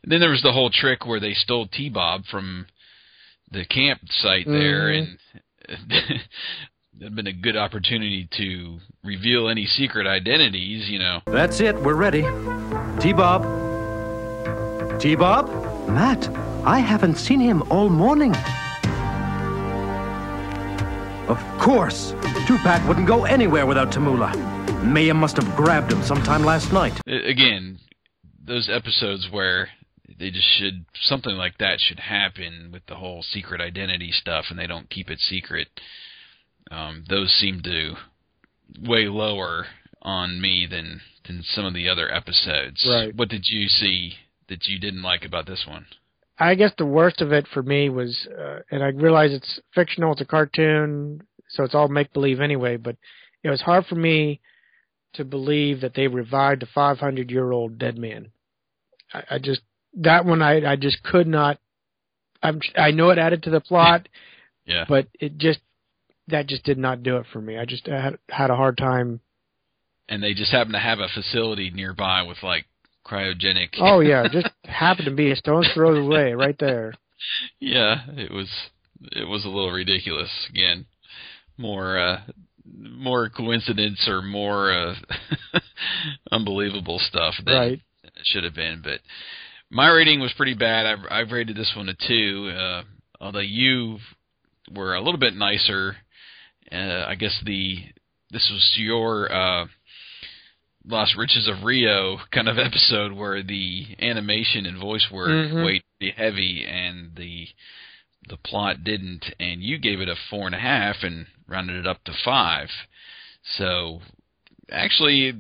and 0.03 0.11
then 0.11 0.19
there 0.21 0.31
was 0.31 0.43
the 0.43 0.53
whole 0.53 0.71
trick 0.71 1.07
where 1.07 1.21
they 1.21 1.33
stole 1.33 1.67
T-Bob 1.69 2.25
from 2.31 2.67
the 3.53 3.65
campsite 3.65 4.47
there, 4.47 4.89
Mhm. 4.91 5.17
and 5.69 5.93
it'd 7.01 7.15
been 7.15 7.27
a 7.29 7.33
good 7.33 7.57
opportunity 7.57 8.29
to 8.37 8.79
reveal 9.05 9.49
any 9.49 9.65
secret 9.67 10.07
identities. 10.09 10.89
You 10.89 10.99
know. 10.99 11.21
That's 11.27 11.61
it. 11.61 11.77
We're 11.81 11.95
ready. 11.95 12.23
T-Bob. 13.01 13.43
T-Bob? 15.01 15.89
Matt, 15.89 16.29
I 16.67 16.81
haven't 16.81 17.17
seen 17.17 17.39
him 17.41 17.63
all 17.71 17.89
morning. 17.89 18.35
Of 21.29 21.39
course. 21.61 22.13
Tupac 22.51 22.85
wouldn't 22.89 23.07
go 23.07 23.27
anywhere 23.27 23.65
without 23.65 23.93
Tamula. 23.93 24.35
Maya 24.83 25.15
must 25.15 25.41
have 25.41 25.55
grabbed 25.55 25.93
him 25.93 26.03
sometime 26.03 26.43
last 26.45 26.73
night. 26.73 27.01
Again, 27.07 27.79
those 28.45 28.69
episodes 28.69 29.29
where 29.31 29.69
they 30.19 30.33
just 30.33 30.49
should 30.59 30.85
something 31.01 31.37
like 31.37 31.59
that 31.59 31.79
should 31.79 32.01
happen 32.01 32.71
with 32.73 32.85
the 32.87 32.97
whole 32.97 33.23
secret 33.23 33.61
identity 33.61 34.11
stuff, 34.11 34.47
and 34.51 34.59
they 34.59 34.67
don't 34.67 34.91
keep 34.91 35.11
it 35.11 35.21
secret. 35.21 35.69
Um, 36.73 37.05
those 37.09 37.31
seem 37.31 37.63
to 37.63 37.95
way 38.81 39.07
lower 39.07 39.67
on 40.03 40.41
me 40.41 40.67
than 40.69 41.03
than 41.29 41.45
some 41.45 41.65
of 41.65 41.73
the 41.73 41.89
other 41.89 42.13
episodes. 42.13 42.85
Right. 42.85 43.15
What 43.15 43.29
did 43.29 43.45
you 43.47 43.69
see 43.69 44.15
that 44.49 44.67
you 44.67 44.81
didn't 44.81 45.03
like 45.03 45.25
about 45.25 45.47
this 45.47 45.67
one? 45.69 45.87
I 46.41 46.55
guess 46.55 46.73
the 46.79 46.87
worst 46.87 47.21
of 47.21 47.33
it 47.33 47.47
for 47.53 47.63
me 47.63 47.91
was, 47.91 48.27
uh, 48.27 48.61
and 48.71 48.83
I 48.83 48.89
realize 48.89 49.31
it's 49.31 49.61
fictional, 49.75 50.13
it's 50.13 50.23
a 50.23 50.25
cartoon, 50.25 51.21
so 51.53 51.65
it's 51.65 51.75
all 51.75 51.89
make 51.89 52.13
believe 52.13 52.41
anyway. 52.41 52.77
But 52.77 52.97
it 53.43 53.51
was 53.51 53.61
hard 53.61 53.87
for 53.87 53.95
me 53.95 54.41
to 55.15 55.25
believe 55.25 55.81
that 55.81 55.95
they 55.95 56.07
revived 56.07 56.63
a 56.63 56.67
500 56.67 57.31
year 57.31 57.51
old 57.51 57.79
dead 57.79 57.99
man. 57.99 58.29
I, 59.13 59.23
I 59.33 59.39
just 59.39 59.61
that 59.99 60.25
one 60.25 60.43
I 60.43 60.73
I 60.73 60.77
just 60.77 61.03
could 61.03 61.27
not. 61.27 61.59
I'm 62.43 62.61
I 62.77 62.91
know 62.93 63.11
it 63.11 63.19
added 63.19 63.43
to 63.45 63.51
the 63.51 63.61
plot, 63.61 64.09
Yeah. 64.67 64.85
but 64.89 65.09
it 65.19 65.39
just 65.39 65.61
that 66.29 66.47
just 66.47 66.65
did 66.65 66.79
not 66.79 67.03
do 67.03 67.17
it 67.17 67.27
for 67.33 67.41
me. 67.41 67.59
I 67.59 67.65
just 67.65 67.87
had 67.87 68.19
had 68.29 68.51
a 68.51 68.57
hard 68.57 68.79
time. 68.79 69.21
And 70.09 70.23
they 70.23 70.35
just 70.35 70.51
happen 70.51 70.73
to 70.73 70.79
have 70.79 70.99
a 70.99 71.09
facility 71.09 71.71
nearby 71.71 72.23
with 72.23 72.43
like 72.43 72.67
cryogenic. 73.07 73.71
Oh 73.79 74.01
yeah, 74.01 74.27
just 74.33 74.49
happened 74.65 75.07
to 75.07 75.15
be 75.15 75.31
a 75.31 75.37
stone's 75.37 75.69
throw 75.75 75.95
away 75.95 76.33
right 76.35 76.57
there. 76.59 76.95
yeah, 77.61 78.03
it 78.17 78.31
was 78.31 78.49
it 79.13 79.29
was 79.29 79.45
a 79.45 79.49
little 79.49 79.71
ridiculous. 79.71 80.31
Again, 80.51 80.87
more 81.61 81.99
uh, 81.99 82.21
more 82.73 83.29
coincidence 83.29 84.07
or 84.09 84.23
more 84.23 84.73
uh, 84.73 84.95
unbelievable 86.33 86.99
stuff 86.99 87.35
than 87.45 87.55
Right. 87.55 87.81
it 88.05 88.13
should 88.25 88.45
have 88.45 88.55
been. 88.55 88.81
But 88.83 89.01
my 89.71 89.89
rating 89.89 90.21
was 90.21 90.33
pretty 90.37 90.55
bad. 90.55 90.87
I've, 90.87 91.05
I've 91.11 91.33
rated 91.33 91.57
this 91.57 91.73
one 91.77 91.89
a 91.89 91.95
two. 91.95 92.51
Uh, 92.57 92.83
although 93.21 93.39
you 93.41 93.99
were 94.75 94.95
a 94.95 95.01
little 95.01 95.21
bit 95.21 95.35
nicer. 95.35 95.97
Uh, 96.73 97.05
I 97.07 97.15
guess 97.17 97.39
the 97.45 97.77
this 98.31 98.49
was 98.53 98.75
your 98.77 99.33
uh, 99.33 99.67
Lost 100.87 101.17
Riches 101.17 101.49
of 101.49 101.65
Rio 101.65 102.19
kind 102.33 102.49
of 102.49 102.59
episode 102.65 103.13
where 103.13 103.43
the 103.43 103.87
animation 104.01 104.67
and 104.67 104.79
voice 104.79 105.07
work 105.13 105.29
Mhm. 105.29 105.65
weighed 105.65 105.83
heavy 106.17 106.65
and 106.67 107.15
the 107.17 107.49
the 108.29 108.37
plot 108.37 108.85
didn't, 108.85 109.35
and 109.39 109.63
you 109.63 109.79
gave 109.79 110.01
it 110.01 110.09
a 110.09 110.17
four 110.29 110.47
and 110.47 110.55
a 110.55 110.59
half 110.59 110.97
and 111.03 111.27
rounded 111.49 111.77
it 111.77 111.87
up 111.87 112.05
to 112.05 112.13
five. 112.25 112.69
So 113.57 114.01
actually, 114.71 115.33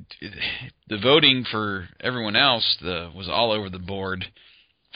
the 0.88 0.98
voting 0.98 1.44
for 1.50 1.88
everyone 2.00 2.36
else 2.36 2.76
the, 2.80 3.10
was 3.14 3.28
all 3.28 3.52
over 3.52 3.68
the 3.68 3.78
board. 3.78 4.26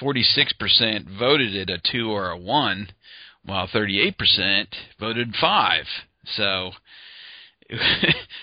46% 0.00 1.18
voted 1.18 1.54
it 1.54 1.70
a 1.70 1.78
2 1.92 2.10
or 2.10 2.30
a 2.30 2.38
1, 2.38 2.88
while 3.44 3.68
38% 3.68 4.66
voted 4.98 5.34
5. 5.40 5.84
So 6.36 6.72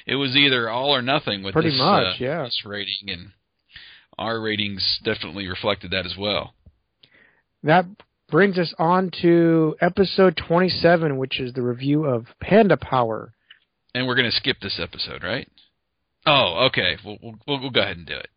it 0.06 0.16
was 0.16 0.36
either 0.36 0.70
all 0.70 0.96
or 0.96 1.02
nothing 1.02 1.44
with 1.44 1.54
Pretty 1.54 1.72
this, 1.72 1.80
much, 1.80 2.06
uh, 2.06 2.14
yeah. 2.20 2.44
this 2.44 2.62
rating, 2.66 3.10
and 3.10 3.32
our 4.18 4.40
ratings 4.40 5.00
definitely 5.04 5.48
reflected 5.48 5.92
that 5.92 6.06
as 6.06 6.16
well. 6.18 6.54
That 7.64 7.86
brings 8.32 8.58
us 8.58 8.74
on 8.80 9.12
to 9.22 9.76
episode 9.82 10.38
27, 10.48 11.18
which 11.18 11.40
is 11.40 11.54
the 11.54 11.62
review 11.62 12.06
of 12.06 12.26
Panda 12.40 12.78
Power. 12.78 13.34
And 13.94 14.08
we're 14.08 14.16
going 14.16 14.32
to 14.32 14.36
skip 14.36 14.58
this 14.62 14.80
episode, 14.82 15.24
right? 15.24 15.48
Oh, 16.26 16.68
okay. 16.68 16.98
We'll, 17.04 17.18
we'll, 17.22 17.60
we'll 17.60 17.70
go 17.70 17.82
ahead 17.82 17.98
and 17.98 18.08
do 18.08 18.18
it. 18.18 18.30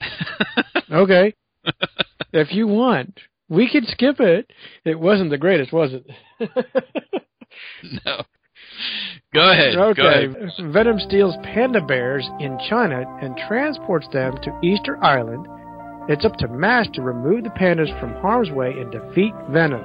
Okay. 0.90 1.34
if 2.32 2.50
you 2.52 2.66
want, 2.66 3.20
we 3.50 3.68
can 3.70 3.84
skip 3.86 4.20
it. 4.20 4.50
It 4.86 4.98
wasn't 4.98 5.28
the 5.28 5.36
greatest, 5.36 5.70
was 5.70 5.90
it? 5.92 6.06
no. 8.06 8.22
Go 9.34 9.52
ahead. 9.52 9.76
Okay. 9.76 10.00
Go 10.00 10.08
ahead. 10.08 10.72
Venom 10.72 10.98
steals 11.00 11.34
panda 11.42 11.84
bears 11.84 12.26
in 12.40 12.58
China 12.70 13.04
and 13.20 13.36
transports 13.48 14.06
them 14.14 14.38
to 14.42 14.58
Easter 14.62 15.02
Island. 15.04 15.46
It's 16.08 16.24
up 16.24 16.38
to 16.38 16.48
Mask 16.48 16.92
to 16.92 17.02
remove 17.02 17.44
the 17.44 17.50
pandas 17.50 17.98
from 18.00 18.14
harm's 18.14 18.50
way 18.50 18.70
and 18.70 18.90
defeat 18.90 19.34
Venom. 19.50 19.84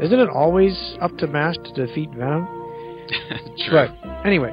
Isn't 0.00 0.20
it 0.20 0.28
always 0.28 0.72
up 1.00 1.16
to 1.18 1.26
Mask 1.26 1.60
to 1.64 1.86
defeat 1.86 2.10
Venom? 2.10 2.46
True. 3.68 3.88
But 3.88 4.24
anyway, 4.24 4.52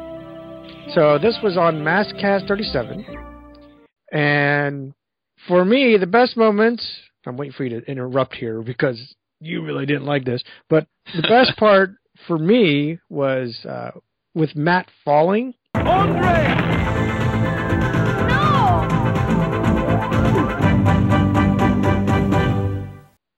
so 0.95 1.19
this 1.19 1.37
was 1.43 1.57
on 1.57 1.75
Maskcast 1.83 2.47
37, 2.47 3.05
and 4.11 4.93
for 5.47 5.63
me, 5.63 5.95
the 5.95 6.07
best 6.07 6.35
moments. 6.35 6.83
I'm 7.27 7.37
waiting 7.37 7.53
for 7.53 7.63
you 7.63 7.79
to 7.79 7.91
interrupt 7.91 8.33
here 8.33 8.63
because 8.63 8.99
you 9.39 9.63
really 9.63 9.85
didn't 9.85 10.05
like 10.05 10.25
this, 10.25 10.41
but 10.71 10.87
the 11.15 11.21
best 11.29 11.55
part 11.57 11.91
for 12.25 12.39
me 12.39 12.97
was 13.09 13.63
uh, 13.63 13.91
with 14.33 14.55
Matt 14.55 14.87
falling. 15.05 15.53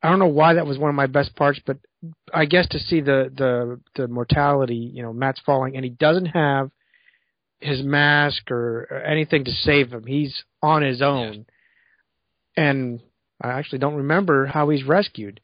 I 0.02 0.10
don't 0.10 0.20
know 0.20 0.28
why 0.28 0.54
that 0.54 0.66
was 0.66 0.78
one 0.78 0.90
of 0.90 0.96
my 0.96 1.08
best 1.08 1.36
parts, 1.36 1.60
but 1.66 1.78
I 2.34 2.46
guess 2.46 2.68
to 2.70 2.80
see 2.80 3.02
the 3.02 3.32
the 3.36 3.80
the 3.96 4.08
mortality, 4.08 4.92
you 4.94 5.04
know, 5.04 5.12
Matt's 5.12 5.42
falling, 5.46 5.76
and 5.76 5.84
he 5.84 5.92
doesn't 5.92 6.28
have 6.28 6.72
his 7.60 7.84
mask 7.84 8.50
or, 8.50 8.88
or 8.90 9.02
anything 9.02 9.44
to 9.44 9.52
save 9.52 9.92
him. 9.92 10.06
He's 10.06 10.44
on 10.62 10.82
his 10.82 11.02
own, 11.02 11.46
and 12.56 13.02
I 13.42 13.50
actually 13.50 13.80
don't 13.80 13.96
remember 13.96 14.46
how 14.46 14.70
he's 14.70 14.84
rescued. 14.84 15.42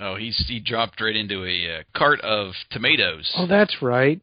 Oh, 0.00 0.16
he's 0.16 0.44
he 0.48 0.58
dropped 0.58 1.00
right 1.00 1.14
into 1.14 1.44
a 1.44 1.78
uh, 1.78 1.82
cart 1.96 2.20
of 2.22 2.52
tomatoes. 2.70 3.32
Oh, 3.36 3.46
that's 3.46 3.80
right, 3.80 4.20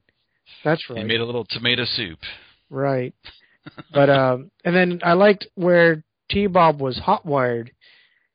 that's 0.63 0.89
right. 0.89 0.99
He 0.99 1.05
made 1.05 1.21
a 1.21 1.25
little 1.25 1.45
tomato 1.49 1.85
soup. 1.85 2.19
right. 2.69 3.13
But 3.93 4.09
um, 4.09 4.51
and 4.65 4.75
then 4.75 4.99
I 5.05 5.13
liked 5.13 5.47
where 5.55 6.03
T 6.29 6.47
Bob 6.47 6.81
was 6.81 6.97
hot 6.97 7.25
wired 7.25 7.71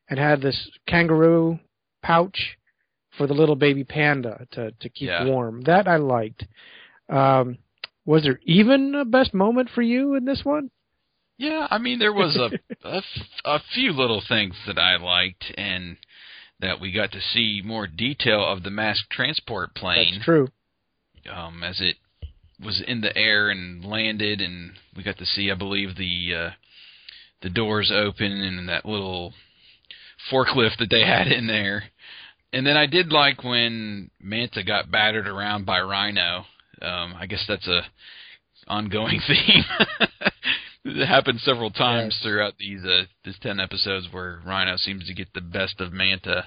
and 0.09 0.19
had 0.19 0.41
this 0.41 0.71
kangaroo 0.87 1.59
pouch 2.03 2.57
for 3.17 3.27
the 3.27 3.35
little 3.35 3.57
baby 3.57 3.85
panda 3.85 4.47
to 4.53 4.71
to 4.73 4.89
keep 4.89 5.09
Yeah. 5.09 5.25
warm. 5.25 5.63
That 5.63 5.89
I 5.89 5.97
liked. 5.97 6.47
Um, 7.09 7.59
was 8.05 8.23
there 8.23 8.41
even 8.45 8.95
a 8.95 9.05
best 9.05 9.35
moment 9.35 9.71
for 9.75 9.83
you 9.83 10.15
in 10.15 10.25
this 10.25 10.45
one? 10.45 10.71
Yeah, 11.37 11.67
I 11.71 11.79
mean 11.79 11.99
there 11.99 12.13
was 12.13 12.37
a, 12.37 12.51
a 12.89 12.97
f- 12.99 13.05
a 13.45 13.59
few 13.75 13.93
little 13.93 14.21
things 14.27 14.55
that 14.67 14.79
I 14.79 14.97
liked, 14.97 15.45
and 15.57 15.97
that 16.61 16.81
we 16.81 16.91
got 16.93 17.13
to 17.13 17.21
see 17.21 17.63
more 17.65 17.87
detail 17.87 18.45
of 18.45 18.63
the 18.63 18.71
mass 18.71 19.01
transport 19.11 19.75
plane. 19.75 20.15
That's 20.15 20.25
true. 20.25 20.49
um, 21.33 21.63
as 21.63 21.81
it 21.81 21.97
was 22.65 22.81
in 22.87 23.01
the 23.03 23.17
air 23.17 23.51
and 23.51 23.85
landed, 23.85 24.41
and 24.41 24.73
we 24.97 25.03
got 25.05 25.19
to 25.19 25.25
see, 25.27 25.51
I 25.51 25.55
believe, 25.55 25.97
the 25.97 26.35
uh, 26.35 26.51
the 27.43 27.51
doors 27.51 27.93
open 27.95 28.33
and 28.33 28.69
that 28.69 28.85
little 28.85 29.33
forklift 30.33 30.79
that 30.79 30.91
they 30.91 31.01
had 31.07 31.29
in 31.29 31.47
there. 31.47 31.85
And 32.53 32.67
then 32.67 32.77
I 32.77 32.87
did 32.87 33.13
like 33.13 33.45
when 33.45 34.11
Manta 34.21 34.63
got 34.65 34.91
battered 34.91 35.29
around 35.29 35.67
by 35.67 35.81
Rhino. 35.81 36.45
Um, 36.81 37.15
I 37.19 37.27
guess 37.27 37.45
that's 37.47 37.67
a 37.69 37.83
ongoing 38.67 39.21
theme. 39.27 39.65
it 40.85 41.07
happened 41.07 41.41
several 41.41 41.71
times 41.71 42.19
throughout 42.23 42.55
these 42.59 42.85
uh, 42.85 43.03
these 43.25 43.39
ten 43.43 43.61
episodes 43.61 44.09
where 44.11 44.41
Rhino 44.47 44.77
seems 44.77 45.07
to 45.07 45.15
get 45.15 45.33
the 45.35 45.41
best 45.41 45.81
of 45.81 45.93
Manta. 45.93 46.47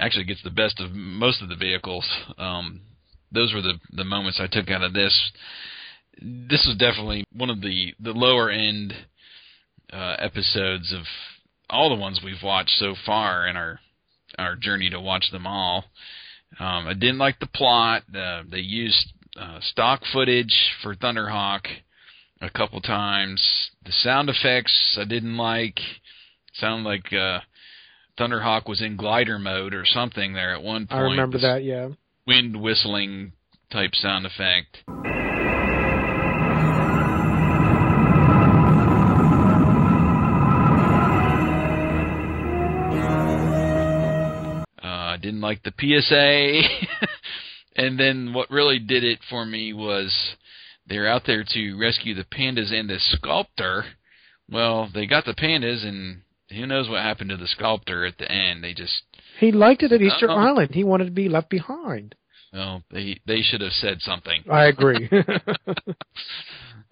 Actually, 0.00 0.24
gets 0.24 0.42
the 0.42 0.50
best 0.50 0.80
of 0.80 0.92
most 0.92 1.42
of 1.42 1.48
the 1.48 1.56
vehicles. 1.56 2.08
Um, 2.38 2.82
those 3.32 3.52
were 3.52 3.62
the 3.62 3.74
the 3.92 4.04
moments 4.04 4.40
I 4.40 4.46
took 4.46 4.70
out 4.70 4.82
of 4.82 4.92
this. 4.92 5.32
This 6.20 6.64
was 6.68 6.76
definitely 6.78 7.24
one 7.32 7.50
of 7.50 7.60
the 7.60 7.94
the 7.98 8.12
lower 8.12 8.50
end 8.50 8.94
uh, 9.92 10.16
episodes 10.18 10.92
of 10.92 11.02
all 11.70 11.88
the 11.88 12.00
ones 12.00 12.20
we've 12.24 12.42
watched 12.42 12.78
so 12.78 12.94
far 13.06 13.46
in 13.46 13.56
our 13.56 13.80
our 14.38 14.56
journey 14.56 14.90
to 14.90 15.00
watch 15.00 15.30
them 15.30 15.46
all. 15.46 15.84
Um, 16.58 16.86
I 16.86 16.94
didn't 16.94 17.18
like 17.18 17.38
the 17.38 17.46
plot. 17.46 18.02
Uh, 18.14 18.42
they 18.50 18.58
used 18.58 19.12
uh, 19.40 19.58
stock 19.60 20.02
footage 20.12 20.54
for 20.82 20.94
Thunderhawk 20.94 21.66
a 22.40 22.50
couple 22.50 22.80
times. 22.80 23.70
The 23.84 23.92
sound 23.92 24.28
effects 24.28 24.96
I 25.00 25.04
didn't 25.04 25.36
like. 25.36 25.78
Sound 26.54 26.84
like 26.84 27.12
uh, 27.12 27.40
Thunderhawk 28.18 28.68
was 28.68 28.80
in 28.80 28.96
glider 28.96 29.38
mode 29.38 29.74
or 29.74 29.84
something 29.84 30.34
there 30.34 30.54
at 30.54 30.62
one 30.62 30.86
point. 30.86 31.00
I 31.00 31.02
remember 31.02 31.38
that. 31.38 31.64
Yeah. 31.64 31.88
Wind 32.26 32.60
whistling 32.60 33.32
type 33.70 33.94
sound 33.94 34.26
effect. 34.26 35.13
Like 45.44 45.62
the 45.62 45.72
PSA. 45.78 47.06
and 47.76 47.98
then 47.98 48.32
what 48.32 48.50
really 48.50 48.78
did 48.78 49.04
it 49.04 49.20
for 49.30 49.44
me 49.46 49.72
was 49.72 50.12
they're 50.88 51.08
out 51.08 51.22
there 51.26 51.44
to 51.46 51.78
rescue 51.78 52.14
the 52.14 52.24
pandas 52.24 52.72
and 52.72 52.88
the 52.90 52.98
sculptor. 52.98 53.84
Well, 54.50 54.90
they 54.92 55.06
got 55.06 55.24
the 55.24 55.34
pandas, 55.34 55.86
and 55.86 56.22
who 56.50 56.66
knows 56.66 56.88
what 56.88 57.02
happened 57.02 57.30
to 57.30 57.36
the 57.36 57.46
sculptor 57.46 58.04
at 58.04 58.18
the 58.18 58.30
end? 58.30 58.64
They 58.64 58.74
just 58.74 59.02
He 59.38 59.52
liked 59.52 59.82
it 59.82 59.92
at 59.92 60.02
Easter. 60.02 60.30
Island. 60.30 60.74
He 60.74 60.84
wanted 60.84 61.06
to 61.06 61.10
be 61.12 61.28
left 61.28 61.48
behind. 61.48 62.14
well, 62.52 62.82
they 62.90 63.20
they 63.26 63.40
should 63.42 63.60
have 63.60 63.72
said 63.72 64.00
something. 64.00 64.42
I 64.50 64.66
agree. 64.66 65.08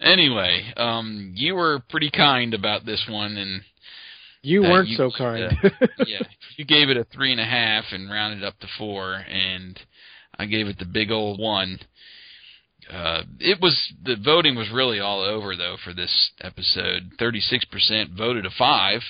Anyway, 0.03 0.73
um, 0.75 1.31
you 1.33 1.55
were 1.55 1.81
pretty 1.89 2.11
kind 2.11 2.53
about 2.53 2.85
this 2.85 3.05
one, 3.09 3.37
and 3.37 3.61
you 4.43 4.61
weren't 4.61 4.89
you- 4.89 4.97
so 4.97 5.09
kind. 5.17 5.57
uh, 5.63 5.69
yeah, 6.05 6.19
you 6.57 6.65
gave 6.65 6.89
it 6.89 6.97
a 6.97 7.05
three 7.05 7.31
and 7.31 7.41
a 7.41 7.45
half 7.45 7.85
and 7.91 8.09
rounded 8.11 8.43
up 8.43 8.59
to 8.59 8.67
four, 8.77 9.15
and 9.15 9.79
I 10.37 10.45
gave 10.45 10.67
it 10.67 10.77
the 10.77 10.85
big 10.85 11.09
old 11.11 11.39
one. 11.39 11.79
Uh, 12.91 13.23
it 13.39 13.59
was 13.61 13.93
the 14.03 14.17
voting 14.23 14.55
was 14.55 14.69
really 14.69 14.99
all 14.99 15.21
over 15.21 15.55
though 15.55 15.77
for 15.83 15.93
this 15.93 16.31
episode. 16.41 17.11
Thirty-six 17.17 17.63
percent 17.65 18.11
voted 18.11 18.45
a 18.45 18.49
five, 18.57 19.01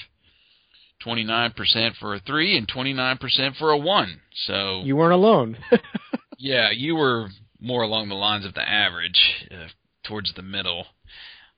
twenty-nine 1.02 1.54
percent 1.54 1.96
for 2.00 2.14
a 2.14 2.20
three, 2.20 2.56
and 2.58 2.68
twenty-nine 2.68 3.18
percent 3.18 3.56
for 3.58 3.72
a 3.72 3.78
one. 3.78 4.22
So 4.46 4.82
you 4.84 4.96
weren't 4.96 5.14
alone. 5.14 5.58
yeah, 6.38 6.70
you 6.72 6.96
were 6.96 7.30
more 7.60 7.82
along 7.82 8.10
the 8.10 8.16
lines 8.16 8.46
of 8.46 8.54
the 8.54 8.68
average, 8.68 9.48
uh, 9.50 9.68
towards 10.04 10.34
the 10.36 10.42
middle, 10.44 10.86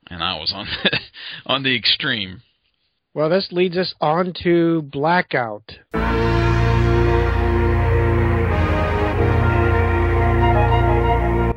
and 0.08 0.22
I 0.22 0.36
was 0.38 0.52
on 0.54 0.66
the, 0.66 0.98
on 1.46 1.62
the 1.64 1.76
extreme. 1.76 2.42
Well, 3.16 3.30
this 3.30 3.48
leads 3.50 3.78
us 3.78 3.94
on 3.98 4.34
to 4.42 4.82
Blackout. 4.82 5.78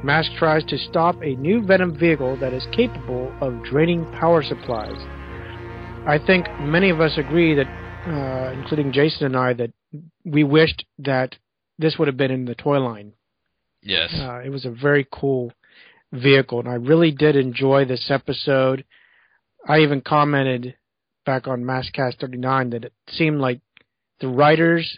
Mask 0.01 0.31
tries 0.37 0.63
to 0.67 0.77
stop 0.77 1.21
a 1.21 1.35
new 1.35 1.61
Venom 1.61 1.99
vehicle 1.99 2.37
that 2.37 2.53
is 2.53 2.65
capable 2.71 3.29
of 3.41 3.61
draining 3.65 4.09
power 4.13 4.41
supplies. 4.41 4.95
I 6.07 6.17
think 6.25 6.45
many 6.61 6.91
of 6.91 7.01
us 7.01 7.17
agree 7.17 7.53
that, 7.55 7.67
uh, 8.07 8.53
including 8.53 8.93
Jason 8.93 9.25
and 9.25 9.35
I, 9.35 9.51
that 9.51 9.73
we 10.23 10.45
wished 10.45 10.85
that 10.99 11.35
this 11.77 11.97
would 11.99 12.07
have 12.07 12.15
been 12.15 12.31
in 12.31 12.45
the 12.45 12.55
toy 12.55 12.79
line. 12.79 13.11
Yes. 13.83 14.13
Uh, 14.17 14.39
it 14.45 14.49
was 14.49 14.63
a 14.63 14.71
very 14.71 15.05
cool 15.11 15.51
vehicle, 16.13 16.61
and 16.61 16.69
I 16.69 16.75
really 16.75 17.11
did 17.11 17.35
enjoy 17.35 17.83
this 17.83 18.09
episode. 18.09 18.85
I 19.67 19.79
even 19.79 19.99
commented 19.99 20.75
back 21.29 21.47
on 21.47 21.63
Maskcast 21.63 22.19
39 22.19 22.71
that 22.71 22.85
it 22.85 22.93
seemed 23.11 23.39
like 23.39 23.61
the 24.19 24.27
writers 24.27 24.97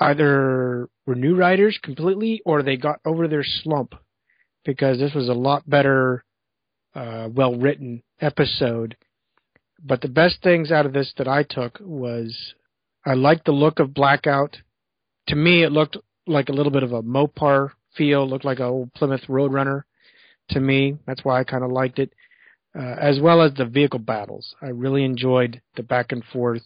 either 0.00 0.86
were 1.06 1.14
new 1.14 1.34
writers 1.34 1.78
completely 1.82 2.42
or 2.44 2.62
they 2.62 2.76
got 2.76 3.00
over 3.06 3.26
their 3.26 3.42
slump 3.42 3.94
because 4.66 4.98
this 4.98 5.14
was 5.14 5.30
a 5.30 5.32
lot 5.32 5.62
better 5.66 6.22
uh, 6.94 7.30
well 7.34 7.54
written 7.54 8.02
episode. 8.20 8.98
But 9.82 10.02
the 10.02 10.08
best 10.08 10.42
things 10.42 10.70
out 10.70 10.84
of 10.84 10.92
this 10.92 11.14
that 11.16 11.26
I 11.26 11.42
took 11.42 11.78
was 11.80 12.36
I 13.06 13.14
liked 13.14 13.46
the 13.46 13.52
look 13.52 13.78
of 13.78 13.94
Blackout. 13.94 14.58
To 15.28 15.36
me, 15.36 15.62
it 15.62 15.72
looked 15.72 15.96
like 16.26 16.50
a 16.50 16.52
little 16.52 16.72
bit 16.72 16.82
of 16.82 16.92
a 16.92 17.02
Mopar 17.02 17.70
feel, 17.96 18.28
looked 18.28 18.44
like 18.44 18.60
a 18.60 18.64
old 18.64 18.92
Plymouth 18.92 19.26
Roadrunner. 19.26 19.84
To 20.50 20.60
me, 20.60 20.98
that's 21.06 21.24
why 21.24 21.40
I 21.40 21.44
kind 21.44 21.64
of 21.64 21.70
liked 21.70 21.98
it, 21.98 22.12
uh, 22.78 22.96
as 23.00 23.20
well 23.20 23.42
as 23.42 23.54
the 23.54 23.64
vehicle 23.64 23.98
battles. 23.98 24.54
I 24.60 24.68
really 24.68 25.04
enjoyed 25.04 25.60
the 25.76 25.82
back 25.82 26.12
and 26.12 26.22
forth 26.32 26.62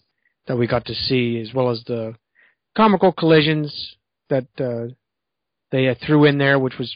that 0.47 0.57
we 0.57 0.67
got 0.67 0.87
to 0.87 0.95
see, 0.95 1.41
as 1.41 1.55
well 1.55 1.71
as 1.71 1.83
the 1.87 2.15
comical 2.77 3.13
collisions 3.13 3.97
that 4.29 4.47
uh, 4.59 4.87
they 5.71 5.95
threw 6.07 6.25
in 6.25 6.39
there, 6.39 6.59
which 6.59 6.79
was, 6.79 6.95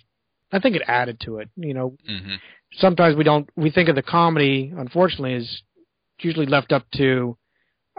I 0.52 0.58
think, 0.58 0.76
it 0.76 0.82
added 0.86 1.20
to 1.20 1.38
it. 1.38 1.50
You 1.56 1.74
know, 1.74 1.96
hmm 2.06 2.36
sometimes 2.78 3.16
we 3.16 3.24
don't 3.24 3.48
we 3.56 3.70
think 3.70 3.88
of 3.88 3.94
the 3.94 4.02
comedy 4.02 4.72
unfortunately 4.76 5.34
is 5.34 5.62
usually 6.20 6.46
left 6.46 6.72
up 6.72 6.84
to 6.92 7.36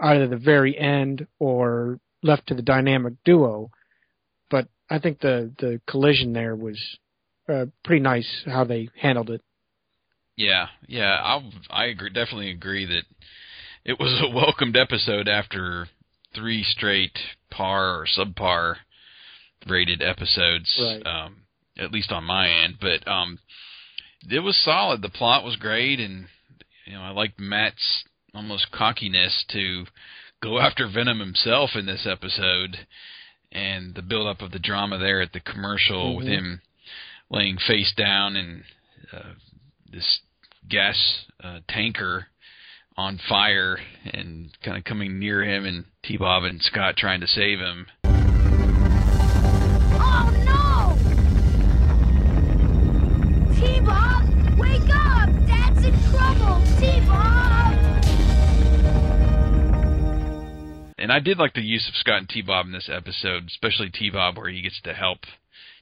either 0.00 0.26
the 0.26 0.36
very 0.36 0.76
end 0.78 1.26
or 1.38 1.98
left 2.22 2.46
to 2.48 2.54
the 2.54 2.62
dynamic 2.62 3.14
duo 3.24 3.70
but 4.50 4.68
i 4.90 4.98
think 4.98 5.20
the 5.20 5.50
the 5.58 5.80
collision 5.88 6.32
there 6.32 6.54
was 6.54 6.78
uh, 7.48 7.64
pretty 7.84 8.02
nice 8.02 8.42
how 8.46 8.64
they 8.64 8.88
handled 9.00 9.30
it 9.30 9.40
Yeah, 10.36 10.66
yeah, 10.86 11.14
I 11.22 11.50
I 11.70 11.84
agree, 11.86 12.10
definitely 12.10 12.50
agree 12.50 12.84
that 12.86 13.04
it 13.84 13.98
was 13.98 14.20
a 14.22 14.28
welcomed 14.34 14.76
episode 14.76 15.28
after 15.28 15.88
three 16.34 16.62
straight 16.62 17.18
par 17.50 18.00
or 18.00 18.06
subpar 18.06 18.76
rated 19.66 20.02
episodes, 20.02 20.76
Right. 20.80 21.06
um, 21.06 21.36
at 21.78 21.90
least 21.90 22.12
on 22.12 22.24
my 22.24 22.48
end. 22.48 22.76
But 22.80 23.06
um, 23.10 23.38
it 24.30 24.40
was 24.40 24.56
solid. 24.62 25.02
The 25.02 25.08
plot 25.08 25.44
was 25.44 25.56
great, 25.56 26.00
and 26.00 26.26
you 26.84 26.92
know 26.92 27.00
I 27.02 27.10
liked 27.10 27.40
Matt's 27.40 28.04
almost 28.34 28.70
cockiness 28.70 29.44
to 29.52 29.86
go 30.42 30.58
after 30.60 30.86
Venom 30.86 31.18
himself 31.20 31.70
in 31.74 31.86
this 31.86 32.06
episode, 32.06 32.86
and 33.52 33.94
the 33.94 34.02
build 34.02 34.26
up 34.26 34.42
of 34.42 34.52
the 34.52 34.58
drama 34.58 34.98
there 34.98 35.22
at 35.22 35.32
the 35.32 35.40
commercial 35.40 36.14
with 36.16 36.26
Mhm. 36.26 36.30
him 36.30 36.62
laying 37.30 37.56
face 37.58 37.92
down 37.96 38.36
and 38.36 38.62
uh, 39.12 39.32
this 39.90 40.20
gas 40.68 41.26
uh, 41.42 41.60
tanker 41.68 42.26
on 42.96 43.20
fire 43.28 43.78
and 44.12 44.50
kind 44.64 44.78
of 44.78 44.84
coming 44.84 45.18
near 45.18 45.42
him 45.44 45.64
and 45.64 45.84
T-Bob 46.02 46.44
and 46.44 46.62
Scott 46.62 46.96
trying 46.96 47.20
to 47.20 47.26
save 47.26 47.58
him. 47.58 47.86
Oh 49.98 50.30
no! 50.44 50.96
T-Bob, 53.54 54.58
wake 54.58 54.88
up! 54.94 55.28
Dad's 55.46 55.84
in 55.84 55.92
trouble! 56.10 56.62
T-Bob! 56.80 57.46
And 60.98 61.12
I 61.12 61.20
did 61.20 61.38
like 61.38 61.54
the 61.54 61.60
use 61.60 61.86
of 61.88 61.94
Scott 61.96 62.18
and 62.18 62.28
T-Bob 62.28 62.66
in 62.66 62.72
this 62.72 62.88
episode, 62.92 63.44
especially 63.48 63.90
T-Bob 63.90 64.38
where 64.38 64.48
he 64.48 64.62
gets 64.62 64.80
to 64.82 64.94
help 64.94 65.20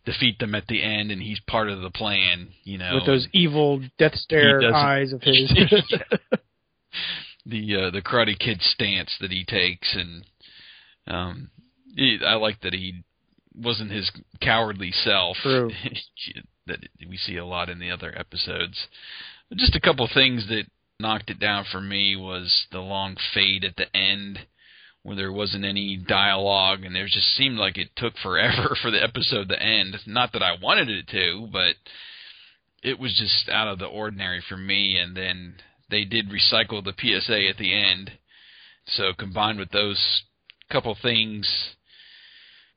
defeat 0.04 0.38
them 0.38 0.54
at 0.54 0.66
the 0.66 0.82
end 0.82 1.10
and 1.10 1.22
he's 1.22 1.40
part 1.40 1.68
of 1.68 1.80
the 1.80 1.90
plan, 1.90 2.48
you 2.62 2.78
know. 2.78 2.96
with 2.96 3.06
those 3.06 3.26
evil 3.32 3.80
death 3.98 4.14
stare 4.14 4.74
eyes 4.74 5.12
of 5.12 5.22
his 5.22 5.52
the 7.46 7.76
uh, 7.76 7.90
the 7.90 8.02
Karate 8.02 8.38
Kid 8.38 8.60
stance 8.62 9.14
that 9.20 9.30
he 9.30 9.44
takes, 9.44 9.96
and 9.96 10.24
um, 11.06 11.50
he, 11.94 12.18
I 12.24 12.34
like 12.34 12.60
that 12.62 12.74
he 12.74 13.04
wasn't 13.54 13.90
his 13.90 14.10
cowardly 14.40 14.90
self 14.90 15.36
True. 15.42 15.70
that 16.66 16.78
we 17.08 17.16
see 17.16 17.36
a 17.36 17.46
lot 17.46 17.68
in 17.68 17.78
the 17.78 17.90
other 17.90 18.12
episodes. 18.16 18.88
Just 19.54 19.76
a 19.76 19.80
couple 19.80 20.08
things 20.12 20.48
that 20.48 20.64
knocked 20.98 21.30
it 21.30 21.38
down 21.38 21.64
for 21.70 21.80
me 21.80 22.16
was 22.16 22.66
the 22.72 22.80
long 22.80 23.16
fade 23.34 23.64
at 23.64 23.76
the 23.76 23.94
end 23.96 24.38
where 25.04 25.16
there 25.16 25.32
wasn't 25.32 25.66
any 25.66 25.96
dialogue 25.96 26.82
and 26.82 26.96
there 26.96 27.04
just 27.04 27.36
seemed 27.36 27.58
like 27.58 27.76
it 27.76 27.90
took 27.94 28.14
forever 28.22 28.74
for 28.82 28.90
the 28.90 29.02
episode 29.02 29.48
to 29.50 29.62
end. 29.62 29.96
Not 30.06 30.32
that 30.32 30.42
I 30.42 30.56
wanted 30.60 30.88
it 30.88 31.06
to, 31.08 31.46
but 31.52 31.76
it 32.82 32.98
was 32.98 33.14
just 33.14 33.48
out 33.54 33.68
of 33.68 33.78
the 33.78 33.86
ordinary 33.86 34.42
for 34.48 34.56
me 34.56 34.98
and 34.98 35.14
then 35.14 35.56
they 35.90 36.04
did 36.04 36.30
recycle 36.30 36.82
the 36.82 36.94
PSA 36.98 37.48
at 37.48 37.58
the 37.58 37.74
end. 37.74 38.12
So 38.86 39.12
combined 39.16 39.58
with 39.58 39.70
those 39.70 40.22
couple 40.70 40.96
things 41.00 41.46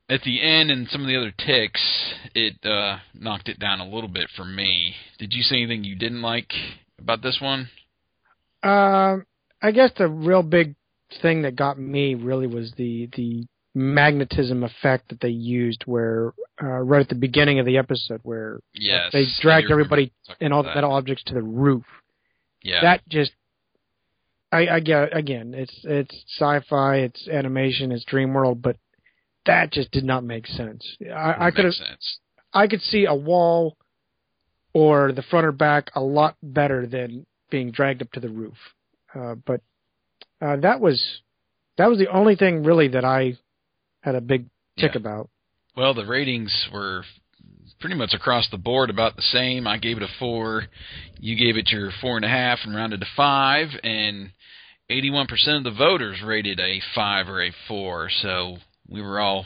at 0.10 0.22
the 0.24 0.42
end 0.42 0.70
and 0.70 0.88
some 0.90 1.02
of 1.02 1.08
the 1.08 1.18
other 1.18 1.32
ticks, 1.32 1.82
it 2.36 2.56
uh 2.66 2.98
knocked 3.14 3.48
it 3.48 3.60
down 3.60 3.80
a 3.80 3.90
little 3.90 4.10
bit 4.10 4.30
for 4.36 4.44
me. 4.44 4.96
Did 5.18 5.34
you 5.34 5.44
see 5.44 5.64
anything 5.64 5.86
you 5.86 5.96
didn't 5.96 6.22
like 6.22 6.52
about 7.00 7.22
this 7.22 7.40
one? 7.42 7.70
Um, 8.64 9.26
I 9.62 9.72
guess 9.72 9.92
the 9.98 10.10
real 10.10 10.44
big 10.44 10.76
thing 11.22 11.42
that 11.44 11.56
got 11.56 11.80
me 11.80 12.16
really 12.16 12.48
was 12.48 12.72
the 12.78 13.10
the 13.16 13.46
magnetism 13.74 14.64
effect 14.64 15.10
that 15.10 15.20
they 15.20 15.30
used, 15.30 15.84
where 15.86 16.34
uh, 16.62 16.66
right 16.66 17.02
at 17.02 17.10
the 17.10 17.16
beginning 17.16 17.60
of 17.60 17.66
the 17.66 17.78
episode, 17.78 18.20
where 18.24 18.60
Yes. 18.74 19.12
they 19.14 19.26
dragged 19.42 19.70
everybody 19.72 20.12
and 20.42 20.52
all 20.54 20.62
about 20.62 20.76
the 20.82 20.88
objects 20.88 21.24
to 21.26 21.36
the 21.36 21.44
roof. 21.44 21.86
Yeah. 22.64 22.82
That 22.82 23.08
just, 23.08 23.32
I, 24.52 24.68
I 24.68 24.80
get 24.80 25.16
again, 25.16 25.54
it's 25.54 25.80
it's 25.84 26.16
sci-fi, 26.40 26.98
it's 26.98 27.28
animation, 27.28 27.92
it's 27.92 28.04
dream 28.06 28.34
world, 28.34 28.62
but 28.62 28.78
that 29.46 29.72
just 29.72 29.92
did 29.92 30.04
not 30.04 30.24
make 30.24 30.48
sense. 30.48 30.84
I, 31.14 31.48
I 31.48 31.52
could 31.52 31.66
have, 31.66 31.74
sense. 31.76 32.18
I 32.54 32.68
could 32.68 32.82
see 32.82 33.06
a 33.06 33.14
wall 33.16 33.78
or 34.74 35.12
the 35.12 35.22
front 35.22 35.46
or 35.46 35.52
back 35.52 35.92
a 35.96 36.02
lot 36.02 36.36
better 36.42 36.88
than 36.88 37.26
being 37.50 37.72
dragged 37.72 38.02
up 38.02 38.12
to 38.14 38.20
the 38.20 38.30
roof. 38.30 38.58
Uh, 39.14 39.36
but 39.46 39.62
uh, 40.42 40.56
that 40.58 40.80
was 40.80 41.04
that 41.78 41.90
was 41.90 41.98
the 42.00 42.08
only 42.08 42.36
thing 42.36 42.64
really 42.64 42.88
that 42.90 43.06
I 43.06 43.38
had 44.02 44.16
a 44.16 44.22
big 44.22 44.46
tick 44.80 44.92
Yeah. 44.94 45.00
about. 45.00 45.30
Well, 45.76 45.94
the 45.94 46.06
ratings 46.06 46.68
were 46.74 47.04
pretty 47.80 47.96
much 47.96 48.14
across 48.14 48.50
the 48.50 48.58
board 48.58 48.90
about 48.90 49.16
the 49.16 49.22
same. 49.22 49.68
I 49.68 49.78
gave 49.78 49.98
it 49.98 50.04
a 50.04 50.08
four. 50.20 50.64
You 51.20 51.36
gave 51.36 51.58
it 51.58 51.70
your 51.72 51.92
four 52.02 52.16
and 52.16 52.26
a 52.26 52.30
half 52.30 52.60
and 52.64 52.76
rounded 52.76 53.00
to 53.02 53.06
five, 53.16 53.68
and 53.84 54.32
81% 54.90 55.28
of 55.58 55.64
the 55.64 55.72
voters 55.78 56.22
rated 56.26 56.60
a 56.60 56.82
five 56.96 57.28
or 57.28 57.44
a 57.44 57.52
four. 57.68 58.10
So 58.10 58.58
we 58.90 59.02
were 59.02 59.20
all 59.20 59.46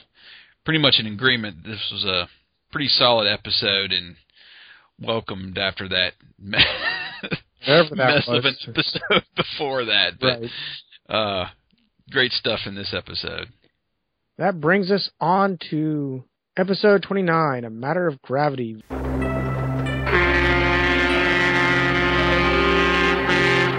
pretty 0.63 0.79
much 0.79 0.95
in 0.99 1.07
agreement. 1.07 1.63
This 1.65 1.89
was 1.91 2.05
a 2.05 2.29
pretty 2.71 2.87
solid 2.87 3.27
episode 3.27 3.91
and 3.91 4.15
welcomed 5.01 5.57
after 5.57 5.89
that 5.89 6.13
that 7.67 7.95
mess 7.95 8.27
of 8.27 8.45
an 8.45 8.55
episode 8.67 9.23
before 9.35 9.85
that. 9.85 10.19
But 10.19 10.41
Right. 10.41 10.49
uh, 11.09 11.45
great 12.09 12.31
stuff 12.31 12.59
in 12.65 12.75
this 12.75 12.93
episode. 12.93 13.47
That 14.37 14.59
brings 14.59 14.89
us 14.91 15.09
on 15.19 15.57
to 15.69 16.23
episode 16.57 17.03
29, 17.03 17.63
A 17.65 17.69
Matter 17.69 18.07
of 18.07 18.21
Gravity. 18.21 18.81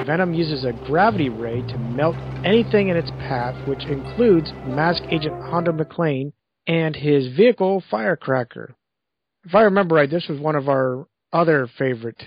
Venom 0.07 0.35
uses 0.35 0.65
a 0.65 0.73
gravity 0.87 1.29
ray 1.29 1.63
to 1.63 1.79
melt 1.79 2.17
anything 2.45 2.89
in 2.89 2.97
its 2.97 3.11
path, 3.21 3.55
which 3.69 3.85
includes 3.85 4.51
Mask 4.67 5.01
Agent 5.11 5.41
Hondo 5.45 5.71
MacLean 5.73 6.33
and 6.67 6.97
his 6.97 7.29
vehicle 7.37 7.83
Firecracker. 7.89 8.75
If 9.45 9.55
I 9.55 9.63
remember 9.63 9.95
right, 9.95 10.11
this 10.11 10.27
was 10.29 10.41
one 10.41 10.57
of 10.57 10.69
our 10.69 11.07
other 11.33 11.69
favorite 11.79 12.21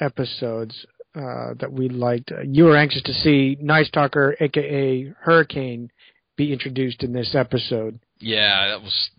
episodes 0.00 0.86
uh, 1.14 1.54
that 1.60 1.72
we 1.72 1.88
liked. 1.88 2.32
You 2.44 2.64
were 2.64 2.76
anxious 2.76 3.02
to 3.02 3.14
see 3.14 3.56
Nice 3.60 3.90
Talker, 3.90 4.36
aka 4.40 5.12
Hurricane, 5.20 5.90
be 6.36 6.52
introduced 6.52 7.02
in 7.02 7.12
this 7.12 7.34
episode. 7.34 7.98
Yeah, 8.20 8.68
that 8.68 8.82
was 8.82 9.10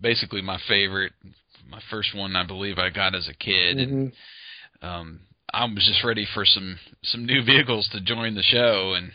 basically 0.00 0.42
my 0.42 0.58
favorite. 0.68 1.12
My 1.68 1.80
first 1.90 2.14
one, 2.14 2.36
I 2.36 2.44
believe, 2.46 2.78
I 2.78 2.90
got 2.90 3.14
as 3.14 3.28
a 3.28 3.34
kid, 3.34 3.78
and 3.78 4.12
Mhm. 4.82 4.86
um, 4.86 5.20
I 5.54 5.64
was 5.64 5.84
just 5.86 6.04
ready 6.04 6.26
for 6.34 6.44
some 6.44 6.78
some 7.02 7.24
new 7.24 7.42
vehicles 7.44 7.88
to 7.88 8.00
join 8.00 8.34
the 8.34 8.42
show, 8.42 8.94
and 8.94 9.12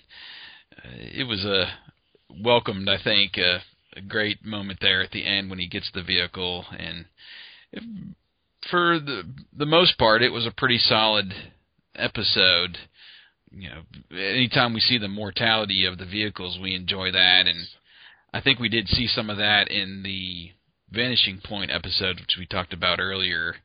uh, 0.77 0.89
it 0.93 1.27
was 1.27 1.45
a 1.45 1.71
welcomed, 2.41 2.89
I 2.89 2.97
think, 3.01 3.37
a, 3.37 3.61
a 3.95 4.01
great 4.01 4.43
moment 4.43 4.79
there 4.81 5.01
at 5.01 5.11
the 5.11 5.23
end 5.25 5.49
when 5.49 5.59
he 5.59 5.67
gets 5.67 5.89
the 5.93 6.03
vehicle, 6.03 6.65
and 6.77 7.05
if, 7.71 7.83
for 8.71 8.99
the 8.99 9.23
the 9.55 9.65
most 9.65 9.97
part, 9.97 10.21
it 10.23 10.31
was 10.31 10.45
a 10.47 10.51
pretty 10.51 10.77
solid 10.77 11.33
episode. 11.97 12.77
You 13.51 13.69
know, 13.69 13.81
anytime 14.17 14.73
we 14.73 14.79
see 14.79 14.97
the 14.97 15.07
mortality 15.07 15.85
of 15.85 15.97
the 15.97 16.05
vehicles, 16.05 16.59
we 16.61 16.75
enjoy 16.75 17.11
that, 17.11 17.47
and 17.47 17.67
I 18.33 18.41
think 18.41 18.59
we 18.59 18.69
did 18.69 18.87
see 18.89 19.07
some 19.07 19.29
of 19.29 19.37
that 19.37 19.69
in 19.71 20.03
the 20.03 20.51
Vanishing 20.91 21.39
Point 21.43 21.71
episode, 21.71 22.19
which 22.19 22.35
we 22.37 22.45
talked 22.45 22.73
about 22.73 22.99
earlier. 22.99 23.55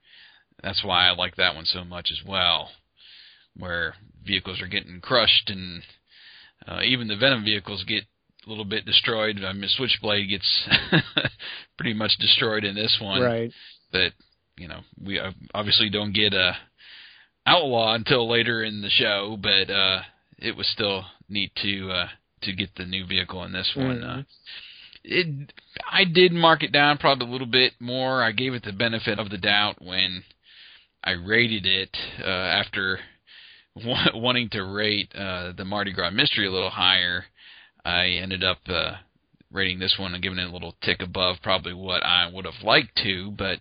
That's 0.62 0.84
why 0.84 1.08
I 1.08 1.10
like 1.14 1.36
that 1.36 1.54
one 1.56 1.64
so 1.66 1.84
much 1.84 2.10
as 2.12 2.20
well, 2.26 2.70
where 3.56 3.94
vehicles 4.24 4.60
are 4.60 4.68
getting 4.68 5.00
crushed 5.00 5.50
and 5.50 5.82
uh, 6.68 6.80
even 6.84 7.08
the 7.08 7.16
Venom 7.16 7.44
vehicles 7.44 7.82
get 7.84 8.04
a 8.46 8.48
little 8.48 8.64
bit 8.64 8.84
destroyed. 8.84 9.40
I 9.44 9.52
mean, 9.52 9.68
Switchblade 9.68 10.28
gets 10.28 10.68
pretty 11.76 11.92
much 11.94 12.12
destroyed 12.20 12.62
in 12.64 12.74
this 12.76 12.96
one, 13.00 13.20
Right. 13.20 13.50
but 13.90 14.12
you 14.56 14.68
know 14.68 14.80
we 15.02 15.18
uh, 15.18 15.32
obviously 15.54 15.90
don't 15.90 16.12
get 16.14 16.34
a 16.34 16.56
Outlaw 17.44 17.94
until 17.94 18.28
later 18.28 18.62
in 18.62 18.82
the 18.82 18.90
show, 18.90 19.36
but 19.40 19.70
uh, 19.70 20.02
it 20.38 20.56
was 20.56 20.68
still 20.68 21.04
neat 21.28 21.52
to 21.62 21.90
uh, 21.90 22.08
to 22.42 22.52
get 22.52 22.74
the 22.76 22.84
new 22.86 23.04
vehicle 23.06 23.42
in 23.44 23.52
this 23.52 23.70
one. 23.74 24.00
Mhm. 24.00 24.18
Uh, 24.20 24.22
it 25.04 25.52
I 25.90 26.04
did 26.04 26.32
mark 26.32 26.62
it 26.62 26.70
down 26.72 26.98
probably 26.98 27.26
a 27.26 27.30
little 27.30 27.46
bit 27.48 27.72
more. 27.80 28.22
I 28.22 28.32
gave 28.32 28.54
it 28.54 28.62
the 28.64 28.72
benefit 28.72 29.18
of 29.18 29.30
the 29.30 29.38
doubt 29.38 29.82
when 29.82 30.22
I 31.02 31.12
rated 31.12 31.66
it 31.66 31.96
uh, 32.20 32.26
after 32.26 33.00
wa- 33.74 34.10
wanting 34.14 34.48
to 34.50 34.62
rate 34.64 35.12
uh, 35.14 35.52
the 35.56 35.64
Mardi 35.64 35.92
Gras 35.92 36.10
Mystery 36.10 36.46
a 36.46 36.52
little 36.52 36.70
higher. 36.70 37.24
I 37.84 38.06
ended 38.22 38.44
up 38.44 38.58
uh, 38.68 38.92
rating 39.50 39.80
this 39.80 39.96
one 39.98 40.14
and 40.14 40.22
giving 40.22 40.38
it 40.38 40.48
a 40.48 40.52
little 40.52 40.76
tick 40.82 41.02
above 41.02 41.38
probably 41.42 41.74
what 41.74 42.04
I 42.04 42.30
would 42.32 42.44
have 42.44 42.62
liked 42.62 42.96
to, 43.02 43.32
but 43.32 43.58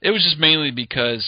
it 0.00 0.10
was 0.10 0.22
just 0.24 0.38
mainly 0.38 0.70
because 0.70 1.26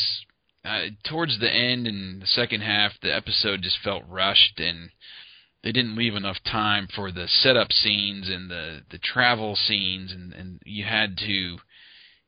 uh, 0.64 0.86
towards 1.08 1.38
the 1.40 1.50
end 1.50 1.86
and 1.86 2.20
the 2.20 2.26
second 2.26 2.61
half, 2.61 2.92
the 3.02 3.14
episode 3.14 3.62
just 3.62 3.78
felt 3.82 4.04
rushed 4.08 4.61
and 4.61 4.90
they 5.62 5.72
didn't 5.72 5.96
leave 5.96 6.14
enough 6.14 6.38
time 6.50 6.88
for 6.94 7.12
the 7.12 7.26
setup 7.28 7.70
scenes 7.70 8.28
and 8.28 8.50
the 8.50 8.80
the 8.90 8.98
travel 8.98 9.56
scenes, 9.56 10.12
and 10.12 10.32
and 10.32 10.61
you 10.64 10.84
had 10.84 11.18
to 11.18 11.58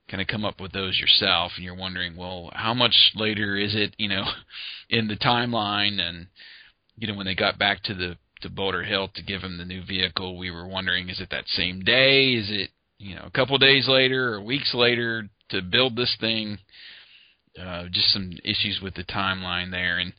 kind 0.09 0.21
of 0.21 0.27
come 0.27 0.45
up 0.45 0.61
with 0.61 0.73
those 0.73 0.99
yourself, 0.99 1.53
and 1.57 1.65
you're 1.65 1.75
wondering, 1.75 2.17
well, 2.17 2.51
how 2.53 2.75
much 2.75 3.13
later 3.15 3.57
is 3.57 3.75
it, 3.75 3.95
you 3.97 4.09
know, 4.09 4.25
in 4.91 5.09
the 5.09 5.17
timeline, 5.17 5.99
and 5.99 6.27
you 6.97 7.07
know 7.07 7.15
when 7.15 7.27
they 7.27 7.35
got 7.35 7.59
back 7.59 7.83
to 7.85 7.95
the 7.95 8.17
to 8.43 8.51
Boulder 8.51 8.83
Hill 8.83 9.09
to 9.15 9.23
give 9.23 9.41
him 9.41 9.57
the 9.57 9.65
new 9.65 9.83
vehicle, 9.85 10.37
we 10.37 10.51
were 10.51 10.67
wondering, 10.67 11.09
is 11.09 11.21
it 11.21 11.31
that 11.31 11.47
same 11.47 11.81
day? 11.81 12.35
Is 12.35 12.51
it 12.51 12.71
you 12.99 13.15
know 13.15 13.25
a 13.25 13.31
couple 13.31 13.57
days 13.57 13.89
later 13.89 14.35
or 14.35 14.43
weeks 14.43 14.75
later 14.75 15.29
to 15.51 15.63
build 15.63 15.97
this 15.97 16.15
thing? 16.21 16.59
Uh, 17.61 17.85
just 17.91 18.13
some 18.13 18.33
issues 18.45 18.81
with 18.83 18.95
the 18.95 19.05
timeline 19.05 19.71
there, 19.71 19.99
and 19.99 20.15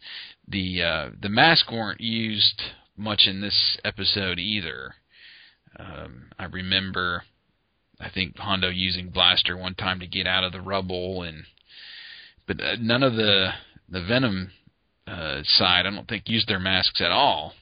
the 0.47 0.83
uh, 0.83 1.09
the 1.19 1.29
masks 1.29 1.71
weren't 1.71 1.99
used 1.99 2.61
much 2.95 3.23
in 3.25 3.41
this 3.41 3.77
episode 3.83 4.37
either. 4.37 4.93
Um, 5.79 6.25
I 6.37 6.45
remember, 6.45 7.23
I 7.99 8.09
think 8.09 8.37
Hondo 8.37 8.69
using 8.69 9.09
Blaster 9.09 9.57
one 9.57 9.73
time 9.73 9.99
to 9.99 10.07
get 10.07 10.27
out 10.27 10.43
of 10.43 10.51
the 10.51 10.61
rubble, 10.61 11.23
and 11.23 11.45
but 12.45 12.61
uh, 12.61 12.75
none 12.79 13.01
of 13.01 13.15
the 13.15 13.51
the 13.89 14.03
Venom 14.03 14.51
uh, 15.07 15.41
side, 15.43 15.85
I 15.85 15.89
don't 15.89 16.07
think, 16.07 16.29
used 16.29 16.47
their 16.47 16.59
masks 16.59 17.01
at 17.01 17.11
all. 17.11 17.53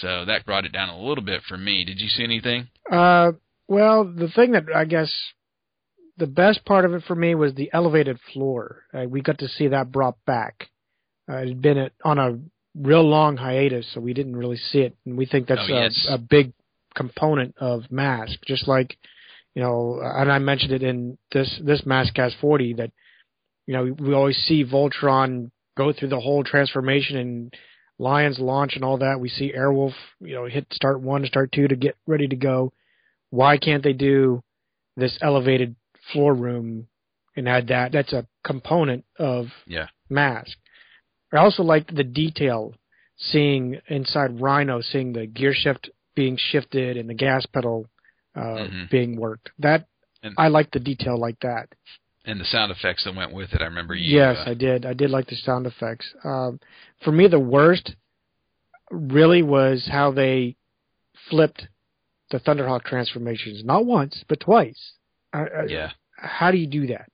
So 0.00 0.24
that 0.26 0.44
brought 0.44 0.66
it 0.66 0.72
down 0.72 0.88
a 0.88 1.00
little 1.00 1.24
bit 1.24 1.42
for 1.48 1.56
me. 1.56 1.84
Did 1.84 2.00
you 2.00 2.08
see 2.08 2.24
anything? 2.24 2.68
Uh, 2.90 3.32
well, 3.68 4.04
the 4.04 4.28
thing 4.28 4.52
that 4.52 4.64
I 4.74 4.84
guess 4.84 5.10
the 6.16 6.26
best 6.26 6.64
part 6.64 6.84
of 6.84 6.94
it 6.94 7.02
for 7.06 7.14
me 7.14 7.34
was 7.34 7.54
the 7.54 7.70
elevated 7.72 8.18
floor. 8.32 8.84
Uh, 8.92 9.04
we 9.08 9.20
got 9.20 9.38
to 9.38 9.48
see 9.48 9.68
that 9.68 9.90
brought 9.90 10.16
back. 10.26 10.68
Uh, 11.28 11.36
it 11.38 11.48
had 11.48 11.62
been 11.62 11.78
a, 11.78 11.90
on 12.04 12.18
a 12.18 12.38
real 12.76 13.02
long 13.02 13.36
hiatus, 13.36 13.86
so 13.92 14.00
we 14.00 14.12
didn't 14.14 14.36
really 14.36 14.56
see 14.56 14.80
it, 14.80 14.96
and 15.06 15.16
we 15.16 15.26
think 15.26 15.46
that's 15.48 15.60
Oh, 15.64 15.74
yes. 15.74 16.06
a, 16.08 16.14
a 16.14 16.18
big 16.18 16.52
component 16.94 17.54
of 17.58 17.90
Mask. 17.90 18.38
Just 18.46 18.68
like, 18.68 18.96
you 19.54 19.62
know, 19.62 20.00
and 20.02 20.30
I 20.30 20.38
mentioned 20.38 20.72
it 20.72 20.82
in 20.82 21.18
this 21.32 21.58
this 21.64 21.82
Maskcast 21.82 22.38
40 22.40 22.74
that, 22.74 22.90
you 23.66 23.74
know, 23.74 23.94
we 23.98 24.12
always 24.14 24.36
see 24.36 24.64
Voltron 24.64 25.50
go 25.76 25.92
through 25.92 26.08
the 26.10 26.20
whole 26.20 26.44
transformation 26.44 27.16
and 27.16 27.54
Lions 27.98 28.38
launch 28.40 28.74
and 28.74 28.84
all 28.84 28.98
that. 28.98 29.20
We 29.20 29.28
see 29.28 29.52
Airwolf, 29.56 29.94
you 30.20 30.34
know, 30.34 30.46
hit 30.46 30.66
start 30.72 31.00
one, 31.00 31.24
start 31.26 31.52
two 31.52 31.68
to 31.68 31.76
get 31.76 31.96
ready 32.06 32.26
to 32.28 32.36
go. 32.36 32.72
Why 33.30 33.56
can't 33.56 33.82
they 33.84 33.92
do 33.92 34.42
this 34.96 35.16
elevated 35.22 35.74
floor 36.12 36.34
room 36.34 36.88
and 37.36 37.46
had 37.48 37.68
that? 37.68 37.92
That's 37.92 38.12
a 38.12 38.26
component 38.44 39.04
of 39.18 39.46
Yeah. 39.66 39.88
Mask. 40.08 40.56
I 41.32 41.38
also 41.38 41.62
liked 41.62 41.94
the 41.94 42.04
detail, 42.04 42.74
seeing 43.16 43.80
inside 43.88 44.40
Rhino, 44.40 44.80
seeing 44.80 45.12
the 45.12 45.26
gear 45.26 45.52
shift 45.54 45.90
being 46.14 46.36
shifted 46.36 46.96
and 46.96 47.08
the 47.08 47.14
gas 47.14 47.44
pedal 47.46 47.88
uh, 48.36 48.40
Mhm. 48.66 48.90
being 48.90 49.16
worked. 49.16 49.50
That 49.60 49.86
And- 50.22 50.34
I 50.38 50.48
like 50.48 50.70
the 50.72 50.80
detail 50.80 51.16
like 51.16 51.38
that. 51.40 51.68
And 52.24 52.40
the 52.40 52.44
sound 52.44 52.72
effects 52.72 53.04
that 53.04 53.14
went 53.14 53.32
with 53.32 53.52
it. 53.54 53.60
I 53.60 53.66
remember 53.66 53.94
you. 53.94 54.16
Yes, 54.16 54.38
uh, 54.46 54.50
I 54.50 54.54
did. 54.54 54.84
I 54.86 54.92
did 54.92 55.10
like 55.10 55.26
the 55.28 55.36
sound 55.36 55.66
effects. 55.66 56.12
Um, 56.24 56.58
for 57.02 57.12
me, 57.12 57.26
the 57.28 57.38
worst 57.38 57.94
really 58.90 59.42
was 59.42 59.86
how 59.86 60.10
they 60.10 60.56
flipped 61.28 61.68
the 62.30 62.40
Thunderhawk 62.40 62.82
transformations. 62.84 63.62
Not 63.64 63.84
once, 63.86 64.24
but 64.26 64.40
twice. 64.40 64.94
I, 65.38 65.64
Yeah. 65.68 65.90
How 66.16 66.50
do 66.50 66.58
you 66.58 66.66
do 66.66 66.86
that? 66.88 67.10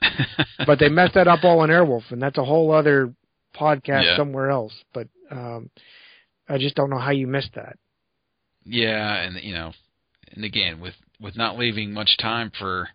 but 0.66 0.78
they 0.78 0.88
messed 0.88 1.14
that 1.14 1.28
up 1.28 1.44
all 1.44 1.64
in 1.64 1.70
Airwolf, 1.70 2.10
and 2.10 2.20
that's 2.20 2.38
a 2.38 2.44
whole 2.44 2.72
other 2.72 3.14
podcast 3.54 4.04
Yeah. 4.04 4.16
somewhere 4.16 4.50
else. 4.50 4.72
But 4.92 5.08
um, 5.30 5.70
I 6.48 6.58
just 6.58 6.74
don't 6.74 6.90
know 6.90 6.98
how 6.98 7.10
you 7.10 7.26
missed 7.26 7.54
that. 7.54 7.76
Yeah, 8.64 9.14
and 9.22 9.42
you 9.42 9.54
know, 9.54 9.72
and 10.32 10.44
again 10.44 10.80
with 10.80 10.94
with 11.20 11.36
not 11.36 11.58
leaving 11.58 11.92
much 11.92 12.16
time 12.18 12.50
for 12.56 12.88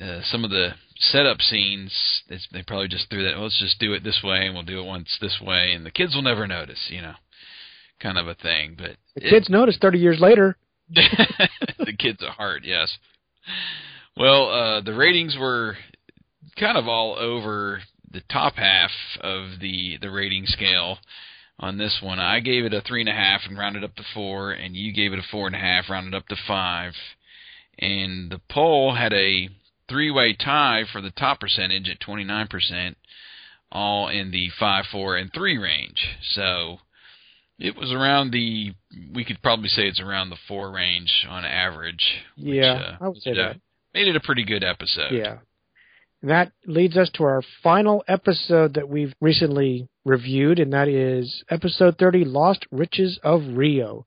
uh, 0.00 0.20
some 0.22 0.44
of 0.44 0.50
the 0.50 0.74
setup 0.96 1.40
scenes, 1.40 1.92
it's, 2.28 2.46
they 2.52 2.62
probably 2.62 2.88
just 2.88 3.08
threw 3.10 3.24
that. 3.24 3.34
Well, 3.34 3.44
let's 3.44 3.60
just 3.60 3.78
do 3.78 3.92
it 3.94 4.04
this 4.04 4.20
way, 4.22 4.46
and 4.46 4.54
we'll 4.54 4.64
do 4.64 4.80
it 4.80 4.86
once 4.86 5.16
this 5.20 5.40
way, 5.40 5.72
and 5.72 5.84
the 5.86 5.90
kids 5.90 6.14
will 6.14 6.22
never 6.22 6.46
notice, 6.46 6.88
you 6.88 7.00
know, 7.00 7.14
kind 8.00 8.18
of 8.18 8.26
a 8.28 8.34
thing. 8.34 8.76
But 8.76 8.96
The 9.14 9.28
kids 9.28 9.48
noticed 9.48 9.80
30 9.80 9.98
years 9.98 10.20
later. 10.20 10.56
the 10.90 11.94
kids 11.98 12.22
at 12.22 12.30
heart, 12.30 12.62
yes. 12.64 12.98
Well, 14.16 14.50
uh, 14.50 14.80
the 14.80 14.94
ratings 14.94 15.36
were 15.38 15.76
kind 16.56 16.78
of 16.78 16.86
all 16.86 17.16
over 17.18 17.82
the 18.10 18.22
top 18.30 18.54
half 18.54 18.90
of 19.20 19.60
the 19.60 19.98
the 20.00 20.10
rating 20.10 20.46
scale 20.46 20.98
on 21.58 21.78
this 21.78 21.98
one. 22.02 22.18
I 22.18 22.40
gave 22.40 22.64
it 22.64 22.74
a 22.74 22.80
three 22.80 23.00
and 23.00 23.08
a 23.08 23.12
half 23.12 23.42
and 23.46 23.58
rounded 23.58 23.84
up 23.84 23.94
to 23.96 24.04
four, 24.14 24.52
and 24.52 24.76
you 24.76 24.92
gave 24.92 25.12
it 25.12 25.18
a 25.18 25.30
four 25.30 25.46
and 25.46 25.56
a 25.56 25.58
half, 25.58 25.90
rounded 25.90 26.14
up 26.14 26.28
to 26.28 26.36
five. 26.46 26.92
And 27.78 28.30
the 28.30 28.40
poll 28.48 28.94
had 28.94 29.12
a 29.12 29.48
three-way 29.88 30.34
tie 30.34 30.84
for 30.90 31.00
the 31.00 31.10
top 31.10 31.40
percentage 31.40 31.88
at 31.88 32.00
29%, 32.00 32.94
all 33.70 34.08
in 34.08 34.30
the 34.30 34.48
five, 34.58 34.84
four, 34.90 35.16
and 35.16 35.32
three 35.32 35.58
range. 35.58 36.16
So 36.34 36.78
it 37.58 37.76
was 37.76 37.92
around 37.92 38.32
the. 38.32 38.72
We 39.12 39.24
could 39.24 39.42
probably 39.42 39.68
say 39.68 39.82
it's 39.82 40.00
around 40.00 40.30
the 40.30 40.38
four 40.48 40.70
range 40.70 41.26
on 41.28 41.44
average. 41.44 42.22
which, 42.36 42.46
Yeah, 42.46 42.72
uh, 42.72 42.96
I 43.00 43.08
would 43.08 43.22
say 43.22 43.32
uh, 43.32 43.34
that. 43.34 43.60
Made 43.92 44.08
it 44.08 44.16
a 44.16 44.20
pretty 44.20 44.44
good 44.44 44.64
episode. 44.64 45.12
Yeah. 45.12 45.38
And 46.20 46.30
that 46.30 46.52
leads 46.66 46.96
us 46.96 47.10
to 47.14 47.24
our 47.24 47.42
final 47.62 48.02
episode 48.08 48.74
that 48.74 48.88
we've 48.88 49.14
recently 49.20 49.88
reviewed, 50.04 50.58
and 50.58 50.72
that 50.72 50.88
is 50.88 51.44
episode 51.50 51.98
30 51.98 52.24
Lost 52.24 52.66
Riches 52.72 53.20
of 53.22 53.42
Rio. 53.56 54.04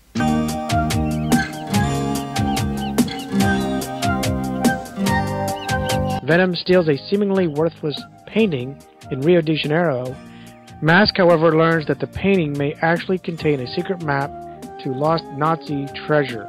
Venom 6.26 6.56
steals 6.56 6.89
a 6.89 6.98
seemingly 7.08 7.48
worthless 7.48 8.02
painting 8.26 8.82
in 9.12 9.22
Rio 9.22 9.39
de 9.39 9.56
Janeiro. 9.56 10.14
Mask, 10.82 11.17
however, 11.17 11.57
learns 11.57 11.88
that 11.88 11.99
the 11.99 12.07
painting 12.07 12.55
may 12.57 12.73
actually 12.82 13.17
contain 13.17 13.59
a 13.59 13.67
secret 13.67 14.03
map 14.03 14.30
to 14.84 14.91
lost 14.91 15.23
Nazi 15.36 15.88
treasure. 16.05 16.45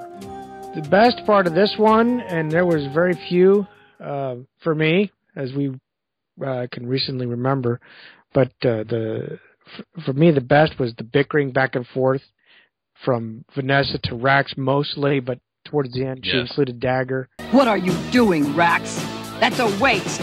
The 0.75 0.87
best 0.91 1.25
part 1.25 1.47
of 1.47 1.55
this 1.55 1.75
one, 1.79 2.21
and 2.21 2.53
there 2.53 2.67
was 2.67 2.87
very 2.93 3.15
few 3.29 3.67
uh, 4.05 4.37
for 4.63 4.75
me, 4.75 5.11
as 5.35 5.53
we 5.55 5.71
uh, 6.45 6.67
can 6.71 6.87
recently 6.87 7.27
remember, 7.27 7.81
but 8.35 8.49
uh, 8.63 8.85
the 8.85 9.39
f- 9.67 10.05
for 10.05 10.13
me 10.13 10.31
the 10.31 10.41
best 10.41 10.79
was 10.79 10.95
the 10.99 11.05
bickering 11.05 11.51
back 11.51 11.75
and 11.75 11.87
forth 11.87 12.23
from 13.05 13.45
Vanessa 13.55 13.99
to 14.05 14.15
Rax 14.15 14.55
mostly, 14.57 15.21
but 15.21 15.39
towards 15.65 15.93
the 15.95 16.05
end 16.05 16.25
she 16.25 16.37
included 16.37 16.81
Dagger. 16.81 17.29
What 17.51 17.67
are 17.67 17.79
you 17.79 17.93
doing, 18.13 18.55
Rax? 18.55 18.95
That's 19.41 19.59
a 19.59 19.67
waste. 19.83 20.21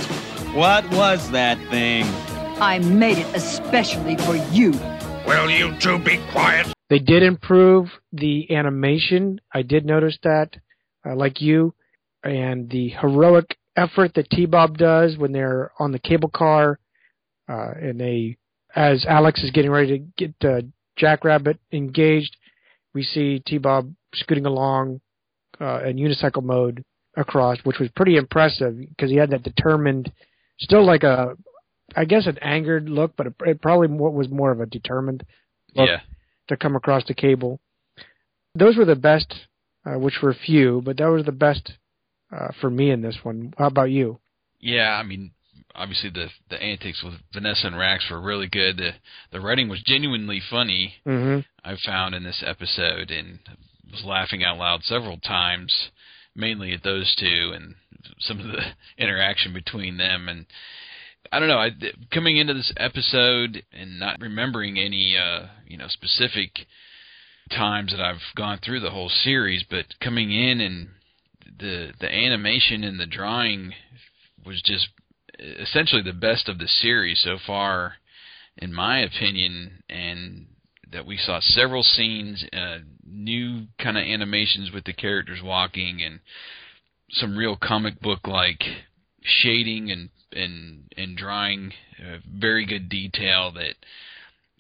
What 0.54 0.90
was 0.92 1.30
that 1.32 1.58
thing? 1.70 2.06
I 2.58 2.80
made 2.80 3.18
it 3.18 3.36
especially 3.36 4.16
for 4.16 4.36
you. 4.54 4.72
Will 5.28 5.50
you 5.50 5.78
two 5.80 6.00
be 6.00 6.24
quiet? 6.32 6.68
They 6.90 7.00
did 7.00 7.22
improve 7.22 7.88
the 8.14 8.56
animation. 8.56 9.42
I 9.54 9.62
did 9.62 9.86
notice 9.86 10.18
that, 10.24 10.56
uh, 11.06 11.16
like 11.16 11.42
you, 11.42 11.74
and 12.24 12.70
the 12.70 12.90
heroic 12.90 13.58
effort 13.76 14.14
that 14.16 14.30
T-Bob 14.30 14.78
does 14.78 15.18
when 15.18 15.34
they're 15.34 15.72
on 15.80 15.92
the 15.92 16.00
cable 16.00 16.30
car, 16.30 16.80
uh, 17.50 17.72
and 17.82 18.00
they, 18.00 18.38
as 18.74 19.06
Alex 19.06 19.44
is 19.44 19.52
getting 19.52 19.72
ready 19.72 20.00
to 20.00 20.06
get 20.18 20.50
uh, 20.50 20.62
Jackrabbit 20.96 21.60
engaged, 21.74 22.38
we 22.94 23.04
see 23.04 23.44
T-Bob 23.46 23.94
scooting 24.14 24.46
along 24.46 25.02
uh, 25.60 25.84
in 25.84 25.98
unicycle 25.98 26.44
mode 26.44 26.86
across, 27.18 27.58
which 27.66 27.80
was 27.80 27.90
pretty 27.98 28.16
impressive 28.16 28.78
because 28.78 29.10
he 29.10 29.18
had 29.18 29.32
that 29.32 29.44
determined, 29.44 30.10
still 30.60 30.86
like 30.86 31.04
a, 31.04 31.36
I 31.96 32.06
guess 32.06 32.28
an 32.28 32.38
angered 32.40 32.90
look, 32.90 33.16
but 33.16 33.28
it, 33.28 33.34
it 33.46 33.62
probably 33.62 33.88
more, 33.88 34.12
was 34.12 34.30
more 34.30 34.52
of 34.52 34.60
a 34.60 34.66
determined 34.66 35.24
look 35.76 35.88
Yeah. 35.90 36.02
to 36.50 36.58
come 36.58 36.76
across 36.76 37.04
the 37.08 37.14
cable. 37.14 37.60
Those 38.54 38.78
were 38.78 38.86
the 38.86 38.96
best, 38.96 39.34
uh, 39.86 40.00
which 40.00 40.22
were 40.22 40.34
few, 40.34 40.82
but 40.84 40.98
that 40.98 41.08
was 41.08 41.26
the 41.26 41.32
best 41.32 41.74
uh, 42.36 42.50
for 42.60 42.70
me 42.70 42.92
in 42.92 43.02
this 43.02 43.18
one. 43.24 43.54
How 43.58 43.68
about 43.68 43.92
you? 43.92 44.20
Yeah, 44.60 44.92
I 44.98 45.04
mean, 45.04 45.32
obviously 45.76 46.10
the 46.10 46.28
the 46.50 46.62
antics 46.62 47.04
with 47.04 47.16
Vanessa 47.34 47.68
and 47.68 47.78
Rax 47.78 48.10
were 48.10 48.22
really 48.22 48.48
good. 48.48 48.78
The 48.78 48.92
the 49.32 49.42
writing 49.42 49.70
was 49.70 49.82
genuinely 49.86 50.42
funny. 50.50 50.96
hmm 51.06 51.40
I 51.64 51.76
found 51.86 52.14
in 52.16 52.24
this 52.24 52.44
episode 52.46 53.12
and 53.12 53.40
was 53.92 54.04
laughing 54.06 54.44
out 54.44 54.58
loud 54.58 54.84
several 54.84 55.18
times, 55.18 55.74
mainly 56.36 56.74
at 56.74 56.84
those 56.84 57.14
two 57.20 57.52
and 57.56 57.76
some 58.20 58.40
of 58.40 58.48
the 58.48 58.62
interaction 58.98 59.54
between 59.54 59.98
them. 59.98 60.30
And 60.30 60.46
I 61.32 61.40
don't 61.40 61.48
know, 61.48 61.58
I, 61.58 61.72
coming 62.14 62.38
into 62.38 62.54
this 62.54 62.74
episode 62.78 63.64
and 63.72 64.00
not 64.00 64.20
remembering 64.20 64.78
any, 64.78 65.18
uh, 65.18 65.48
you 65.68 65.78
know, 65.78 65.88
specific 65.88 66.66
times 67.52 67.92
that 67.92 68.02
I've 68.02 68.22
gone 68.36 68.60
through 68.64 68.80
the 68.80 68.92
whole 68.92 69.10
series, 69.10 69.64
but 69.70 69.86
coming 70.02 70.32
in 70.32 70.62
and 70.62 70.90
the 71.60 71.92
the 72.00 72.12
animation 72.12 72.84
and 72.84 73.00
the 73.00 73.06
drawing 73.06 73.74
was 74.46 74.62
just 74.64 74.88
essentially 75.40 76.02
the 76.02 76.14
best 76.14 76.50
of 76.50 76.58
the 76.58 76.68
series 76.68 77.22
so 77.24 77.38
far, 77.46 77.96
in 78.58 78.74
my 78.74 79.00
opinion, 79.00 79.84
and 79.90 80.48
that 80.92 81.06
we 81.06 81.18
saw 81.18 81.40
several 81.42 81.84
scenes, 81.84 82.46
uh, 82.54 82.80
new 83.06 83.66
kind 83.80 83.98
of 83.98 84.04
animations 84.04 84.72
with 84.72 84.86
the 84.86 84.94
characters 84.94 85.40
walking, 85.44 86.02
and 86.02 86.20
some 87.12 87.38
real 87.38 87.56
comic 87.56 88.00
book 88.00 88.28
like 88.28 88.64
shading 89.22 89.92
and 89.92 90.10
and 90.36 90.84
and 90.98 91.18
drawing, 91.18 91.74
uh, 92.00 92.18
very 92.32 92.66
good 92.66 92.90
detail 92.90 93.52
that 93.54 93.76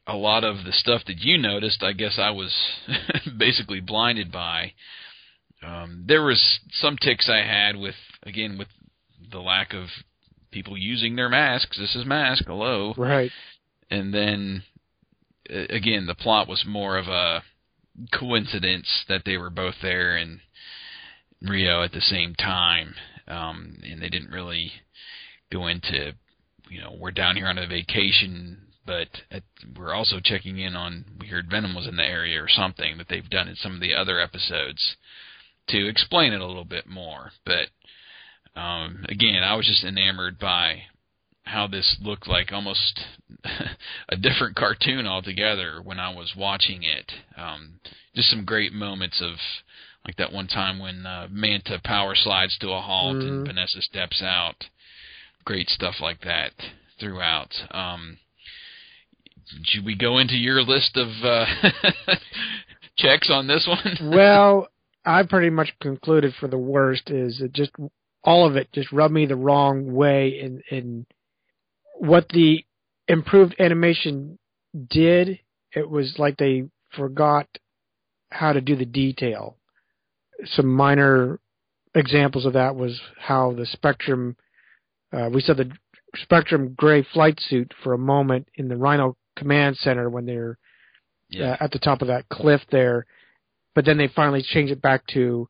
a 0.07 0.15
lot 0.15 0.43
of 0.43 0.63
the 0.65 0.71
stuff 0.71 1.01
that 1.07 1.19
you 1.19 1.38
noticed, 1.38 1.84
I 1.84 1.93
guess 1.93 2.19
I 2.19 2.32
was 2.32 2.55
basically 3.38 3.80
blinded 3.80 4.32
by. 4.32 4.73
Um, 5.65 6.03
there 6.07 6.23
was 6.23 6.59
some 6.71 6.97
ticks 6.97 7.30
I 7.30 7.45
had 7.45 7.76
with 7.76 7.95
again 8.23 8.57
with 8.57 8.67
the 9.32 9.39
lack 9.39 9.73
of 9.73 9.88
people 10.51 10.78
using 10.78 11.15
their 11.15 11.30
masks. 11.30 11.78
This 11.78 11.95
is 11.95 12.05
mask, 12.05 12.45
hello. 12.45 12.93
Right. 12.97 13.32
And 13.89 14.13
then 14.13 14.63
uh, 15.49 15.65
again, 15.69 16.05
the 16.07 16.15
plot 16.15 16.47
was 16.47 16.63
more 16.67 16.97
of 16.97 17.07
a 17.07 17.43
coincidence 18.13 18.88
that 19.07 19.23
they 19.26 19.38
were 19.38 19.49
both 19.49 19.76
there 19.82 20.17
in 20.17 20.41
Rio 21.41 21.84
at 21.84 21.91
the 21.91 22.01
same 22.01 22.36
time, 22.36 22.95
um, 23.28 23.78
and 23.84 24.01
they 24.01 24.09
didn't 24.09 24.32
really 24.32 24.71
go 25.56 25.68
into, 25.68 26.14
you 26.70 26.82
know, 26.82 26.95
we're 26.99 27.12
down 27.12 27.36
here 27.36 27.47
on 27.47 27.58
a 27.58 27.68
vacation, 27.68 28.58
but 28.86 29.08
at, 29.32 29.43
we're 29.78 29.93
also 29.93 30.20
checking 30.24 30.60
in 30.60 30.76
on. 30.76 31.06
We 31.20 31.28
heard 31.28 31.49
Venom 31.49 31.76
was 31.76 31.88
in 31.88 31.95
the 31.95 32.03
area 32.03 32.41
or 32.41 32.49
something 32.49 32.97
that 32.97 33.08
they've 33.10 33.30
done 33.30 33.47
in 33.47 33.56
some 33.56 33.74
of 33.76 33.82
the 33.82 33.93
other 33.95 34.20
episodes 34.20 34.95
to 35.70 35.88
explain 35.88 36.34
it 36.34 36.41
a 36.41 36.45
little 36.45 36.66
bit 36.66 36.88
more. 36.88 37.32
But 37.45 37.70
um, 38.60 39.06
again, 39.10 39.43
I 39.43 39.56
was 39.56 39.66
just 39.66 39.84
enamored 39.84 40.38
by 40.39 40.84
how 41.43 41.68
this 41.68 41.97
looked 42.01 42.28
like 42.28 42.51
almost 42.51 42.99
a 44.10 44.16
different 44.16 44.56
cartoon 44.56 45.06
altogether 45.08 45.80
when 45.84 45.99
I 45.99 46.14
was 46.14 46.34
watching 46.36 46.84
it. 46.84 47.12
Um, 47.38 47.80
just 48.16 48.30
some 48.30 48.45
great 48.45 48.74
moments 48.74 49.22
of 49.22 49.34
like 50.06 50.18
that 50.18 50.32
one 50.32 50.47
time 50.47 50.80
when 50.80 51.06
uh, 51.06 51.28
Manta 51.32 51.80
power 51.84 52.14
slides 52.16 52.56
to 52.60 52.70
a 52.70 52.82
halt 52.82 53.18
and 53.18 53.43
Mhm. 53.43 53.47
Vanessa 53.47 53.82
steps 53.82 54.22
out. 54.22 54.56
Great 55.45 55.69
stuff 55.69 55.95
like 56.01 56.21
that 56.21 56.51
throughout. 56.99 57.51
Um, 57.71 58.17
should 59.63 59.85
we 59.85 59.95
go 59.95 60.17
into 60.17 60.35
your 60.35 60.61
list 60.61 60.97
of 60.97 61.07
uh, 61.23 61.45
checks 62.97 63.29
on 63.29 63.47
this 63.47 63.67
one? 63.67 63.97
well, 64.15 64.67
I 65.05 65.23
pretty 65.23 65.51
much 65.51 65.73
concluded 65.81 66.33
for 66.39 66.47
the 66.47 66.57
worst 66.57 67.09
is 67.09 67.41
it 67.41 67.53
just 67.53 67.71
all 68.23 68.47
of 68.47 68.55
it 68.55 68.71
just 68.73 68.91
rubbed 68.91 69.13
me 69.13 69.27
the 69.27 69.35
wrong 69.35 69.93
way 69.93 70.39
in 70.39 70.61
in 70.71 71.05
what 71.99 72.27
the 72.29 72.65
improved 73.07 73.55
animation 73.59 74.39
did. 74.89 75.39
It 75.73 75.89
was 75.89 76.15
like 76.17 76.37
they 76.37 76.63
forgot 76.95 77.47
how 78.29 78.53
to 78.53 78.61
do 78.61 78.75
the 78.75 78.85
detail. 78.85 79.57
Some 80.45 80.67
minor 80.67 81.39
examples 81.93 82.45
of 82.45 82.53
that 82.53 82.75
was 82.75 82.99
how 83.17 83.53
the 83.53 83.65
Spectrum, 83.65 84.35
uh, 85.14 85.30
we 85.32 85.41
saw 85.41 85.53
the 85.53 85.72
Spectrum 86.16 86.74
gray 86.78 87.06
flight 87.14 87.39
suit 87.49 87.74
for 87.84 87.93
a 87.93 87.97
moment 87.97 88.47
in 88.56 88.68
the 88.68 88.78
Rhino 88.78 89.18
Command 89.36 89.78
Center 89.78 90.10
when 90.10 90.26
they're 90.26 90.58
uh, 91.38 91.58
at 91.60 91.72
the 91.72 91.80
top 91.80 92.01
of 92.01 92.08
that 92.08 92.30
cliff 92.30 92.62
there, 92.72 93.06
but 93.74 93.86
then 93.86 93.97
they 93.97 94.08
finally 94.08 94.41
changed 94.41 94.72
it 94.72 94.82
back 94.82 95.06
to 95.08 95.49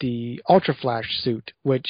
the 0.00 0.40
Ultra 0.48 0.74
Flash 0.74 1.06
suit, 1.22 1.52
which 1.62 1.86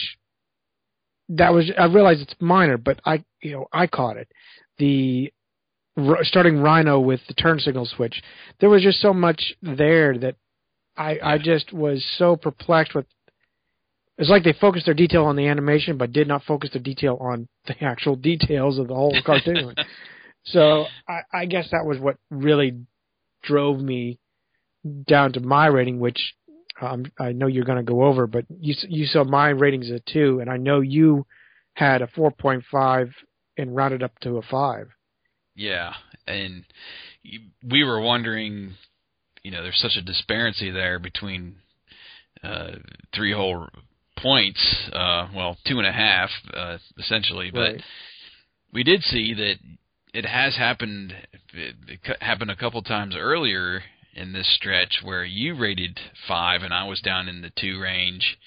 that 1.28 1.52
was 1.54 1.70
I 1.78 1.84
realize 1.84 2.20
it's 2.20 2.34
minor, 2.40 2.76
but 2.76 3.00
I 3.04 3.24
you 3.40 3.52
know 3.52 3.66
I 3.72 3.86
caught 3.86 4.16
it. 4.16 4.28
The 4.78 5.32
r- 5.96 6.24
starting 6.24 6.58
Rhino 6.58 7.00
with 7.00 7.20
the 7.28 7.34
turn 7.34 7.60
signal 7.60 7.86
switch, 7.86 8.20
there 8.58 8.68
was 8.68 8.82
just 8.82 9.00
so 9.00 9.12
much 9.14 9.54
there 9.62 10.18
that 10.18 10.36
I 10.96 11.18
I 11.22 11.38
just 11.38 11.72
was 11.72 12.04
so 12.18 12.36
perplexed 12.36 12.94
with. 12.94 13.06
It's 14.20 14.28
like 14.28 14.44
they 14.44 14.52
focused 14.52 14.84
their 14.84 14.94
detail 14.94 15.24
on 15.24 15.34
the 15.34 15.48
animation, 15.48 15.96
but 15.96 16.12
did 16.12 16.28
not 16.28 16.44
focus 16.44 16.70
their 16.74 16.82
detail 16.82 17.16
on 17.18 17.48
the 17.66 17.82
actual 17.82 18.16
details 18.30 18.78
of 18.78 18.88
the 18.88 18.94
whole 18.94 19.16
cartoon. 19.24 19.74
so 20.44 20.84
I, 21.08 21.20
I 21.32 21.46
guess 21.46 21.68
that 21.72 21.86
was 21.86 21.98
what 21.98 22.16
really 22.30 22.82
drove 23.42 23.80
me 23.80 24.18
down 25.08 25.32
to 25.32 25.40
my 25.40 25.66
rating, 25.66 26.00
which 26.00 26.34
um, 26.82 27.06
I 27.18 27.32
know 27.32 27.46
you're 27.46 27.64
going 27.64 27.84
to 27.84 27.90
go 27.90 28.04
over, 28.04 28.26
but 28.26 28.44
you 28.50 28.74
you 28.88 29.06
saw 29.06 29.24
my 29.24 29.48
ratings 29.48 29.90
at 29.90 30.04
two, 30.04 30.40
and 30.40 30.50
I 30.50 30.58
know 30.58 30.80
you 30.80 31.26
had 31.72 32.02
a 32.02 32.06
4.5 32.06 33.12
and 33.56 33.74
rounded 33.74 34.02
up 34.02 34.18
to 34.20 34.36
a 34.36 34.42
five. 34.42 34.88
Yeah, 35.54 35.94
and 36.26 36.64
we 37.66 37.84
were 37.84 38.00
wondering, 38.00 38.74
you 39.42 39.50
know, 39.50 39.62
there's 39.62 39.80
such 39.80 39.96
a 39.96 40.02
disparity 40.02 40.70
there 40.70 40.98
between 40.98 41.56
uh, 42.42 42.72
three 43.14 43.32
whole 43.32 43.68
points, 44.22 44.60
uh, 44.92 45.28
well, 45.34 45.56
two 45.66 45.78
and 45.78 45.86
a 45.86 45.92
half, 45.92 46.30
uh, 46.54 46.78
essentially, 46.98 47.50
but 47.50 47.72
Right. 47.72 47.84
we 48.72 48.82
did 48.82 49.02
see 49.02 49.34
that 49.34 49.56
it 50.12 50.26
has 50.26 50.56
happened. 50.56 51.14
It, 51.52 51.76
it 51.88 52.22
happened 52.22 52.50
a 52.50 52.56
couple 52.56 52.82
times 52.82 53.14
earlier 53.16 53.82
in 54.14 54.32
this 54.32 54.48
stretch 54.56 55.00
where 55.02 55.24
you 55.24 55.54
rated 55.54 55.98
five 56.26 56.62
and 56.62 56.74
I 56.74 56.84
was 56.84 57.00
down 57.00 57.28
in 57.28 57.42
the 57.42 57.50
two 57.50 57.80
range, 57.80 58.38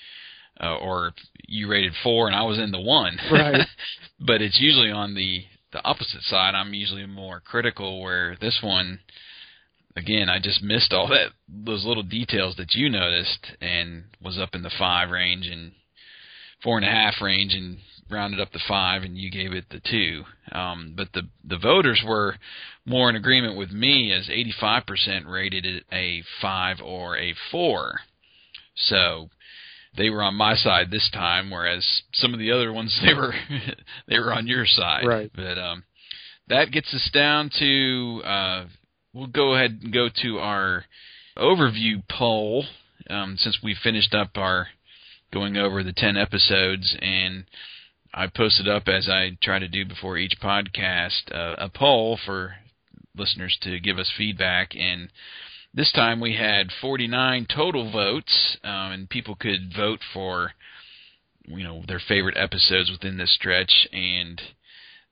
uh, 0.62 0.76
or 0.76 1.14
you 1.48 1.70
rated 1.70 1.94
four 2.04 2.28
and 2.28 2.36
I 2.36 2.44
was 2.44 2.60
in 2.60 2.72
the 2.72 2.80
one. 2.82 3.18
Right. 3.32 3.66
but 4.20 4.42
it's 4.42 4.60
usually 4.60 4.92
on 4.92 5.16
the 5.16 5.46
the 5.72 5.84
opposite 5.84 6.22
side. 6.22 6.54
I'm 6.54 6.74
usually 6.76 7.06
more 7.08 7.40
critical. 7.40 8.02
Where 8.02 8.38
this 8.40 8.60
one, 8.62 9.00
again, 9.96 10.30
I 10.30 10.40
just 10.40 10.64
missed 10.64 10.94
all 10.94 11.08
that 11.10 11.32
those 11.48 11.86
little 11.86 12.04
details 12.04 12.56
that 12.58 12.74
you 12.74 12.90
noticed 12.90 13.48
and 13.62 14.06
was 14.22 14.38
up 14.38 14.56
in 14.56 14.64
the 14.64 14.72
five 14.78 15.10
range 15.10 15.48
and 15.48 15.72
four 16.64 16.78
and 16.78 16.86
a 16.86 16.90
half 16.90 17.16
range 17.22 17.54
and 17.54 17.78
rounded 18.10 18.40
up 18.40 18.52
to 18.52 18.60
five 18.68 19.04
and 19.04 19.18
you 19.18 19.30
gave 19.32 19.54
it 19.54 19.66
the 19.70 19.82
two. 19.90 20.24
Um, 20.52 20.94
but 20.96 21.10
the 21.14 21.24
the 21.44 21.58
voters 21.58 22.02
were 22.06 22.36
more 22.86 23.10
in 23.10 23.16
agreement 23.16 23.58
with 23.58 23.72
me 23.72 24.12
as 24.12 24.28
85% 24.28 25.26
rated 25.28 25.66
it 25.66 25.84
a 25.92 26.24
five 26.42 26.78
or 26.84 27.18
a 27.18 27.34
four. 27.52 28.00
So 28.76 29.30
they 29.96 30.10
were 30.10 30.24
on 30.24 30.36
my 30.36 30.56
side 30.56 30.90
this 30.90 31.10
time, 31.14 31.52
whereas 31.52 31.86
some 32.14 32.34
of 32.34 32.40
the 32.40 32.52
other 32.52 32.74
ones 32.74 33.00
they 33.06 33.14
were 33.14 33.34
they 34.08 34.20
were 34.20 34.34
on 34.34 34.48
your 34.48 34.66
side. 34.66 35.06
Right. 35.06 35.32
But 35.34 35.58
um, 35.58 35.84
that 36.48 36.72
gets 36.72 36.94
us 36.94 37.10
down 37.14 37.52
to 37.60 38.22
uh, 38.26 38.66
we'll 39.14 39.28
go 39.28 39.54
ahead 39.54 39.80
and 39.84 39.94
go 39.94 40.10
to 40.22 40.40
our 40.40 40.86
overview 41.38 42.02
poll 42.10 42.66
um, 43.10 43.36
since 43.38 43.60
we 43.64 43.76
finished 43.82 44.14
up 44.14 44.32
our 44.36 44.68
going 45.32 45.58
over 45.58 45.84
the 45.84 45.94
10 45.94 46.18
episodes 46.18 46.96
and 47.02 47.46
I 48.14 48.28
posted 48.28 48.68
up 48.68 48.88
as 48.88 49.10
I 49.10 49.38
try 49.42 49.60
to 49.60 49.68
do 49.68 49.86
before 49.86 50.18
each 50.18 50.36
podcast 50.42 51.32
uh, 51.32 51.56
a 51.58 51.70
poll 51.70 52.20
for 52.24 52.56
listeners 53.16 53.58
to 53.62 53.80
give 53.80 53.98
us 53.98 54.12
feedback 54.16 54.76
and 54.76 55.10
this 55.74 55.92
time 55.92 56.20
we 56.20 56.36
had 56.36 56.68
49 56.82 57.48
total 57.54 57.92
votes 57.92 58.58
um, 58.64 58.92
and 58.92 59.10
people 59.10 59.36
could 59.36 59.74
vote 59.76 60.00
for 60.14 60.52
you 61.46 61.64
know 61.64 61.84
their 61.88 62.02
favorite 62.08 62.38
episodes 62.38 62.92
within 62.92 63.18
this 63.18 63.34
stretch 63.34 63.88
and 63.92 64.40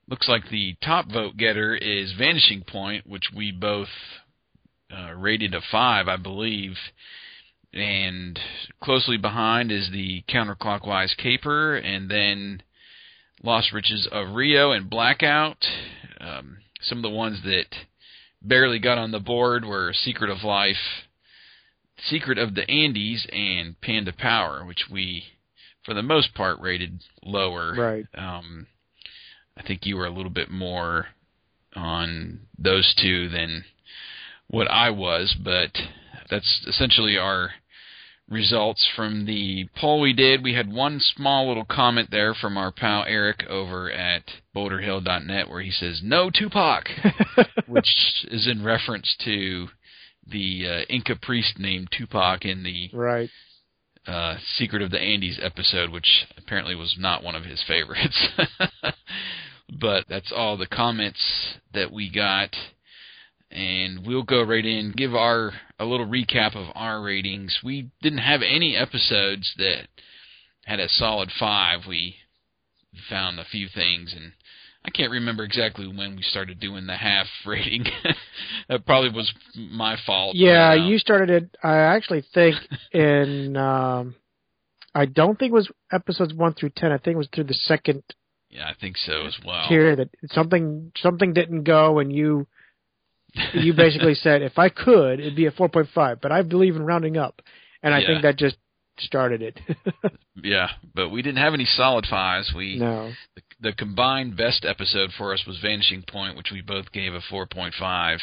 looks 0.08 0.28
like 0.28 0.48
the 0.50 0.76
top 0.82 1.10
vote 1.10 1.36
getter 1.36 1.74
is 1.74 2.12
Vanishing 2.18 2.62
Point 2.62 3.06
which 3.06 3.30
we 3.34 3.52
both 3.52 3.88
uh, 4.90 5.12
rated 5.14 5.54
a 5.54 5.60
5 5.70 6.08
I 6.08 6.16
believe 6.16 6.76
and 7.72 8.38
closely 8.82 9.16
behind 9.16 9.72
is 9.72 9.90
the 9.90 10.22
counterclockwise 10.28 11.16
caper, 11.16 11.76
and 11.76 12.10
then 12.10 12.62
Lost 13.42 13.72
Riches 13.72 14.06
of 14.12 14.34
Rio 14.34 14.72
and 14.72 14.90
Blackout. 14.90 15.64
Um, 16.20 16.58
some 16.82 16.98
of 16.98 17.02
the 17.02 17.10
ones 17.10 17.40
that 17.44 17.66
barely 18.42 18.78
got 18.78 18.98
on 18.98 19.10
the 19.10 19.20
board 19.20 19.64
were 19.64 19.94
Secret 19.94 20.30
of 20.30 20.44
Life, 20.44 20.76
Secret 22.08 22.38
of 22.38 22.54
the 22.54 22.68
Andes, 22.70 23.26
and 23.32 23.80
Panda 23.80 24.12
Power, 24.12 24.64
which 24.64 24.84
we, 24.90 25.24
for 25.84 25.94
the 25.94 26.02
most 26.02 26.34
part, 26.34 26.60
rated 26.60 27.02
lower. 27.24 27.74
Right. 27.74 28.06
Um, 28.14 28.66
I 29.56 29.62
think 29.62 29.84
you 29.84 29.96
were 29.96 30.06
a 30.06 30.10
little 30.14 30.30
bit 30.30 30.50
more 30.50 31.06
on 31.74 32.40
those 32.58 32.94
two 33.00 33.28
than 33.28 33.64
what 34.48 34.70
I 34.70 34.90
was, 34.90 35.34
but 35.42 35.70
that's 36.30 36.64
essentially 36.66 37.16
our 37.16 37.52
results 38.28 38.88
from 38.96 39.26
the 39.26 39.68
poll 39.76 40.00
we 40.00 40.12
did. 40.12 40.42
We 40.42 40.54
had 40.54 40.72
one 40.72 41.00
small 41.00 41.48
little 41.48 41.64
comment 41.64 42.10
there 42.10 42.34
from 42.34 42.56
our 42.56 42.72
pal 42.72 43.04
Eric 43.06 43.44
over 43.48 43.90
at 43.90 44.22
boulderhill.net 44.54 45.48
where 45.48 45.60
he 45.60 45.70
says, 45.70 46.00
No 46.02 46.30
Tupac, 46.30 46.88
which 47.66 48.26
is 48.30 48.48
in 48.48 48.64
reference 48.64 49.14
to 49.24 49.68
the 50.26 50.66
uh, 50.66 50.80
Inca 50.88 51.16
priest 51.16 51.58
named 51.58 51.88
Tupac 51.96 52.44
in 52.44 52.62
the 52.62 52.90
right. 52.92 53.30
Uh, 54.06 54.36
Secret 54.56 54.82
of 54.82 54.90
the 54.90 55.00
Andes 55.00 55.38
episode, 55.40 55.90
which 55.90 56.26
apparently 56.36 56.74
was 56.74 56.96
not 56.98 57.22
one 57.22 57.34
of 57.34 57.44
his 57.44 57.62
favorites. 57.66 58.28
but 59.80 60.04
that's 60.08 60.32
all 60.34 60.56
the 60.56 60.66
comments 60.66 61.54
that 61.72 61.92
we 61.92 62.10
got. 62.10 62.54
And 63.50 64.06
we'll 64.06 64.22
go 64.22 64.42
right 64.42 64.64
in, 64.64 64.94
give 64.96 65.14
our 65.14 65.52
a 65.78 65.84
little 65.84 66.06
recap 66.06 66.56
of 66.56 66.68
our 66.74 67.02
ratings. 67.02 67.58
We 67.62 67.90
didn't 68.00 68.20
have 68.20 68.40
any 68.42 68.76
episodes 68.76 69.52
that 69.58 69.88
had 70.64 70.80
a 70.80 70.88
solid 70.88 71.30
five. 71.38 71.80
We 71.86 72.16
found 73.10 73.38
a 73.38 73.44
few 73.44 73.68
things, 73.68 74.14
and 74.16 74.32
I 74.84 74.90
can't 74.90 75.12
remember 75.12 75.44
exactly 75.44 75.86
when 75.86 76.16
we 76.16 76.22
started 76.22 76.58
doing 76.58 76.86
the 76.86 76.96
half 76.96 77.26
rating. 77.46 77.84
that 78.68 78.84
probably 78.84 79.10
was 79.10 79.32
my 79.56 79.96
fault. 80.04 80.34
Yeah, 80.34 80.70
uh, 80.70 80.74
you 80.74 80.98
started 80.98 81.30
it. 81.30 81.56
I 81.62 81.76
actually 81.76 82.24
think 82.34 82.56
in. 82.92 83.56
Um, 83.56 84.16
I 84.94 85.06
don't 85.06 85.38
think 85.38 85.50
it 85.52 85.54
was 85.54 85.70
episodes 85.90 86.34
one 86.34 86.52
through 86.54 86.70
ten. 86.76 86.92
I 86.92 86.98
think 86.98 87.14
it 87.14 87.18
was 87.18 87.28
through 87.34 87.44
the 87.44 87.54
second 87.54 88.02
Yeah, 88.50 88.68
I 88.68 88.74
think 88.78 88.96
so 88.98 89.24
as 89.26 89.36
well. 89.46 89.66
tier 89.68 89.96
that 89.96 90.10
something 90.32 90.92
something 90.98 91.32
didn't 91.32 91.62
go, 91.62 91.98
and 91.98 92.12
you 92.12 92.46
you 93.54 93.72
basically 93.72 94.14
said 94.14 94.42
if 94.42 94.58
I 94.58 94.68
could, 94.68 95.20
it'd 95.20 95.36
be 95.36 95.46
a 95.46 95.50
four 95.52 95.68
point 95.68 95.88
five. 95.94 96.20
But 96.20 96.32
I 96.32 96.42
believe 96.42 96.76
in 96.76 96.82
rounding 96.84 97.16
up, 97.16 97.40
and 97.82 97.94
I 97.94 98.00
Yeah. 98.00 98.06
think 98.08 98.22
that 98.22 98.36
just 98.36 98.56
started 98.98 99.42
it. 99.42 99.60
Yeah, 100.42 100.68
but 100.94 101.10
we 101.10 101.20
didn't 101.20 101.38
have 101.42 101.52
any 101.52 101.66
solid 101.66 102.06
fives. 102.08 102.52
We 102.56 102.78
no. 102.78 103.12
the, 103.36 103.42
the 103.62 103.72
combined 103.72 104.36
best 104.36 104.64
episode 104.64 105.10
for 105.16 105.32
us 105.32 105.44
was 105.46 105.58
Vanishing 105.60 106.02
Point, 106.02 106.36
which 106.36 106.50
we 106.52 106.60
both 106.60 106.90
gave 106.90 107.14
a 107.14 107.20
4.5. 107.20 108.18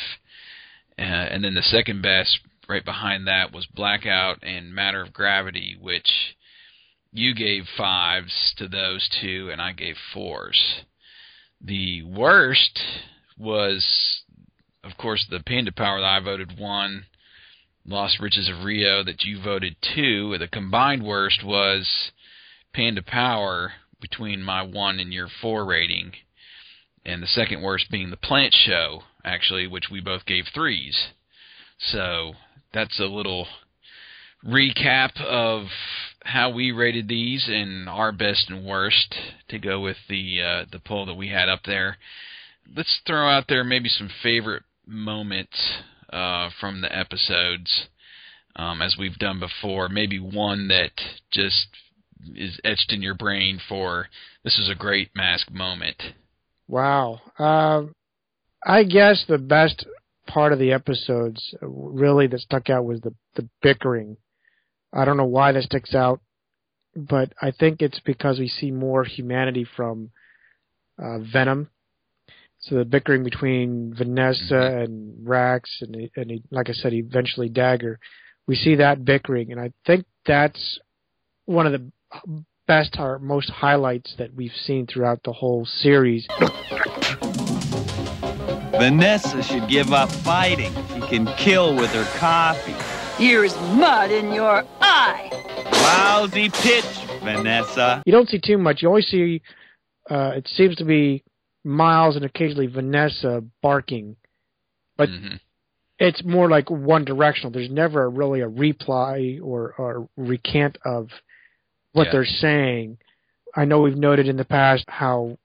Uh, 0.98 1.02
and 1.02 1.44
then 1.44 1.54
the 1.54 1.62
second 1.62 2.02
best, 2.02 2.40
right 2.68 2.84
behind 2.84 3.26
that, 3.26 3.54
was 3.54 3.66
Blackout 3.74 4.44
and 4.44 4.76
Matter 4.76 5.02
of 5.02 5.14
Gravity, 5.14 5.78
which 5.80 6.36
you 7.14 7.34
gave 7.34 7.64
fives 7.78 8.54
to 8.58 8.68
those 8.68 9.10
two, 9.22 9.50
and 9.50 9.62
I 9.62 9.72
gave 9.72 9.96
fours. 10.14 10.60
The 11.62 12.04
worst 12.04 12.78
was, 13.38 14.22
of 14.84 14.98
course, 14.98 15.26
the 15.30 15.40
Panda 15.40 15.72
Power 15.72 16.02
that 16.02 16.06
I 16.06 16.20
voted 16.20 16.60
one. 16.60 17.06
Lost 17.86 18.20
Riches 18.20 18.50
of 18.50 18.66
Rio 18.66 19.06
that 19.06 19.24
you 19.24 19.42
voted 19.42 19.78
two. 19.96 20.38
The 20.38 20.50
combined 20.50 21.04
worst 21.04 21.46
was 21.46 22.12
Panda 22.74 23.02
Power 23.02 23.72
between 24.02 24.42
my 24.42 24.62
one 24.62 25.00
and 25.00 25.14
your 25.14 25.28
four 25.42 25.66
rating, 25.66 26.14
and 27.06 27.22
the 27.22 27.28
second 27.28 27.62
worst 27.62 27.90
being 27.92 28.10
the 28.10 28.18
Plant 28.18 28.54
Show, 28.54 29.04
actually, 29.24 29.68
which 29.68 29.90
we 29.92 30.00
both 30.00 30.26
gave 30.26 30.46
threes. 30.54 31.10
So 31.80 32.34
that's 32.74 33.00
a 33.00 33.06
little 33.06 33.48
recap 34.46 35.20
of 35.22 35.68
how 36.24 36.50
we 36.50 36.72
rated 36.72 37.08
these 37.08 37.48
and 37.48 37.90
our 37.90 38.12
best 38.12 38.50
and 38.50 38.66
worst 38.66 39.16
to 39.50 39.60
go 39.60 39.80
with 39.80 39.98
the 40.08 40.42
uh, 40.42 40.66
the 40.72 40.80
poll 40.80 41.06
that 41.06 41.16
we 41.16 41.30
had 41.30 41.50
up 41.50 41.62
there. 41.66 41.98
Let's 42.76 43.02
throw 43.06 43.30
out 43.30 43.46
there 43.48 43.64
maybe 43.64 43.90
some 43.90 44.10
favorite 44.22 44.64
moments 44.86 45.58
uh, 46.12 46.50
from 46.60 46.82
the 46.82 46.96
episodes, 46.96 47.88
um, 48.56 48.82
as 48.82 48.96
we've 48.98 49.18
done 49.18 49.40
before. 49.40 49.90
Maybe 49.90 50.20
one 50.20 50.68
that 50.68 50.92
just 51.32 51.68
is 52.36 52.60
etched 52.64 52.92
in 52.92 53.02
your 53.02 53.16
brain 53.16 53.60
for 53.68 54.08
this 54.44 54.58
is 54.58 54.70
a 54.70 54.76
great 54.76 55.10
mask 55.16 55.52
moment. 55.52 56.02
Wow. 56.68 57.22
Um, 57.38 57.94
I 58.66 58.84
guess 58.84 59.26
the 59.28 59.38
best 59.38 59.86
part 60.28 60.54
of 60.54 60.60
the 60.60 60.72
episodes 60.72 61.56
uh, 61.62 61.68
really 61.68 62.28
that 62.28 62.40
stuck 62.42 62.70
out 62.70 62.86
was 62.86 63.02
the 63.02 63.14
the 63.36 63.48
bickering. 63.62 64.18
I 64.94 65.06
don't 65.06 65.18
know 65.18 65.26
why 65.26 65.52
that 65.52 65.64
sticks 65.64 65.94
out, 65.94 66.20
but 66.96 67.34
I 67.42 67.52
think 67.52 67.82
it's 67.82 68.00
because 68.00 68.40
we 68.40 68.48
see 68.48 68.72
more 68.72 69.04
humanity 69.04 69.66
from 69.76 70.12
uh, 71.02 71.20
Venom. 71.20 71.70
So 72.62 72.76
the 72.76 72.86
bickering 72.86 73.24
between 73.24 73.94
Vanessa 73.98 74.60
and 74.60 75.28
Rax, 75.28 75.70
and 75.82 76.10
and 76.16 76.32
he, 76.32 76.44
like 76.52 76.70
I 76.70 76.74
said, 76.74 76.94
eventually 76.94 77.50
Dagger. 77.50 78.00
We 78.48 78.56
see 78.56 78.76
that 78.76 79.06
bickering, 79.06 79.52
and 79.52 79.62
I 79.62 79.72
think 79.86 80.06
that's 80.26 80.80
one 81.46 81.66
of 81.66 81.72
the 81.72 81.92
best 82.68 82.96
or 83.00 83.20
most 83.20 83.50
highlights 83.50 84.14
that 84.18 84.34
we've 84.36 84.54
seen 84.66 84.86
throughout 84.86 85.22
the 85.24 85.34
whole 85.34 85.66
series. 85.66 86.28
Vanessa 88.72 89.42
should 89.44 89.68
give 89.68 89.92
up 89.92 90.10
fighting. 90.10 90.72
She 90.94 91.02
can 91.02 91.28
kill 91.38 91.76
with 91.76 91.90
her 91.92 92.06
coffee. 92.18 92.76
Here's 93.22 93.54
mud 93.76 94.12
in 94.12 94.32
your 94.32 94.64
eye. 94.80 95.30
Lousy 95.72 96.50
pitch, 96.50 96.86
Vanessa. 97.24 98.02
You 98.06 98.14
don't 98.14 98.30
see 98.30 98.40
too 98.40 98.58
much. 98.58 98.82
You 98.82 98.88
always 98.88 99.08
see. 99.08 99.42
Uh, 100.10 100.32
it 100.36 100.48
seems 100.56 100.76
to 100.78 100.86
be 100.86 101.24
Miles 101.64 102.16
and 102.16 102.24
occasionally 102.24 102.68
Vanessa 102.68 103.44
barking, 103.62 104.16
but 104.96 105.10
it's 106.00 106.24
more 106.24 106.50
like 106.50 106.70
one 106.70 107.04
directional. 107.04 107.52
There's 107.52 107.70
never 107.70 108.10
really 108.10 108.40
a 108.40 108.48
reply 108.48 109.40
or, 109.44 109.74
or 109.78 110.08
recant 110.16 110.78
of 110.86 111.10
what 111.94 112.08
Yeah. 112.08 112.12
they're 112.14 112.26
saying. 112.26 112.98
I 113.56 113.66
know 113.66 113.82
we've 113.82 113.98
noted 113.98 114.28
in 114.28 114.38
the 114.38 114.46
past 114.46 114.86
how 114.88 115.38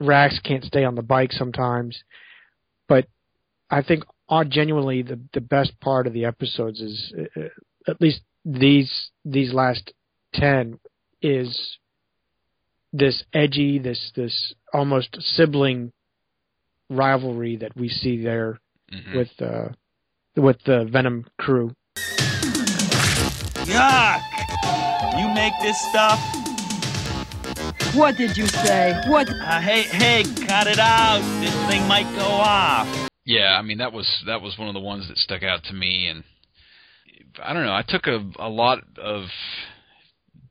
Rax 0.00 0.38
can't 0.40 0.64
stay 0.64 0.84
on 0.84 0.94
the 0.94 1.02
bike 1.02 1.32
sometimes, 1.32 2.02
but 2.88 3.06
I 3.70 3.82
think 3.82 4.04
uh, 4.28 4.44
genuinely 4.44 5.02
the 5.02 5.20
the 5.32 5.40
best 5.40 5.78
part 5.80 6.06
of 6.06 6.12
the 6.12 6.24
episodes 6.24 6.80
is 6.80 7.12
uh, 7.36 7.48
at 7.86 8.00
least 8.00 8.22
these 8.44 9.10
these 9.24 9.52
last 9.52 9.92
ten 10.34 10.78
is 11.20 11.78
this 12.92 13.22
edgy, 13.32 13.78
this 13.78 14.10
this 14.16 14.54
almost 14.72 15.16
sibling 15.20 15.92
rivalry 16.90 17.56
that 17.56 17.76
we 17.76 17.88
see 17.88 18.22
there 18.22 18.58
Mhm. 18.92 19.14
with 19.16 19.40
uh, 19.42 19.68
with 20.36 20.62
the 20.64 20.84
Venom 20.86 21.26
crew. 21.38 21.74
Yuck! 23.64 24.31
You 25.18 25.28
make 25.28 25.52
this 25.60 25.76
stuff? 25.90 26.18
What 27.94 28.16
did 28.16 28.36
you 28.36 28.46
say? 28.46 28.94
What? 29.08 29.28
Uh, 29.28 29.60
hey, 29.60 29.82
hey, 29.82 30.22
cut 30.46 30.66
it 30.66 30.78
out. 30.78 31.20
This 31.40 31.54
thing 31.68 31.86
might 31.86 32.10
go 32.16 32.24
off. 32.24 32.86
Yeah, 33.24 33.56
I 33.58 33.62
mean 33.62 33.78
that 33.78 33.92
was 33.92 34.08
that 34.26 34.40
was 34.40 34.56
one 34.58 34.68
of 34.68 34.74
the 34.74 34.80
ones 34.80 35.08
that 35.08 35.18
stuck 35.18 35.42
out 35.42 35.64
to 35.64 35.74
me, 35.74 36.08
and 36.08 36.24
I 37.42 37.52
don't 37.52 37.64
know. 37.64 37.74
I 37.74 37.82
took 37.86 38.06
a 38.06 38.24
a 38.38 38.48
lot 38.48 38.78
of 38.96 39.24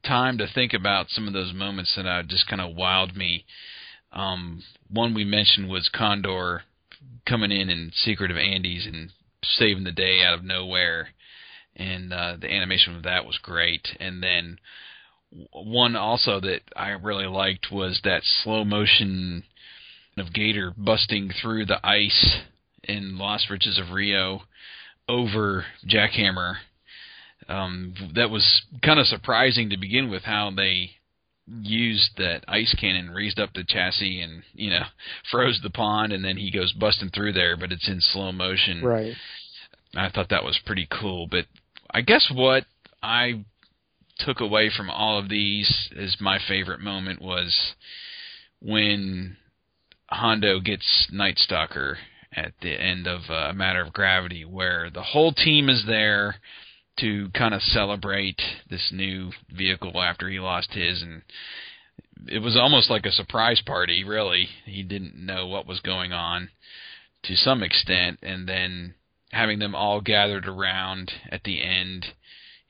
time 0.05 0.37
to 0.37 0.47
think 0.47 0.73
about 0.73 1.09
some 1.09 1.27
of 1.27 1.33
those 1.33 1.53
moments 1.53 1.93
that 1.95 2.05
uh, 2.05 2.23
just 2.23 2.47
kind 2.47 2.61
of 2.61 2.75
wowed 2.75 3.15
me. 3.15 3.45
Um, 4.13 4.63
one 4.89 5.13
we 5.13 5.23
mentioned 5.23 5.69
was 5.69 5.89
Condor 5.93 6.63
coming 7.25 7.51
in 7.51 7.69
in 7.69 7.91
Secret 7.93 8.31
of 8.31 8.37
Andes 8.37 8.85
and 8.85 9.11
saving 9.43 9.83
the 9.83 9.91
day 9.91 10.21
out 10.23 10.33
of 10.33 10.43
nowhere, 10.43 11.09
and 11.75 12.13
uh, 12.13 12.37
the 12.39 12.51
animation 12.51 12.95
of 12.95 13.03
that 13.03 13.25
was 13.25 13.37
great. 13.41 13.87
And 13.99 14.21
then 14.21 14.59
one 15.51 15.95
also 15.95 16.39
that 16.41 16.61
I 16.75 16.89
really 16.89 17.27
liked 17.27 17.71
was 17.71 18.01
that 18.03 18.23
slow 18.43 18.63
motion 18.63 19.43
of 20.17 20.33
Gator 20.33 20.73
busting 20.75 21.31
through 21.41 21.65
the 21.65 21.85
ice 21.85 22.41
in 22.83 23.17
Lost 23.17 23.49
Riches 23.49 23.79
of 23.79 23.91
Rio 23.91 24.41
over 25.07 25.65
Jackhammer. 25.87 26.55
Um, 27.47 27.93
that 28.15 28.29
was 28.29 28.61
kind 28.83 28.99
of 28.99 29.07
surprising 29.07 29.69
to 29.69 29.77
begin 29.77 30.09
with 30.09 30.23
how 30.23 30.51
they 30.55 30.91
used 31.47 32.11
that 32.17 32.43
ice 32.47 32.75
cannon, 32.79 33.09
raised 33.09 33.39
up 33.39 33.53
the 33.53 33.63
chassis, 33.63 34.21
and 34.21 34.43
you 34.53 34.69
know 34.69 34.83
froze 35.31 35.59
the 35.63 35.69
pond, 35.69 36.13
and 36.13 36.23
then 36.23 36.37
he 36.37 36.51
goes 36.51 36.73
busting 36.73 37.09
through 37.09 37.33
there, 37.33 37.57
but 37.57 37.71
it's 37.71 37.89
in 37.89 37.99
slow 37.99 38.31
motion. 38.31 38.83
Right. 38.83 39.13
I 39.95 40.09
thought 40.09 40.29
that 40.29 40.45
was 40.45 40.59
pretty 40.65 40.87
cool. 40.89 41.27
But 41.27 41.45
I 41.93 42.01
guess 42.01 42.31
what 42.33 42.65
I 43.03 43.43
took 44.19 44.39
away 44.39 44.69
from 44.75 44.89
all 44.89 45.19
of 45.19 45.29
these 45.29 45.89
is 45.91 46.15
my 46.19 46.39
favorite 46.47 46.79
moment 46.79 47.21
was 47.21 47.73
when 48.61 49.37
Hondo 50.09 50.59
gets 50.59 51.07
Night 51.11 51.37
Stalker 51.37 51.97
at 52.33 52.53
the 52.61 52.71
end 52.71 53.07
of 53.07 53.21
uh, 53.29 53.49
A 53.49 53.53
Matter 53.53 53.81
of 53.81 53.93
Gravity, 53.93 54.45
where 54.45 54.89
the 54.89 55.03
whole 55.03 55.33
team 55.33 55.69
is 55.69 55.83
there 55.85 56.35
to 56.99 57.29
kind 57.33 57.53
of 57.53 57.61
celebrate 57.61 58.39
this 58.69 58.91
new 58.93 59.31
vehicle 59.49 60.01
after 60.01 60.29
he 60.29 60.39
lost 60.39 60.71
his, 60.73 61.01
and 61.01 61.23
it 62.27 62.39
was 62.39 62.55
almost 62.55 62.89
like 62.89 63.05
a 63.05 63.11
surprise 63.11 63.61
party. 63.65 64.03
Really, 64.03 64.47
he 64.65 64.83
didn't 64.83 65.15
know 65.15 65.47
what 65.47 65.67
was 65.67 65.79
going 65.79 66.13
on 66.13 66.49
to 67.23 67.35
some 67.35 67.63
extent, 67.63 68.19
and 68.21 68.47
then 68.47 68.93
having 69.31 69.59
them 69.59 69.75
all 69.75 70.01
gathered 70.01 70.47
around 70.47 71.11
at 71.31 71.43
the 71.43 71.61
end, 71.63 72.05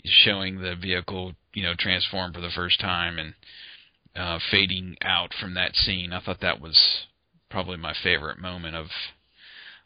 showing 0.06 0.62
the 0.62 0.76
vehicle, 0.76 1.34
you 1.54 1.64
know, 1.64 1.74
transform 1.78 2.34
for 2.34 2.42
the 2.42 2.52
first 2.56 2.80
time 2.80 3.18
and 3.18 3.34
uh, 4.16 4.40
fading 4.52 4.96
out 5.02 5.34
from 5.40 5.54
that 5.56 5.76
scene. 5.76 6.14
I 6.14 6.20
thought 6.20 6.42
that 6.42 6.62
was 6.62 6.78
probably 7.50 7.78
my 7.78 7.94
favorite 8.04 8.40
moment 8.40 8.76
of 8.76 8.88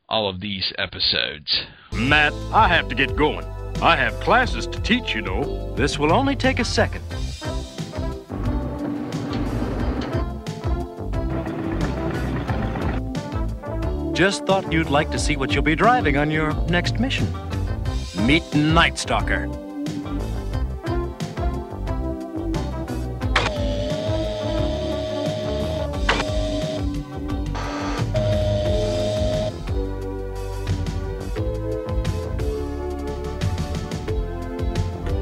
all 0.07 0.29
of 0.29 0.39
these 0.39 0.71
episodes. 0.77 1.63
Matt, 1.91 2.33
I 2.53 2.67
have 2.67 2.89
to 2.89 2.95
get 2.95 3.15
going. 3.15 3.45
I 3.81 3.95
have 3.97 4.13
classes 4.21 4.67
to 4.67 4.81
teach, 4.81 5.15
you 5.15 5.21
know. 5.21 5.73
This 5.75 5.97
will 5.97 6.13
only 6.13 6.35
take 6.35 6.59
a 6.59 6.65
second. 6.65 7.03
Just 14.15 14.45
thought 14.45 14.71
you'd 14.71 14.89
like 14.89 15.11
to 15.11 15.19
see 15.19 15.35
what 15.35 15.53
you'll 15.53 15.61
be 15.61 15.75
driving 15.75 16.15
on 16.15 16.31
your 16.31 16.53
next 16.69 17.01
mission. 17.01 17.27
Meet 18.25 18.55
Night 18.55 18.97
Stalker. 18.97 19.49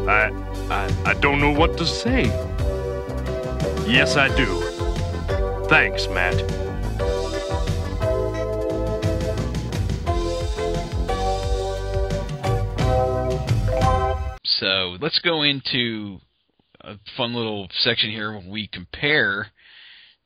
I, 0.07 0.29
I, 0.69 0.95
I 1.03 1.13
don't 1.15 1.41
know 1.41 1.49
what 1.49 1.79
to 1.79 1.87
say. 1.87 2.25
Yes, 3.87 4.17
I 4.17 4.27
do. 4.37 4.61
Thanks, 5.67 6.07
Matt. 6.09 6.62
Let's 15.03 15.19
go 15.19 15.41
into 15.41 16.17
a 16.79 16.93
fun 17.17 17.33
little 17.33 17.67
section 17.79 18.09
here 18.09 18.31
where 18.31 18.49
we 18.49 18.69
compare 18.71 19.47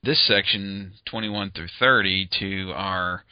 this 0.04 0.24
section 0.28 0.94
21 1.10 1.50
through 1.50 1.68
30 1.80 2.30
to 2.40 2.72
our 2.76 3.24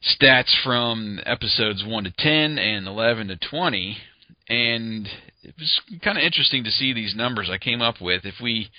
stats 0.00 0.54
from 0.62 1.18
episodes 1.26 1.82
1 1.84 2.04
to 2.04 2.12
10 2.16 2.58
and 2.58 2.86
11 2.86 3.26
to 3.26 3.36
20 3.50 3.96
and 4.48 5.08
it 5.42 5.56
was 5.58 5.80
kind 6.04 6.16
of 6.16 6.22
interesting 6.22 6.62
to 6.62 6.70
see 6.70 6.92
these 6.92 7.16
numbers 7.16 7.50
I 7.50 7.58
came 7.58 7.82
up 7.82 8.00
with. 8.00 8.24
If 8.24 8.36
we 8.40 8.70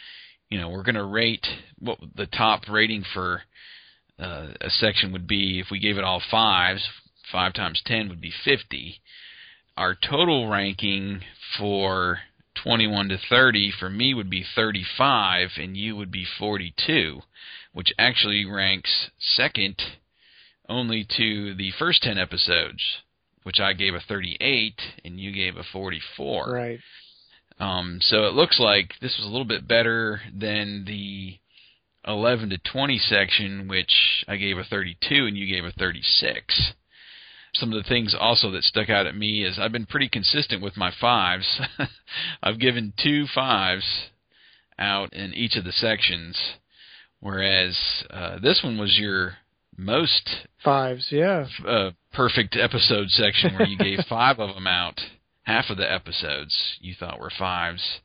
you 0.49 0.57
know 0.57 0.69
we're 0.69 0.83
going 0.83 0.95
to 0.95 1.03
rate 1.03 1.45
what 1.79 1.99
the 2.15 2.27
top 2.27 2.69
rating 2.69 3.03
for 3.13 3.41
uh, 4.17 4.47
a 4.61 4.69
section 4.69 5.11
would 5.11 5.27
be 5.27 5.59
if 5.59 5.67
we 5.69 5.79
gave 5.79 5.97
it 5.97 6.05
all 6.05 6.21
fives 6.31 6.87
5 7.33 7.53
times 7.53 7.81
10 7.85 8.07
would 8.07 8.21
be 8.21 8.31
50 8.45 9.01
our 9.77 9.93
total 9.93 10.49
ranking 10.49 11.21
for 11.57 12.19
21 12.63 13.09
to 13.09 13.17
30 13.29 13.71
for 13.79 13.89
me 13.89 14.13
would 14.13 14.29
be 14.29 14.43
35 14.55 15.49
and 15.57 15.75
you 15.75 15.95
would 15.95 16.11
be 16.11 16.25
42 16.39 17.21
which 17.73 17.93
actually 17.99 18.45
ranks 18.45 19.09
second 19.19 19.75
only 20.69 21.05
to 21.17 21.53
the 21.55 21.71
first 21.77 22.01
10 22.03 22.17
episodes 22.17 22.81
which 23.43 23.59
I 23.59 23.73
gave 23.73 23.93
a 23.93 23.99
38 23.99 24.81
and 25.03 25.19
you 25.19 25.31
gave 25.31 25.57
a 25.57 25.63
44 25.63 26.45
Right. 26.51 26.79
um, 27.59 27.99
so 28.01 28.25
it 28.25 28.33
looks 28.33 28.59
like 28.59 28.93
this 29.01 29.17
was 29.17 29.25
a 29.27 29.29
little 29.29 29.45
bit 29.45 29.67
better 29.67 30.21
than 30.33 30.85
the 30.85 31.37
11 32.07 32.49
to 32.51 32.57
20 32.57 32.97
section 32.99 33.67
which 33.67 34.23
I 34.27 34.37
gave 34.37 34.57
a 34.57 34.63
32 34.63 35.25
and 35.25 35.37
you 35.37 35.45
gave 35.53 35.65
a 35.65 35.71
36 35.73 36.73
some 37.55 37.73
of 37.73 37.81
the 37.81 37.87
things 37.87 38.15
also 38.19 38.51
that 38.51 38.63
stuck 38.63 38.89
out 38.89 39.07
at 39.07 39.15
me 39.15 39.43
is 39.43 39.57
I've 39.59 39.71
been 39.71 39.85
pretty 39.85 40.09
consistent 40.09 40.61
with 40.61 40.77
my 40.77 40.91
fives. 40.99 41.61
I've 42.43 42.59
given 42.59 42.93
two 43.01 43.25
fives 43.33 43.85
out 44.77 45.13
in 45.13 45.33
each 45.33 45.55
of 45.55 45.63
the 45.63 45.71
sections, 45.71 46.37
whereas 47.19 47.77
uh, 48.09 48.39
this 48.39 48.61
one 48.63 48.77
was 48.77 48.97
your 48.99 49.37
most 49.77 50.47
Fives, 50.63 51.07
yeah. 51.11 51.47
uh, 51.67 51.91
perfect 52.13 52.55
episode 52.55 53.09
section 53.09 53.55
where 53.55 53.67
you 53.67 53.77
gave 53.77 53.99
five 54.09 54.39
of 54.39 54.55
them 54.55 54.67
out. 54.67 54.99
Half 55.43 55.69
of 55.69 55.77
the 55.77 55.91
episodes 55.91 56.55
you 56.79 56.95
thought 56.99 57.19
were 57.19 57.31
fives, 57.37 57.99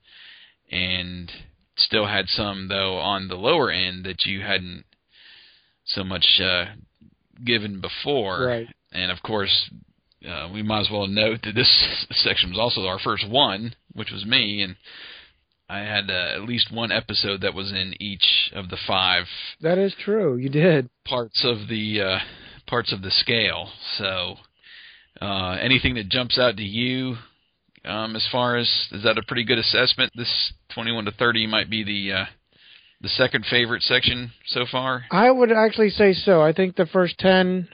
and 0.71 1.31
still 1.77 2.07
had 2.07 2.29
some 2.29 2.69
though 2.69 2.99
on 2.99 3.29
the 3.29 3.37
lower 3.37 3.71
end 3.71 4.05
that 4.05 4.27
you 4.27 4.43
hadn't 4.43 4.85
so 5.87 6.05
much 6.05 6.41
uh, 6.43 6.67
given 7.45 7.81
before. 7.81 8.47
Right. 8.47 8.69
And 8.93 9.11
of 9.11 9.23
course, 9.23 9.71
uh, 10.29 10.49
we 10.53 10.63
might 10.63 10.81
as 10.81 10.91
well 10.91 11.07
note 11.07 11.41
that 11.45 11.55
this 11.55 12.07
section 12.11 12.51
was 12.51 12.59
also 12.59 12.87
our 12.87 12.99
first 12.99 13.29
one, 13.29 13.75
which 13.95 14.11
was 14.11 14.25
me, 14.25 14.63
and 14.63 14.77
I 15.69 15.79
had 15.81 16.11
uh, 16.11 16.35
at 16.35 16.43
least 16.43 16.73
one 16.73 16.91
episode 16.91 17.43
that 17.43 17.55
was 17.55 17.71
in 17.71 17.95
each 18.01 18.51
of 18.55 18.69
the 18.71 18.79
five 18.87 19.25
That 19.61 19.79
is 19.79 19.95
true. 20.03 20.37
You 20.37 20.49
did. 20.49 20.91
parts 21.07 21.45
of 21.45 21.69
the 21.69 22.01
uh, 22.01 22.19
parts 22.67 22.93
of 22.93 23.03
the 23.03 23.11
scale. 23.13 23.71
So, 23.97 24.37
uh, 25.21 25.53
anything 25.61 25.95
that 25.95 26.09
jumps 26.09 26.39
out 26.39 26.57
to 26.57 26.65
you, 26.65 27.17
um, 27.85 28.17
as 28.17 28.27
far 28.33 28.57
as 28.57 28.67
is 28.91 29.05
that 29.05 29.17
a 29.17 29.23
pretty 29.23 29.45
good 29.45 29.59
assessment? 29.59 30.13
This 30.17 30.53
21 30.75 31.05
to 31.05 31.13
30 31.13 31.47
might 31.47 31.71
be 31.71 31.85
the 31.85 32.13
uh, 32.19 32.25
the 33.01 33.09
second 33.09 33.47
favorite 33.49 33.83
section 33.83 34.33
so 34.49 34.67
far. 34.71 35.05
I 35.13 35.31
would 35.31 35.53
actually 35.53 35.91
say 35.91 36.13
so. 36.13 36.43
I 36.43 36.53
think 36.53 36.75
the 36.77 36.87
first 36.87 37.19
10 37.19 37.69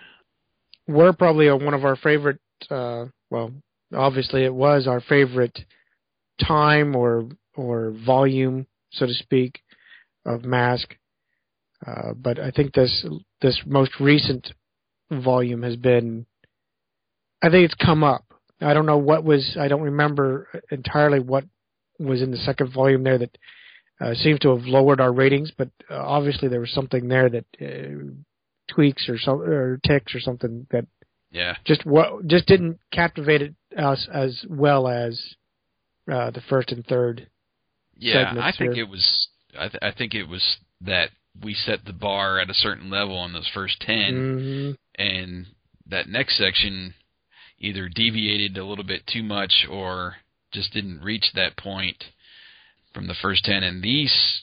were 0.87 1.12
probably 1.12 1.51
one 1.51 1.74
of 1.74 1.84
our 1.84 1.97
favorite, 1.97 2.41
uh, 2.70 3.07
well, 3.30 3.53
obviously 3.95 4.45
it 4.45 4.55
was 4.55 4.87
our 4.87 5.01
favorite 5.01 5.59
time 6.45 6.95
or, 6.95 7.28
or 7.57 7.93
volume, 8.05 8.66
so 8.93 9.07
to 9.07 9.14
speak, 9.14 9.61
of 10.24 10.45
Mask. 10.45 10.95
Uh, 11.87 12.12
but 12.14 12.39
I 12.39 12.51
think 12.51 12.72
this, 12.72 13.05
this 13.41 13.61
most 13.66 13.93
recent 14.01 14.53
volume 15.11 15.62
has 15.62 15.76
been, 15.76 16.26
I 17.43 17.51
think 17.51 17.64
it's 17.64 17.84
come 17.84 18.03
up. 18.03 18.24
I 18.61 18.72
don't 18.72 18.87
know 18.87 18.99
what 18.99 19.24
was, 19.24 19.57
I 19.61 19.68
don't 19.68 19.83
remember 19.83 20.49
entirely 20.71 21.21
what 21.21 21.45
was 21.99 22.22
in 22.22 22.30
the 22.30 22.38
second 22.38 22.72
volume 22.72 23.04
there 23.04 23.18
that 23.18 23.38
uh, 24.00 24.14
seems 24.14 24.38
to 24.41 24.57
have 24.57 24.67
lowered 24.67 25.00
our 25.00 25.13
ratings, 25.13 25.53
but 25.57 25.68
uh, 25.91 25.96
obviously 25.96 26.49
there 26.49 26.61
was 26.61 26.72
something 26.72 27.08
there 27.08 27.29
that 27.29 27.45
tweaks 28.77 29.09
or 29.09 29.19
some 29.19 29.41
or 29.41 29.79
ticks 29.85 30.15
or 30.15 30.21
something 30.21 30.67
that 30.71 30.87
Yeah. 31.33 31.57
just 31.65 31.85
what 31.85 32.27
just 32.29 32.47
didn't 32.47 32.79
captivate 32.93 33.55
us 33.77 34.07
as 34.13 34.45
well 34.49 34.87
as 34.87 35.21
uh, 36.11 36.31
the 36.31 36.43
first 36.49 36.71
and 36.71 36.87
third. 36.87 37.27
Yeah, 37.99 38.35
I 38.39 38.53
think 38.57 38.75
here. 38.75 38.85
it 38.85 38.89
was. 38.89 39.29
I, 39.59 39.69
th- 39.69 39.83
I 39.83 39.91
think 39.91 40.15
it 40.15 40.25
was 40.29 40.59
that 40.83 41.09
we 41.43 41.55
set 41.55 41.85
the 41.87 41.93
bar 41.95 42.39
at 42.39 42.51
a 42.51 42.55
certain 42.55 42.91
level 42.91 43.17
on 43.17 43.33
those 43.33 43.49
first 43.53 43.81
10 43.81 43.97
Mhm. 44.15 44.77
and 44.97 45.47
that 45.87 46.07
next 46.09 46.37
section 46.37 46.95
either 47.59 47.89
deviated 47.89 48.57
a 48.59 48.65
little 48.65 48.85
bit 48.85 49.07
too 49.07 49.23
much 49.23 49.67
or 49.71 50.17
just 50.53 50.73
didn't 50.75 51.01
reach 51.03 51.33
that 51.35 51.57
point 51.57 52.05
from 52.93 53.07
the 53.07 53.15
first 53.15 53.45
10 53.47 53.63
and 53.63 53.83
these 53.83 54.43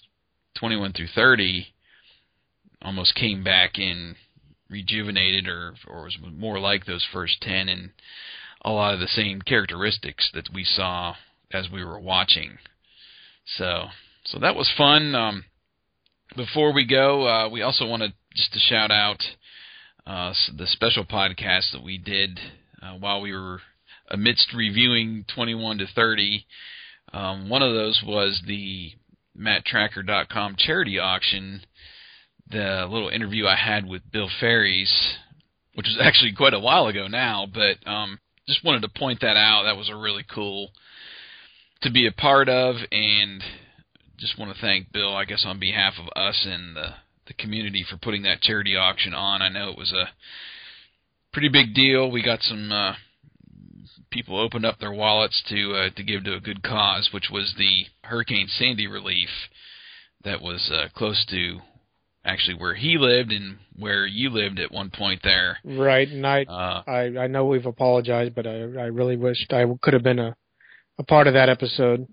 21 0.55 0.93
through 0.93 1.07
30 1.07 1.67
almost 2.81 3.15
came 3.15 3.43
back 3.43 3.77
and 3.77 4.15
rejuvenated 4.73 5.47
or 5.47 5.75
or 5.87 6.03
was 6.03 6.17
more 6.35 6.59
like 6.59 6.85
those 6.85 7.05
first 7.13 7.39
10 7.41 7.69
and 7.69 7.91
a 8.65 8.71
lot 8.71 8.93
of 8.93 8.99
the 8.99 9.07
same 9.07 9.41
characteristics 9.41 10.29
that 10.33 10.49
we 10.53 10.63
saw 10.63 11.13
as 11.51 11.69
we 11.71 11.83
were 11.83 11.99
watching 11.99 12.57
so 13.57 13.85
so 14.25 14.39
that 14.39 14.55
was 14.55 14.71
fun 14.77 15.13
um 15.13 15.45
before 16.35 16.73
we 16.73 16.85
go 16.85 17.27
uh 17.27 17.49
we 17.49 17.61
also 17.61 17.85
wanted 17.85 18.13
just 18.35 18.51
to 18.53 18.59
shout 18.59 18.91
out 18.91 19.21
uh, 20.05 20.33
the 20.57 20.67
special 20.67 21.05
podcast 21.05 21.71
that 21.71 21.83
we 21.83 21.97
did 21.97 22.39
uh, 22.81 22.93
while 22.93 23.21
we 23.21 23.31
were 23.31 23.61
amidst 24.09 24.53
reviewing 24.53 25.25
21 25.33 25.77
to 25.77 25.85
30. 25.95 26.45
Um, 27.13 27.49
one 27.49 27.61
of 27.61 27.73
those 27.73 28.01
was 28.05 28.41
the 28.45 28.91
MattTrakker.com 29.39 30.55
charity 30.57 30.99
auction. 30.99 31.61
The 32.53 32.87
little 32.87 33.09
interview 33.09 33.47
I 33.47 33.55
had 33.55 33.87
with 33.87 34.11
Bill 34.11 34.29
Ferries, 34.39 35.15
which 35.73 35.87
was 35.87 35.97
actually 36.01 36.33
quite 36.33 36.53
a 36.53 36.59
while 36.59 36.85
ago 36.85 37.07
now, 37.07 37.47
but 37.51 37.77
um, 37.89 38.19
just 38.47 38.63
wanted 38.63 38.83
to 38.83 38.89
point 38.89 39.21
that 39.21 39.35
out. 39.35 39.63
That 39.63 39.75
was 39.75 39.89
a 39.89 39.95
really 39.95 40.23
cool 40.23 40.69
to 41.81 41.91
be 41.91 42.05
a 42.05 42.11
part 42.11 42.49
of, 42.49 42.75
and 42.91 43.41
just 44.19 44.37
want 44.37 44.55
to 44.55 44.61
thank 44.61 44.91
Bill, 44.91 45.15
I 45.15 45.25
guess, 45.25 45.43
on 45.47 45.59
behalf 45.59 45.93
of 45.99 46.07
us 46.15 46.45
and 46.49 46.75
the 46.75 46.89
the 47.25 47.33
community 47.33 47.85
for 47.89 47.97
putting 47.97 48.23
that 48.23 48.41
charity 48.41 48.75
auction 48.75 49.13
on. 49.13 49.41
I 49.41 49.49
know 49.49 49.69
it 49.71 49.77
was 49.77 49.91
a 49.91 50.09
pretty 51.31 51.49
big 51.49 51.73
deal. 51.73 52.11
We 52.11 52.21
got 52.21 52.41
some 52.41 52.71
uh, 52.71 52.93
people 54.11 54.39
opened 54.39 54.65
up 54.65 54.79
their 54.79 54.93
wallets 54.93 55.41
to 55.49 55.73
uh, 55.73 55.89
to 55.95 56.03
give 56.03 56.23
to 56.25 56.35
a 56.35 56.39
good 56.39 56.61
cause, 56.61 57.09
which 57.11 57.29
was 57.31 57.55
the 57.57 57.85
Hurricane 58.07 58.47
Sandy 58.47 58.85
relief 58.85 59.29
that 60.23 60.41
was 60.41 60.69
uh, 60.71 60.89
close 60.95 61.25
to 61.29 61.59
actually 62.25 62.55
where 62.55 62.75
he 62.75 62.97
lived 62.97 63.31
and 63.31 63.57
where 63.77 64.05
you 64.05 64.29
lived 64.29 64.59
at 64.59 64.71
one 64.71 64.89
point 64.89 65.21
there. 65.23 65.57
Right, 65.63 66.07
and 66.07 66.25
I 66.25 66.43
Uh, 66.43 66.83
I, 66.87 67.23
I 67.23 67.27
know 67.27 67.45
we've 67.45 67.65
apologized, 67.65 68.35
but 68.35 68.47
I 68.47 68.61
I 68.61 68.87
really 68.87 69.17
wished 69.17 69.51
I 69.53 69.65
could 69.81 69.93
have 69.93 70.03
been 70.03 70.19
a 70.19 70.35
a 70.97 71.03
part 71.03 71.27
of 71.27 71.33
that 71.33 71.49
episode. 71.49 72.07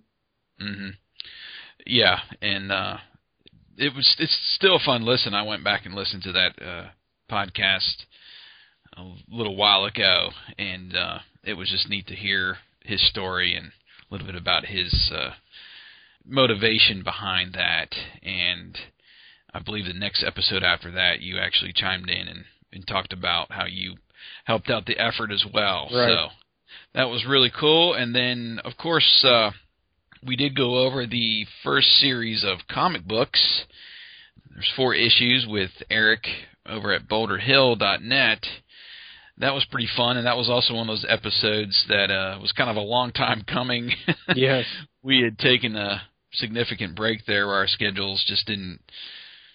hmm 0.59 0.91
Yeah, 1.87 2.19
and 2.43 2.73
uh, 2.73 2.99
it 3.77 3.95
was 3.95 4.17
it's 4.19 4.37
still 4.57 4.77
a 4.77 4.81
fun 4.81 5.05
listen. 5.05 5.35
I 5.35 5.43
went 5.43 5.65
back 5.65 5.87
and 5.87 5.95
listened 5.95 6.23
to 6.25 6.33
that 6.33 6.63
uh, 6.63 6.89
podcast 7.31 8.05
a 8.97 9.05
little 9.29 9.57
while 9.57 9.85
ago, 9.85 10.31
and 10.59 10.97
uh, 10.97 11.19
it 11.45 11.55
was 11.55 11.71
just 11.71 11.89
neat 11.89 12.07
to 12.09 12.15
hear 12.15 12.59
his 12.85 13.07
story 13.09 13.55
and 13.55 13.67
a 13.67 14.15
little 14.15 14.27
bit 14.27 14.37
about 14.37 14.67
his 14.67 15.11
uh, 15.15 15.31
motivation 16.27 17.03
behind 17.03 17.55
that. 17.55 17.95
And 18.23 18.77
I 19.53 19.59
believe 19.61 19.87
the 19.87 19.93
next 19.93 20.25
episode 20.25 20.63
after 20.63 20.91
that, 20.93 21.21
you 21.21 21.39
actually 21.39 21.73
chimed 21.73 22.09
in 22.09 22.29
and, 22.29 22.45
and 22.73 22.87
talked 22.87 23.13
about 23.13 23.51
how 23.51 23.67
you 23.67 23.97
helped 24.45 24.71
out 24.71 24.87
the 24.87 24.99
effort 24.99 25.33
as 25.33 25.45
well. 25.53 25.89
Right. 25.93 26.09
So 26.09 26.29
that 26.95 27.09
was 27.09 27.25
really 27.27 27.51
cool. 27.59 27.95
And 27.95 28.15
then, 28.15 28.61
of 28.65 28.77
course, 28.77 29.25
uh, 29.25 29.51
we 30.25 30.37
did 30.37 30.57
go 30.57 30.79
over 30.79 31.07
the 31.07 31.47
first 31.65 31.89
series 31.99 32.45
of 32.45 32.59
comic 32.71 33.05
books. 33.05 33.65
There's 34.51 34.71
four 34.77 34.95
issues 34.95 35.47
with 35.49 35.71
Eric 35.91 36.27
over 36.67 36.93
at 36.93 37.09
BoulderHill.net. 37.09 38.47
That 39.39 39.55
was 39.55 39.65
pretty 39.71 39.89
fun, 39.97 40.19
and 40.19 40.27
that 40.27 40.37
was 40.37 40.51
also 40.51 40.75
one 40.75 40.89
of 40.91 40.95
those 40.95 41.07
episodes 41.09 41.85
that 41.89 42.11
uh, 42.11 42.39
was 42.43 42.53
kind 42.53 42.69
of 42.69 42.77
a 42.77 42.81
long 42.81 43.11
time 43.13 43.43
coming. 43.47 43.91
Yes. 44.37 44.67
we 45.03 45.23
had 45.23 45.39
taken 45.39 45.77
a 45.77 46.03
significant 46.35 46.95
break 46.95 47.25
there 47.27 47.47
where 47.47 47.57
our 47.57 47.67
schedules 47.67 48.23
just 48.29 48.47
didn't 48.47 48.81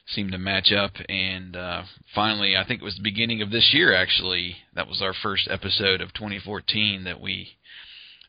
seem 0.08 0.32
to 0.32 0.38
match 0.38 0.72
up, 0.72 0.92
and 1.10 1.56
uh, 1.56 1.84
finally, 2.14 2.56
I 2.56 2.66
think 2.66 2.82
it 2.82 2.86
was 2.86 2.96
the 2.96 3.04
beginning 3.04 3.42
of 3.42 3.50
this 3.50 3.72
year 3.74 3.94
actually. 3.94 4.58
That 4.76 4.88
was 4.88 5.02
our 5.02 5.14
first 5.14 5.48
episode 5.50 6.02
of 6.02 6.14
2014 6.14 7.06
that 7.06 7.20
we 7.20 7.58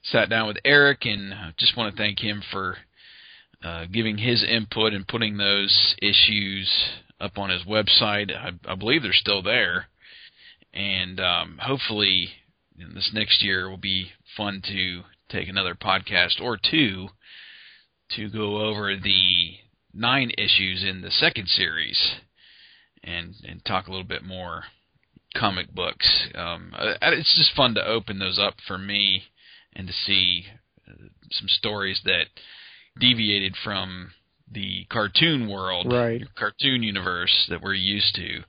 sat 0.03 0.31
down 0.31 0.47
with 0.47 0.59
Eric, 0.65 1.05
and 1.05 1.35
just 1.59 1.77
want 1.77 1.95
to 1.95 2.03
thank 2.03 2.21
him 2.21 2.43
for 2.51 2.79
uh, 3.63 3.87
giving 3.93 4.19
his 4.19 4.45
input 4.45 4.93
and 4.93 5.07
putting 5.07 5.37
those 5.37 5.95
issues 6.01 6.71
up 7.21 7.39
on 7.39 7.51
his 7.51 7.63
website. 7.65 8.35
I, 8.35 8.51
I 8.71 8.75
believe 8.75 9.03
they're 9.03 9.13
still 9.13 9.43
there, 9.43 9.89
and 10.73 11.21
um, 11.21 11.59
hopefully 11.63 12.31
this 12.79 13.11
next 13.13 13.43
year 13.43 13.69
will 13.69 13.77
be 13.77 14.13
fun 14.37 14.63
to 14.67 15.03
take 15.29 15.49
another 15.49 15.75
podcast 15.75 16.41
or 16.41 16.59
two 16.59 17.09
to 18.15 18.31
go 18.31 18.67
over 18.67 18.95
the 18.97 19.57
nine 19.97 20.31
issues 20.37 20.85
in 20.85 21.01
the 21.01 21.11
second 21.11 21.49
series 21.49 21.99
and 23.03 23.35
and 23.47 23.65
talk 23.65 23.87
a 23.87 23.91
little 23.91 24.07
bit 24.07 24.23
more 24.23 24.65
comic 25.35 25.73
books. 25.75 26.29
Um, 26.35 26.73
it's 27.03 27.37
just 27.37 27.55
fun 27.55 27.75
to 27.75 27.87
open 27.87 28.19
those 28.19 28.39
up 28.39 28.55
for 28.67 28.79
me 28.79 29.25
and 29.75 29.87
to 29.87 29.93
see 29.93 30.47
uh, 30.89 31.09
some 31.31 31.49
stories 31.49 32.01
that 32.05 32.27
deviated 32.99 33.55
from 33.63 34.13
the 34.51 34.87
cartoon 34.91 35.49
world, 35.49 35.93
Right. 35.93 36.23
cartoon 36.35 36.83
universe 36.83 37.47
that 37.51 37.61
we're 37.61 37.75
used 37.75 38.15
to. 38.15 38.45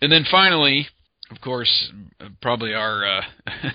And 0.00 0.12
then 0.12 0.24
finally, 0.30 0.88
of 1.30 1.40
course, 1.40 1.90
probably 2.40 2.74
our 2.74 3.18
uh, 3.18 3.22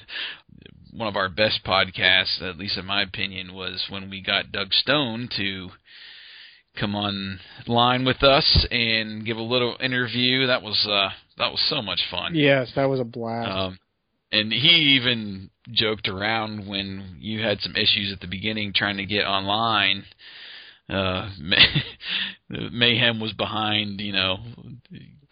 one 0.92 1.08
of 1.08 1.16
our 1.16 1.30
best 1.30 1.62
podcasts, 1.66 2.42
at 2.42 2.58
least 2.58 2.78
in 2.78 2.86
my 2.86 3.02
opinion, 3.02 3.54
was 3.54 3.86
when 3.90 4.10
we 4.10 4.22
got 4.22 4.52
Doug 4.52 4.74
Stone 4.74 5.30
to 5.38 5.70
come 6.80 6.96
on 6.96 7.40
line 7.68 8.06
with 8.06 8.24
us 8.24 8.68
and 8.72 9.26
give 9.26 9.38
a 9.38 9.42
little 9.42 9.76
interview. 9.80 10.48
That 10.48 10.62
was 10.62 10.86
uh, 10.90 11.10
that 11.38 11.52
was 11.52 11.64
so 11.70 11.82
much 11.82 12.02
fun. 12.10 12.36
Yes, 12.36 12.72
that 12.76 12.86
was 12.86 13.00
a 13.00 13.04
blast. 13.04 13.50
Um, 13.50 13.80
and 14.32 14.52
he 14.52 14.98
even 15.00 15.50
joked 15.72 16.08
around 16.08 16.68
when 16.68 17.18
you 17.20 17.42
had 17.42 17.60
some 17.62 17.76
issues 17.76 18.12
at 18.14 18.20
the 18.20 18.28
beginning 18.28 18.74
trying 18.74 18.98
to 18.98 19.06
get 19.06 19.26
online. 19.26 20.04
Uh, 20.90 21.30
May- 21.40 21.84
Mayhem 22.72 23.20
was 23.20 23.34
behind, 23.34 24.00
you 24.02 24.14
know, 24.14 24.38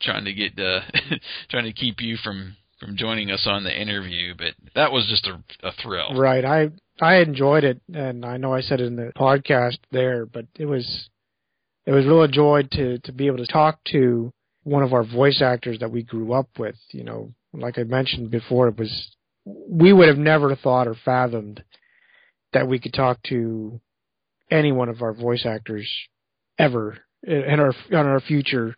trying 0.02 0.26
to 0.26 0.34
get, 0.34 0.57
uh, 0.57 0.82
trying 1.49 1.65
to 1.65 1.74
keep 1.74 2.02
you 2.02 2.18
from 2.24 2.56
from 2.80 2.98
joining 2.98 3.32
us 3.32 3.45
on 3.45 3.64
the 3.64 3.82
interview. 3.82 4.34
But 4.38 4.56
that 4.76 4.91
was 4.91 5.06
just 5.07 5.28
a, 5.28 5.68
a 5.68 5.72
thrill. 5.82 6.15
Right. 6.15 6.44
I 6.44 6.70
I 6.99 7.18
enjoyed 7.18 7.64
it, 7.64 7.82
and 7.94 8.26
I 8.26 8.38
know 8.38 8.53
I 8.53 8.61
said 8.61 8.82
it 8.82 8.88
in 8.88 8.95
the 8.95 9.11
podcast 9.15 9.78
there, 9.91 10.26
but 10.26 10.45
it 10.57 10.65
was 10.65 11.10
it 11.86 11.92
was 11.92 12.06
real 12.06 12.24
a 12.24 12.28
joy 12.28 12.64
to 12.72 12.98
to 13.00 13.12
be 13.12 13.28
able 13.28 13.38
to 13.38 13.48
talk 13.48 13.80
to 13.92 14.32
one 14.64 14.84
of 14.84 14.94
our 14.94 15.04
voice 15.04 15.42
actors 15.42 15.80
that 15.80 15.92
we 15.92 16.04
grew 16.04 16.34
up 16.34 16.48
with. 16.58 16.76
You 16.92 17.04
know, 17.04 17.34
like 17.54 17.78
I 17.78 17.84
mentioned 17.84 18.32
before, 18.32 18.70
it 18.70 18.78
was 18.78 19.16
we 19.46 19.92
would 19.92 20.08
have 20.08 20.18
never 20.18 20.56
thought 20.56 20.88
or 20.88 20.96
fathomed 21.06 21.64
that 22.54 22.68
we 22.68 22.80
could 22.80 22.94
talk 22.94 23.22
to 23.24 23.82
any 24.50 24.72
one 24.72 24.90
of 24.90 25.02
our 25.02 25.14
voice 25.14 25.46
actors 25.46 25.90
ever 26.58 26.98
in 27.24 27.44
in 27.44 27.60
our 27.60 27.74
in 27.90 27.98
our 27.98 28.22
future. 28.22 28.76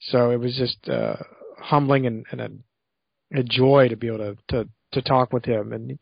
So 0.00 0.30
it 0.30 0.38
was 0.38 0.56
just 0.56 0.88
uh, 0.88 1.16
humbling 1.58 2.06
and, 2.06 2.26
and 2.30 2.40
a, 2.40 3.40
a 3.40 3.42
joy 3.42 3.88
to 3.88 3.96
be 3.96 4.08
able 4.08 4.18
to, 4.18 4.36
to 4.50 4.68
to 4.92 5.02
talk 5.02 5.32
with 5.32 5.44
him 5.44 5.72
and 5.72 5.98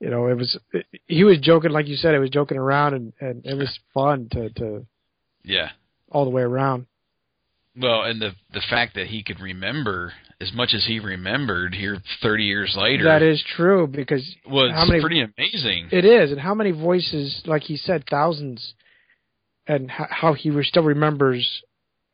you 0.00 0.10
know 0.10 0.26
it 0.26 0.36
was 0.36 0.58
he 1.06 1.22
was 1.22 1.38
joking 1.38 1.70
like 1.70 1.86
you 1.86 1.94
said 1.94 2.14
it 2.14 2.18
was 2.18 2.30
joking 2.30 2.58
around 2.58 2.94
and 2.94 3.12
and 3.20 3.46
it 3.46 3.56
was 3.56 3.78
fun 3.92 4.28
to 4.32 4.50
to 4.50 4.86
Yeah. 5.44 5.70
All 6.14 6.24
the 6.24 6.30
way 6.30 6.42
around 6.42 6.86
Well, 7.76 8.02
and 8.02 8.22
the 8.22 8.30
the 8.54 8.62
fact 8.70 8.94
that 8.94 9.08
he 9.08 9.22
could 9.22 9.40
remember 9.40 10.14
as 10.40 10.52
much 10.54 10.72
as 10.72 10.86
he 10.86 10.98
remembered 11.00 11.74
here 11.74 12.00
30 12.22 12.44
years 12.44 12.74
later 12.78 13.04
that 13.04 13.22
is 13.22 13.44
true 13.56 13.86
because 13.86 14.24
was 14.46 14.72
how 14.72 14.86
many 14.86 15.00
pretty 15.00 15.20
amazing. 15.20 15.88
it 15.92 16.06
is 16.06 16.30
and 16.30 16.40
how 16.40 16.54
many 16.54 16.70
voices 16.70 17.42
like 17.44 17.62
he 17.62 17.76
said 17.76 18.04
thousands 18.08 18.74
and 19.66 19.90
how, 19.90 20.06
how 20.10 20.32
he 20.32 20.50
still 20.62 20.82
remembers 20.82 21.62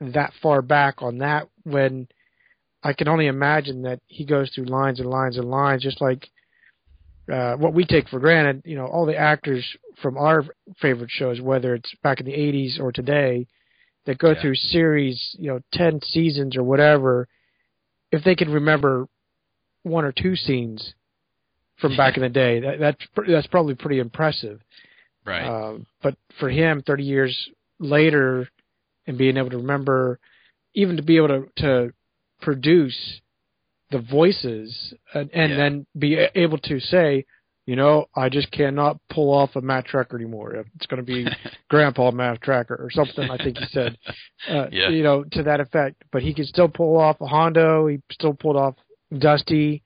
that 0.00 0.32
far 0.42 0.62
back 0.62 1.02
on 1.02 1.18
that 1.18 1.48
when 1.64 2.08
I 2.82 2.94
can 2.94 3.08
only 3.08 3.26
imagine 3.26 3.82
that 3.82 4.00
he 4.06 4.24
goes 4.24 4.50
through 4.50 4.64
lines 4.66 5.00
and 5.00 5.10
lines 5.10 5.36
and 5.36 5.50
lines 5.50 5.82
just 5.82 6.00
like 6.00 6.28
uh, 7.30 7.54
what 7.56 7.74
we 7.74 7.84
take 7.84 8.08
for 8.08 8.18
granted, 8.18 8.62
you 8.64 8.76
know, 8.76 8.86
all 8.86 9.06
the 9.06 9.16
actors 9.16 9.64
from 10.02 10.16
our 10.16 10.44
favorite 10.80 11.10
shows, 11.10 11.40
whether 11.40 11.74
it's 11.74 11.92
back 12.02 12.18
in 12.18 12.26
the 12.26 12.32
80s 12.32 12.80
or 12.80 12.90
today, 12.90 13.46
that 14.06 14.18
go 14.18 14.34
through 14.40 14.54
series, 14.54 15.36
you 15.38 15.48
know, 15.48 15.60
10 15.72 16.00
seasons 16.02 16.56
or 16.56 16.62
whatever, 16.62 17.28
if 18.12 18.24
they 18.24 18.34
can 18.34 18.50
remember 18.50 19.06
one 19.82 20.04
or 20.04 20.12
two 20.12 20.36
scenes 20.36 20.94
from 21.80 21.96
back 21.96 22.16
in 22.16 22.22
the 22.22 22.28
day, 22.28 22.60
that, 22.60 22.78
that's 22.78 22.98
that's 23.28 23.46
probably 23.46 23.74
pretty 23.74 23.98
impressive. 23.98 24.60
Right. 25.24 25.46
Um, 25.46 25.86
but 26.02 26.16
for 26.38 26.50
him, 26.50 26.82
30 26.82 27.04
years 27.04 27.50
later, 27.78 28.48
and 29.06 29.16
being 29.16 29.36
able 29.36 29.50
to 29.50 29.58
remember, 29.58 30.18
even 30.74 30.96
to 30.96 31.02
be 31.02 31.16
able 31.16 31.28
to, 31.28 31.46
to 31.56 31.92
produce 32.40 33.20
the 33.90 33.98
voices 33.98 34.94
and, 35.14 35.30
and 35.32 35.50
Yeah. 35.52 35.56
then 35.56 35.86
be 35.98 36.14
able 36.34 36.58
to 36.58 36.80
say, 36.80 37.26
you 37.70 37.76
know, 37.76 38.06
I 38.16 38.28
just 38.28 38.50
cannot 38.50 38.98
pull 39.10 39.32
off 39.32 39.54
a 39.54 39.60
Matt 39.60 39.86
Trakker 39.86 40.14
anymore. 40.16 40.54
It's 40.74 40.86
going 40.86 41.04
to 41.04 41.06
be 41.06 41.24
Grandpa 41.68 42.10
Matt 42.10 42.40
Trakker 42.42 42.72
or 42.80 42.88
something. 42.90 43.30
I 43.30 43.36
think 43.36 43.58
he 43.58 43.66
said, 43.70 43.96
uh, 44.48 44.66
Yeah. 44.72 44.88
you 44.88 45.04
know, 45.04 45.22
to 45.32 45.44
that 45.44 45.60
effect. 45.60 46.02
But 46.10 46.22
he 46.22 46.34
could 46.34 46.46
still 46.46 46.68
pull 46.68 46.98
off 46.98 47.20
a 47.20 47.26
Hondo. 47.26 47.86
He 47.86 48.00
still 48.10 48.34
pulled 48.34 48.56
off 48.56 48.74
Dusty 49.16 49.84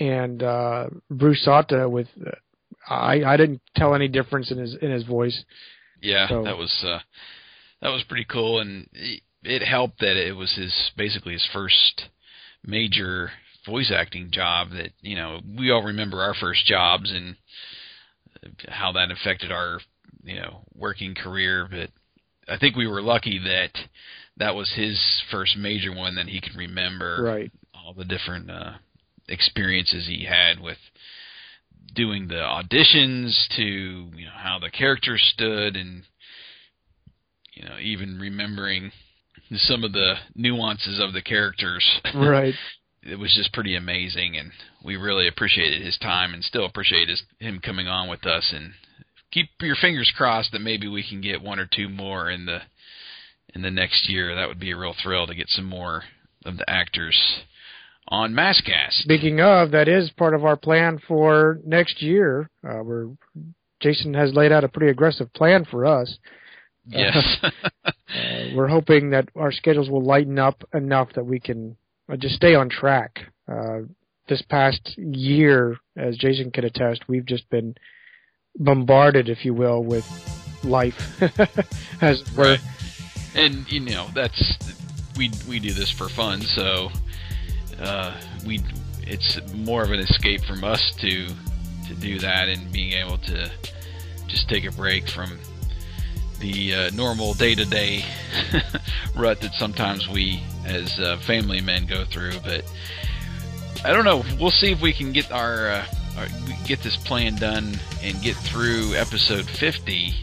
and 0.00 0.42
uh, 0.42 0.86
Bruce 1.10 1.44
Sato 1.44 1.86
with. 1.88 2.08
Uh, 2.24 2.30
I 2.88 3.22
I 3.24 3.36
didn't 3.36 3.60
tell 3.76 3.94
any 3.94 4.08
difference 4.08 4.50
in 4.50 4.56
his 4.58 4.74
in 4.80 4.90
his 4.90 5.04
voice. 5.04 5.44
Yeah, 6.00 6.28
So- 6.28 6.44
that 6.44 6.56
was 6.56 6.74
uh, 6.82 6.98
that 7.82 7.90
was 7.90 8.02
pretty 8.08 8.24
cool, 8.24 8.60
and 8.60 8.88
it, 8.92 9.20
it 9.44 9.62
helped 9.62 10.00
that 10.00 10.16
it 10.16 10.34
was 10.34 10.52
his 10.54 10.72
basically 10.96 11.34
his 11.34 11.46
first 11.52 12.08
major 12.64 13.30
voice 13.66 13.92
acting 13.94 14.30
job. 14.30 14.70
That 14.70 14.90
you 15.00 15.16
know 15.16 15.40
we 15.58 15.70
all 15.70 15.82
remember 15.82 16.20
our 16.20 16.34
first 16.34 16.66
jobs 16.66 17.10
and 17.10 17.36
how 18.68 18.92
that 18.92 19.10
affected 19.10 19.52
our 19.52 19.80
you 20.24 20.36
know 20.36 20.62
working 20.74 21.14
career, 21.14 21.68
but 21.70 21.90
I 22.52 22.58
think 22.58 22.76
we 22.76 22.86
were 22.86 23.02
lucky 23.02 23.38
that 23.38 23.70
that 24.36 24.54
was 24.54 24.72
his 24.74 25.00
first 25.30 25.56
major 25.56 25.94
one 25.94 26.14
that 26.16 26.28
he 26.28 26.40
could 26.40 26.56
remember. 26.56 27.22
Right. 27.22 27.52
All 27.74 27.94
the 27.94 28.04
different 28.04 28.50
uh, 28.50 28.74
experiences 29.28 30.06
he 30.06 30.24
had 30.24 30.60
with 30.60 30.78
doing 31.94 32.28
the 32.28 32.34
auditions 32.34 33.34
to 33.56 33.62
you 33.62 34.24
know 34.24 34.32
how 34.36 34.58
the 34.58 34.70
characters 34.70 35.22
stood 35.34 35.76
and 35.76 36.04
you 37.52 37.68
know 37.68 37.76
even 37.78 38.18
remembering 38.18 38.90
some 39.54 39.84
of 39.84 39.92
the 39.92 40.14
nuances 40.34 40.98
of 41.00 41.12
the 41.12 41.22
characters 41.22 41.84
Right. 42.14 42.54
it 43.02 43.18
was 43.18 43.34
just 43.34 43.52
pretty 43.52 43.74
amazing 43.74 44.36
and 44.36 44.52
we 44.84 44.96
really 44.96 45.26
appreciated 45.26 45.82
his 45.82 45.98
time 45.98 46.34
and 46.34 46.44
still 46.44 46.64
appreciate 46.64 47.08
his, 47.08 47.22
him 47.38 47.60
coming 47.60 47.88
on 47.88 48.08
with 48.08 48.24
us 48.26 48.52
and 48.54 48.72
keep 49.32 49.48
your 49.60 49.76
fingers 49.76 50.12
crossed 50.16 50.52
that 50.52 50.60
maybe 50.60 50.86
we 50.86 51.06
can 51.08 51.20
get 51.20 51.42
one 51.42 51.58
or 51.58 51.68
two 51.72 51.88
more 51.88 52.30
in 52.30 52.46
the 52.46 52.60
in 53.54 53.62
the 53.62 53.70
next 53.70 54.08
year. 54.08 54.34
That 54.34 54.48
would 54.48 54.60
be 54.60 54.70
a 54.70 54.76
real 54.76 54.94
thrill 55.02 55.26
to 55.26 55.34
get 55.34 55.48
some 55.48 55.64
more 55.64 56.04
of 56.44 56.56
the 56.56 56.68
actors 56.68 57.18
on 58.08 58.32
Maskcast. 58.32 58.92
Speaking 58.92 59.40
of, 59.40 59.70
that 59.72 59.88
is 59.88 60.10
part 60.10 60.34
of 60.34 60.44
our 60.44 60.56
plan 60.56 61.00
for 61.06 61.58
next 61.64 62.02
year. 62.02 62.48
Uh, 62.66 62.82
we're 62.82 63.08
Jason 63.80 64.14
has 64.14 64.32
laid 64.32 64.52
out 64.52 64.64
a 64.64 64.68
pretty 64.68 64.90
aggressive 64.90 65.32
plan 65.32 65.64
for 65.64 65.84
us. 65.84 66.18
Yes. 66.86 67.16
uh, 67.84 67.90
we're 68.54 68.68
hoping 68.68 69.10
that 69.10 69.28
our 69.34 69.50
schedules 69.50 69.90
will 69.90 70.04
lighten 70.04 70.38
up 70.38 70.62
enough 70.72 71.08
that 71.14 71.26
we 71.26 71.40
can 71.40 71.76
just 72.16 72.36
stay 72.36 72.54
on 72.54 72.68
track. 72.68 73.20
Uh, 73.50 73.80
this 74.28 74.42
past 74.42 74.96
year, 74.96 75.76
as 75.96 76.16
Jason 76.16 76.50
can 76.50 76.64
attest, 76.64 77.08
we've 77.08 77.26
just 77.26 77.48
been 77.50 77.74
bombarded, 78.56 79.28
if 79.28 79.44
you 79.44 79.54
will, 79.54 79.82
with 79.82 80.06
life, 80.64 80.94
as. 82.00 82.22
Right. 82.36 82.60
And 83.34 83.70
you 83.72 83.80
know 83.80 84.08
that's 84.14 84.58
we 85.16 85.30
we 85.48 85.58
do 85.58 85.72
this 85.72 85.90
for 85.90 86.08
fun, 86.08 86.42
so 86.42 86.90
uh, 87.80 88.20
we 88.46 88.60
it's 89.02 89.40
more 89.54 89.82
of 89.82 89.90
an 89.90 90.00
escape 90.00 90.42
from 90.42 90.64
us 90.64 90.92
to 91.00 91.28
to 91.88 91.94
do 92.00 92.18
that 92.18 92.48
and 92.48 92.72
being 92.72 92.92
able 92.92 93.18
to 93.18 93.50
just 94.28 94.48
take 94.48 94.64
a 94.64 94.70
break 94.72 95.08
from 95.08 95.38
the 96.42 96.74
uh, 96.74 96.90
normal 96.90 97.34
day-to-day 97.34 98.04
rut 99.16 99.40
that 99.40 99.54
sometimes 99.54 100.08
we 100.08 100.42
as 100.66 100.98
uh, 100.98 101.16
family 101.18 101.60
men 101.60 101.86
go 101.86 102.04
through. 102.04 102.32
But 102.44 102.70
I 103.84 103.92
don't 103.92 104.04
know. 104.04 104.24
We'll 104.38 104.50
see 104.50 104.72
if 104.72 104.82
we 104.82 104.92
can 104.92 105.12
get 105.12 105.30
our, 105.30 105.68
uh, 105.68 105.86
our 106.18 106.26
get 106.66 106.82
this 106.82 106.96
plan 106.96 107.36
done 107.36 107.78
and 108.02 108.20
get 108.20 108.36
through 108.36 108.94
episode 108.94 109.46
50 109.46 110.14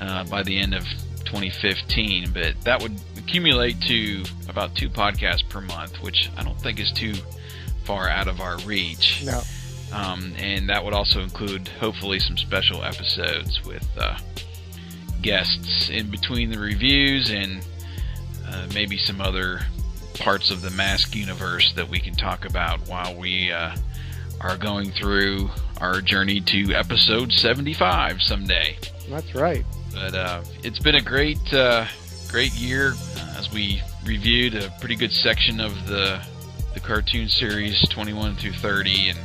uh, 0.00 0.24
by 0.24 0.44
the 0.44 0.58
end 0.58 0.72
of 0.72 0.84
2015. 1.24 2.30
But 2.32 2.60
that 2.62 2.80
would 2.80 2.98
accumulate 3.18 3.80
to 3.82 4.22
about 4.48 4.76
two 4.76 4.88
podcasts 4.88 5.46
per 5.48 5.60
month, 5.60 6.00
which 6.00 6.30
I 6.36 6.44
don't 6.44 6.60
think 6.60 6.78
is 6.78 6.92
too 6.92 7.14
far 7.84 8.08
out 8.08 8.28
of 8.28 8.40
our 8.40 8.58
reach. 8.60 9.24
No. 9.26 9.42
Um, 9.92 10.34
and 10.38 10.68
that 10.68 10.84
would 10.84 10.94
also 10.94 11.20
include, 11.20 11.68
hopefully, 11.68 12.18
some 12.18 12.36
special 12.36 12.82
episodes 12.84 13.60
with 13.64 13.86
uh, 13.98 14.18
guests 15.24 15.88
in 15.88 16.10
between 16.10 16.50
the 16.50 16.58
reviews 16.58 17.30
and 17.30 17.66
uh, 18.46 18.66
maybe 18.74 18.98
some 18.98 19.22
other 19.22 19.62
parts 20.18 20.50
of 20.50 20.60
the 20.60 20.70
Mask 20.70 21.16
universe 21.16 21.72
that 21.74 21.88
we 21.88 21.98
can 21.98 22.14
talk 22.14 22.44
about 22.44 22.78
while 22.86 23.16
we 23.16 23.50
uh, 23.50 23.74
are 24.42 24.58
going 24.58 24.90
through 24.92 25.48
our 25.80 26.02
journey 26.02 26.42
to 26.42 26.74
episode 26.74 27.32
75 27.32 28.20
someday. 28.20 28.76
That's 29.08 29.34
right. 29.34 29.64
But 29.94 30.14
uh, 30.14 30.44
it's 30.62 30.78
been 30.78 30.96
a 30.96 31.00
great, 31.00 31.52
uh, 31.54 31.86
great 32.28 32.52
year 32.52 32.92
uh, 33.16 33.34
as 33.38 33.50
we 33.50 33.80
reviewed 34.04 34.54
a 34.54 34.70
pretty 34.78 34.96
good 34.96 35.12
section 35.12 35.58
of 35.58 35.86
the 35.88 36.20
the 36.74 36.80
cartoon 36.80 37.28
series 37.28 37.88
21 37.88 38.34
through 38.34 38.52
30, 38.52 39.10
and 39.10 39.18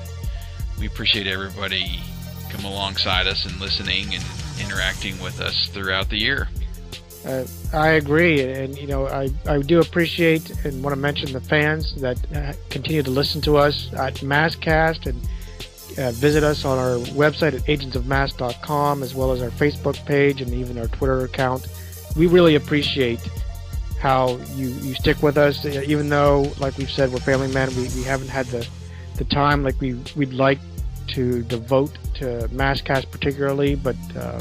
we 0.79 0.85
appreciate 0.85 1.25
everybody 1.25 1.99
come 2.51 2.63
alongside 2.63 3.25
us 3.25 3.43
and 3.45 3.59
listening 3.59 4.13
and 4.13 4.23
interacting 4.59 5.19
with 5.19 5.41
us 5.41 5.69
throughout 5.69 6.09
the 6.09 6.17
year. 6.17 6.47
Uh, 7.25 7.45
I 7.73 7.89
agree, 7.89 8.41
and 8.41 8.77
you 8.77 8.87
know, 8.87 9.07
I, 9.07 9.29
I 9.45 9.59
do 9.59 9.81
appreciate 9.81 10.49
and 10.65 10.81
want 10.81 10.95
to 10.95 10.99
mention 10.99 11.33
the 11.33 11.41
fans 11.41 11.93
that 12.01 12.17
uh, 12.33 12.53
continue 12.69 13.03
to 13.03 13.11
listen 13.11 13.41
to 13.41 13.57
us 13.57 13.89
at 13.93 14.15
Maskcast 14.15 15.05
and 15.05 15.21
uh, 15.99 16.11
visit 16.11 16.43
us 16.43 16.63
on 16.63 16.77
our 16.77 16.97
website 17.13 17.53
at 17.53 17.65
agentsofmask.com 17.65 19.03
as 19.03 19.13
well 19.13 19.31
as 19.31 19.41
our 19.41 19.49
Facebook 19.49 20.03
page 20.05 20.41
and 20.41 20.53
even 20.53 20.77
our 20.77 20.87
Twitter 20.87 21.25
account. 21.25 21.67
We 22.15 22.27
really 22.27 22.55
appreciate 22.55 23.19
how 23.99 24.37
you, 24.55 24.69
you 24.69 24.93
stick 24.93 25.21
with 25.21 25.37
us, 25.37 25.65
uh, 25.65 25.83
even 25.85 26.07
though, 26.07 26.51
like 26.57 26.77
we've 26.77 26.89
said, 26.89 27.11
we're 27.11 27.19
family 27.19 27.51
men. 27.53 27.69
We, 27.75 27.89
we 27.89 28.03
haven't 28.03 28.29
had 28.29 28.45
the, 28.47 28.65
the 29.17 29.25
time 29.25 29.61
like 29.61 29.79
we 29.81 29.99
we'd 30.15 30.33
like 30.33 30.59
to 31.07 31.43
devote 31.43 31.97
to 32.19 32.47
Maskcast 32.49 33.11
particularly, 33.11 33.75
but 33.75 33.95
uh, 34.15 34.39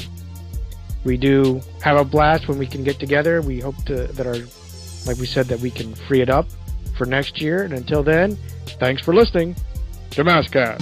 we 1.03 1.17
do 1.17 1.61
have 1.81 1.97
a 1.97 2.03
blast 2.03 2.47
when 2.47 2.57
we 2.57 2.67
can 2.67 2.83
get 2.83 2.99
together. 2.99 3.41
We 3.41 3.59
hope 3.59 3.75
to, 3.85 4.07
that 4.07 4.27
our, 4.27 4.35
like 5.05 5.17
we 5.19 5.25
said, 5.25 5.47
that 5.47 5.59
we 5.59 5.71
can 5.71 5.95
free 5.95 6.21
it 6.21 6.29
up 6.29 6.47
for 6.97 7.05
next 7.05 7.41
year. 7.41 7.63
And 7.63 7.73
until 7.73 8.03
then, 8.03 8.37
thanks 8.79 9.01
for 9.01 9.13
listening 9.13 9.55
to 10.11 10.23
Maskcast. 10.23 10.79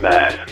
Mass 0.00 0.51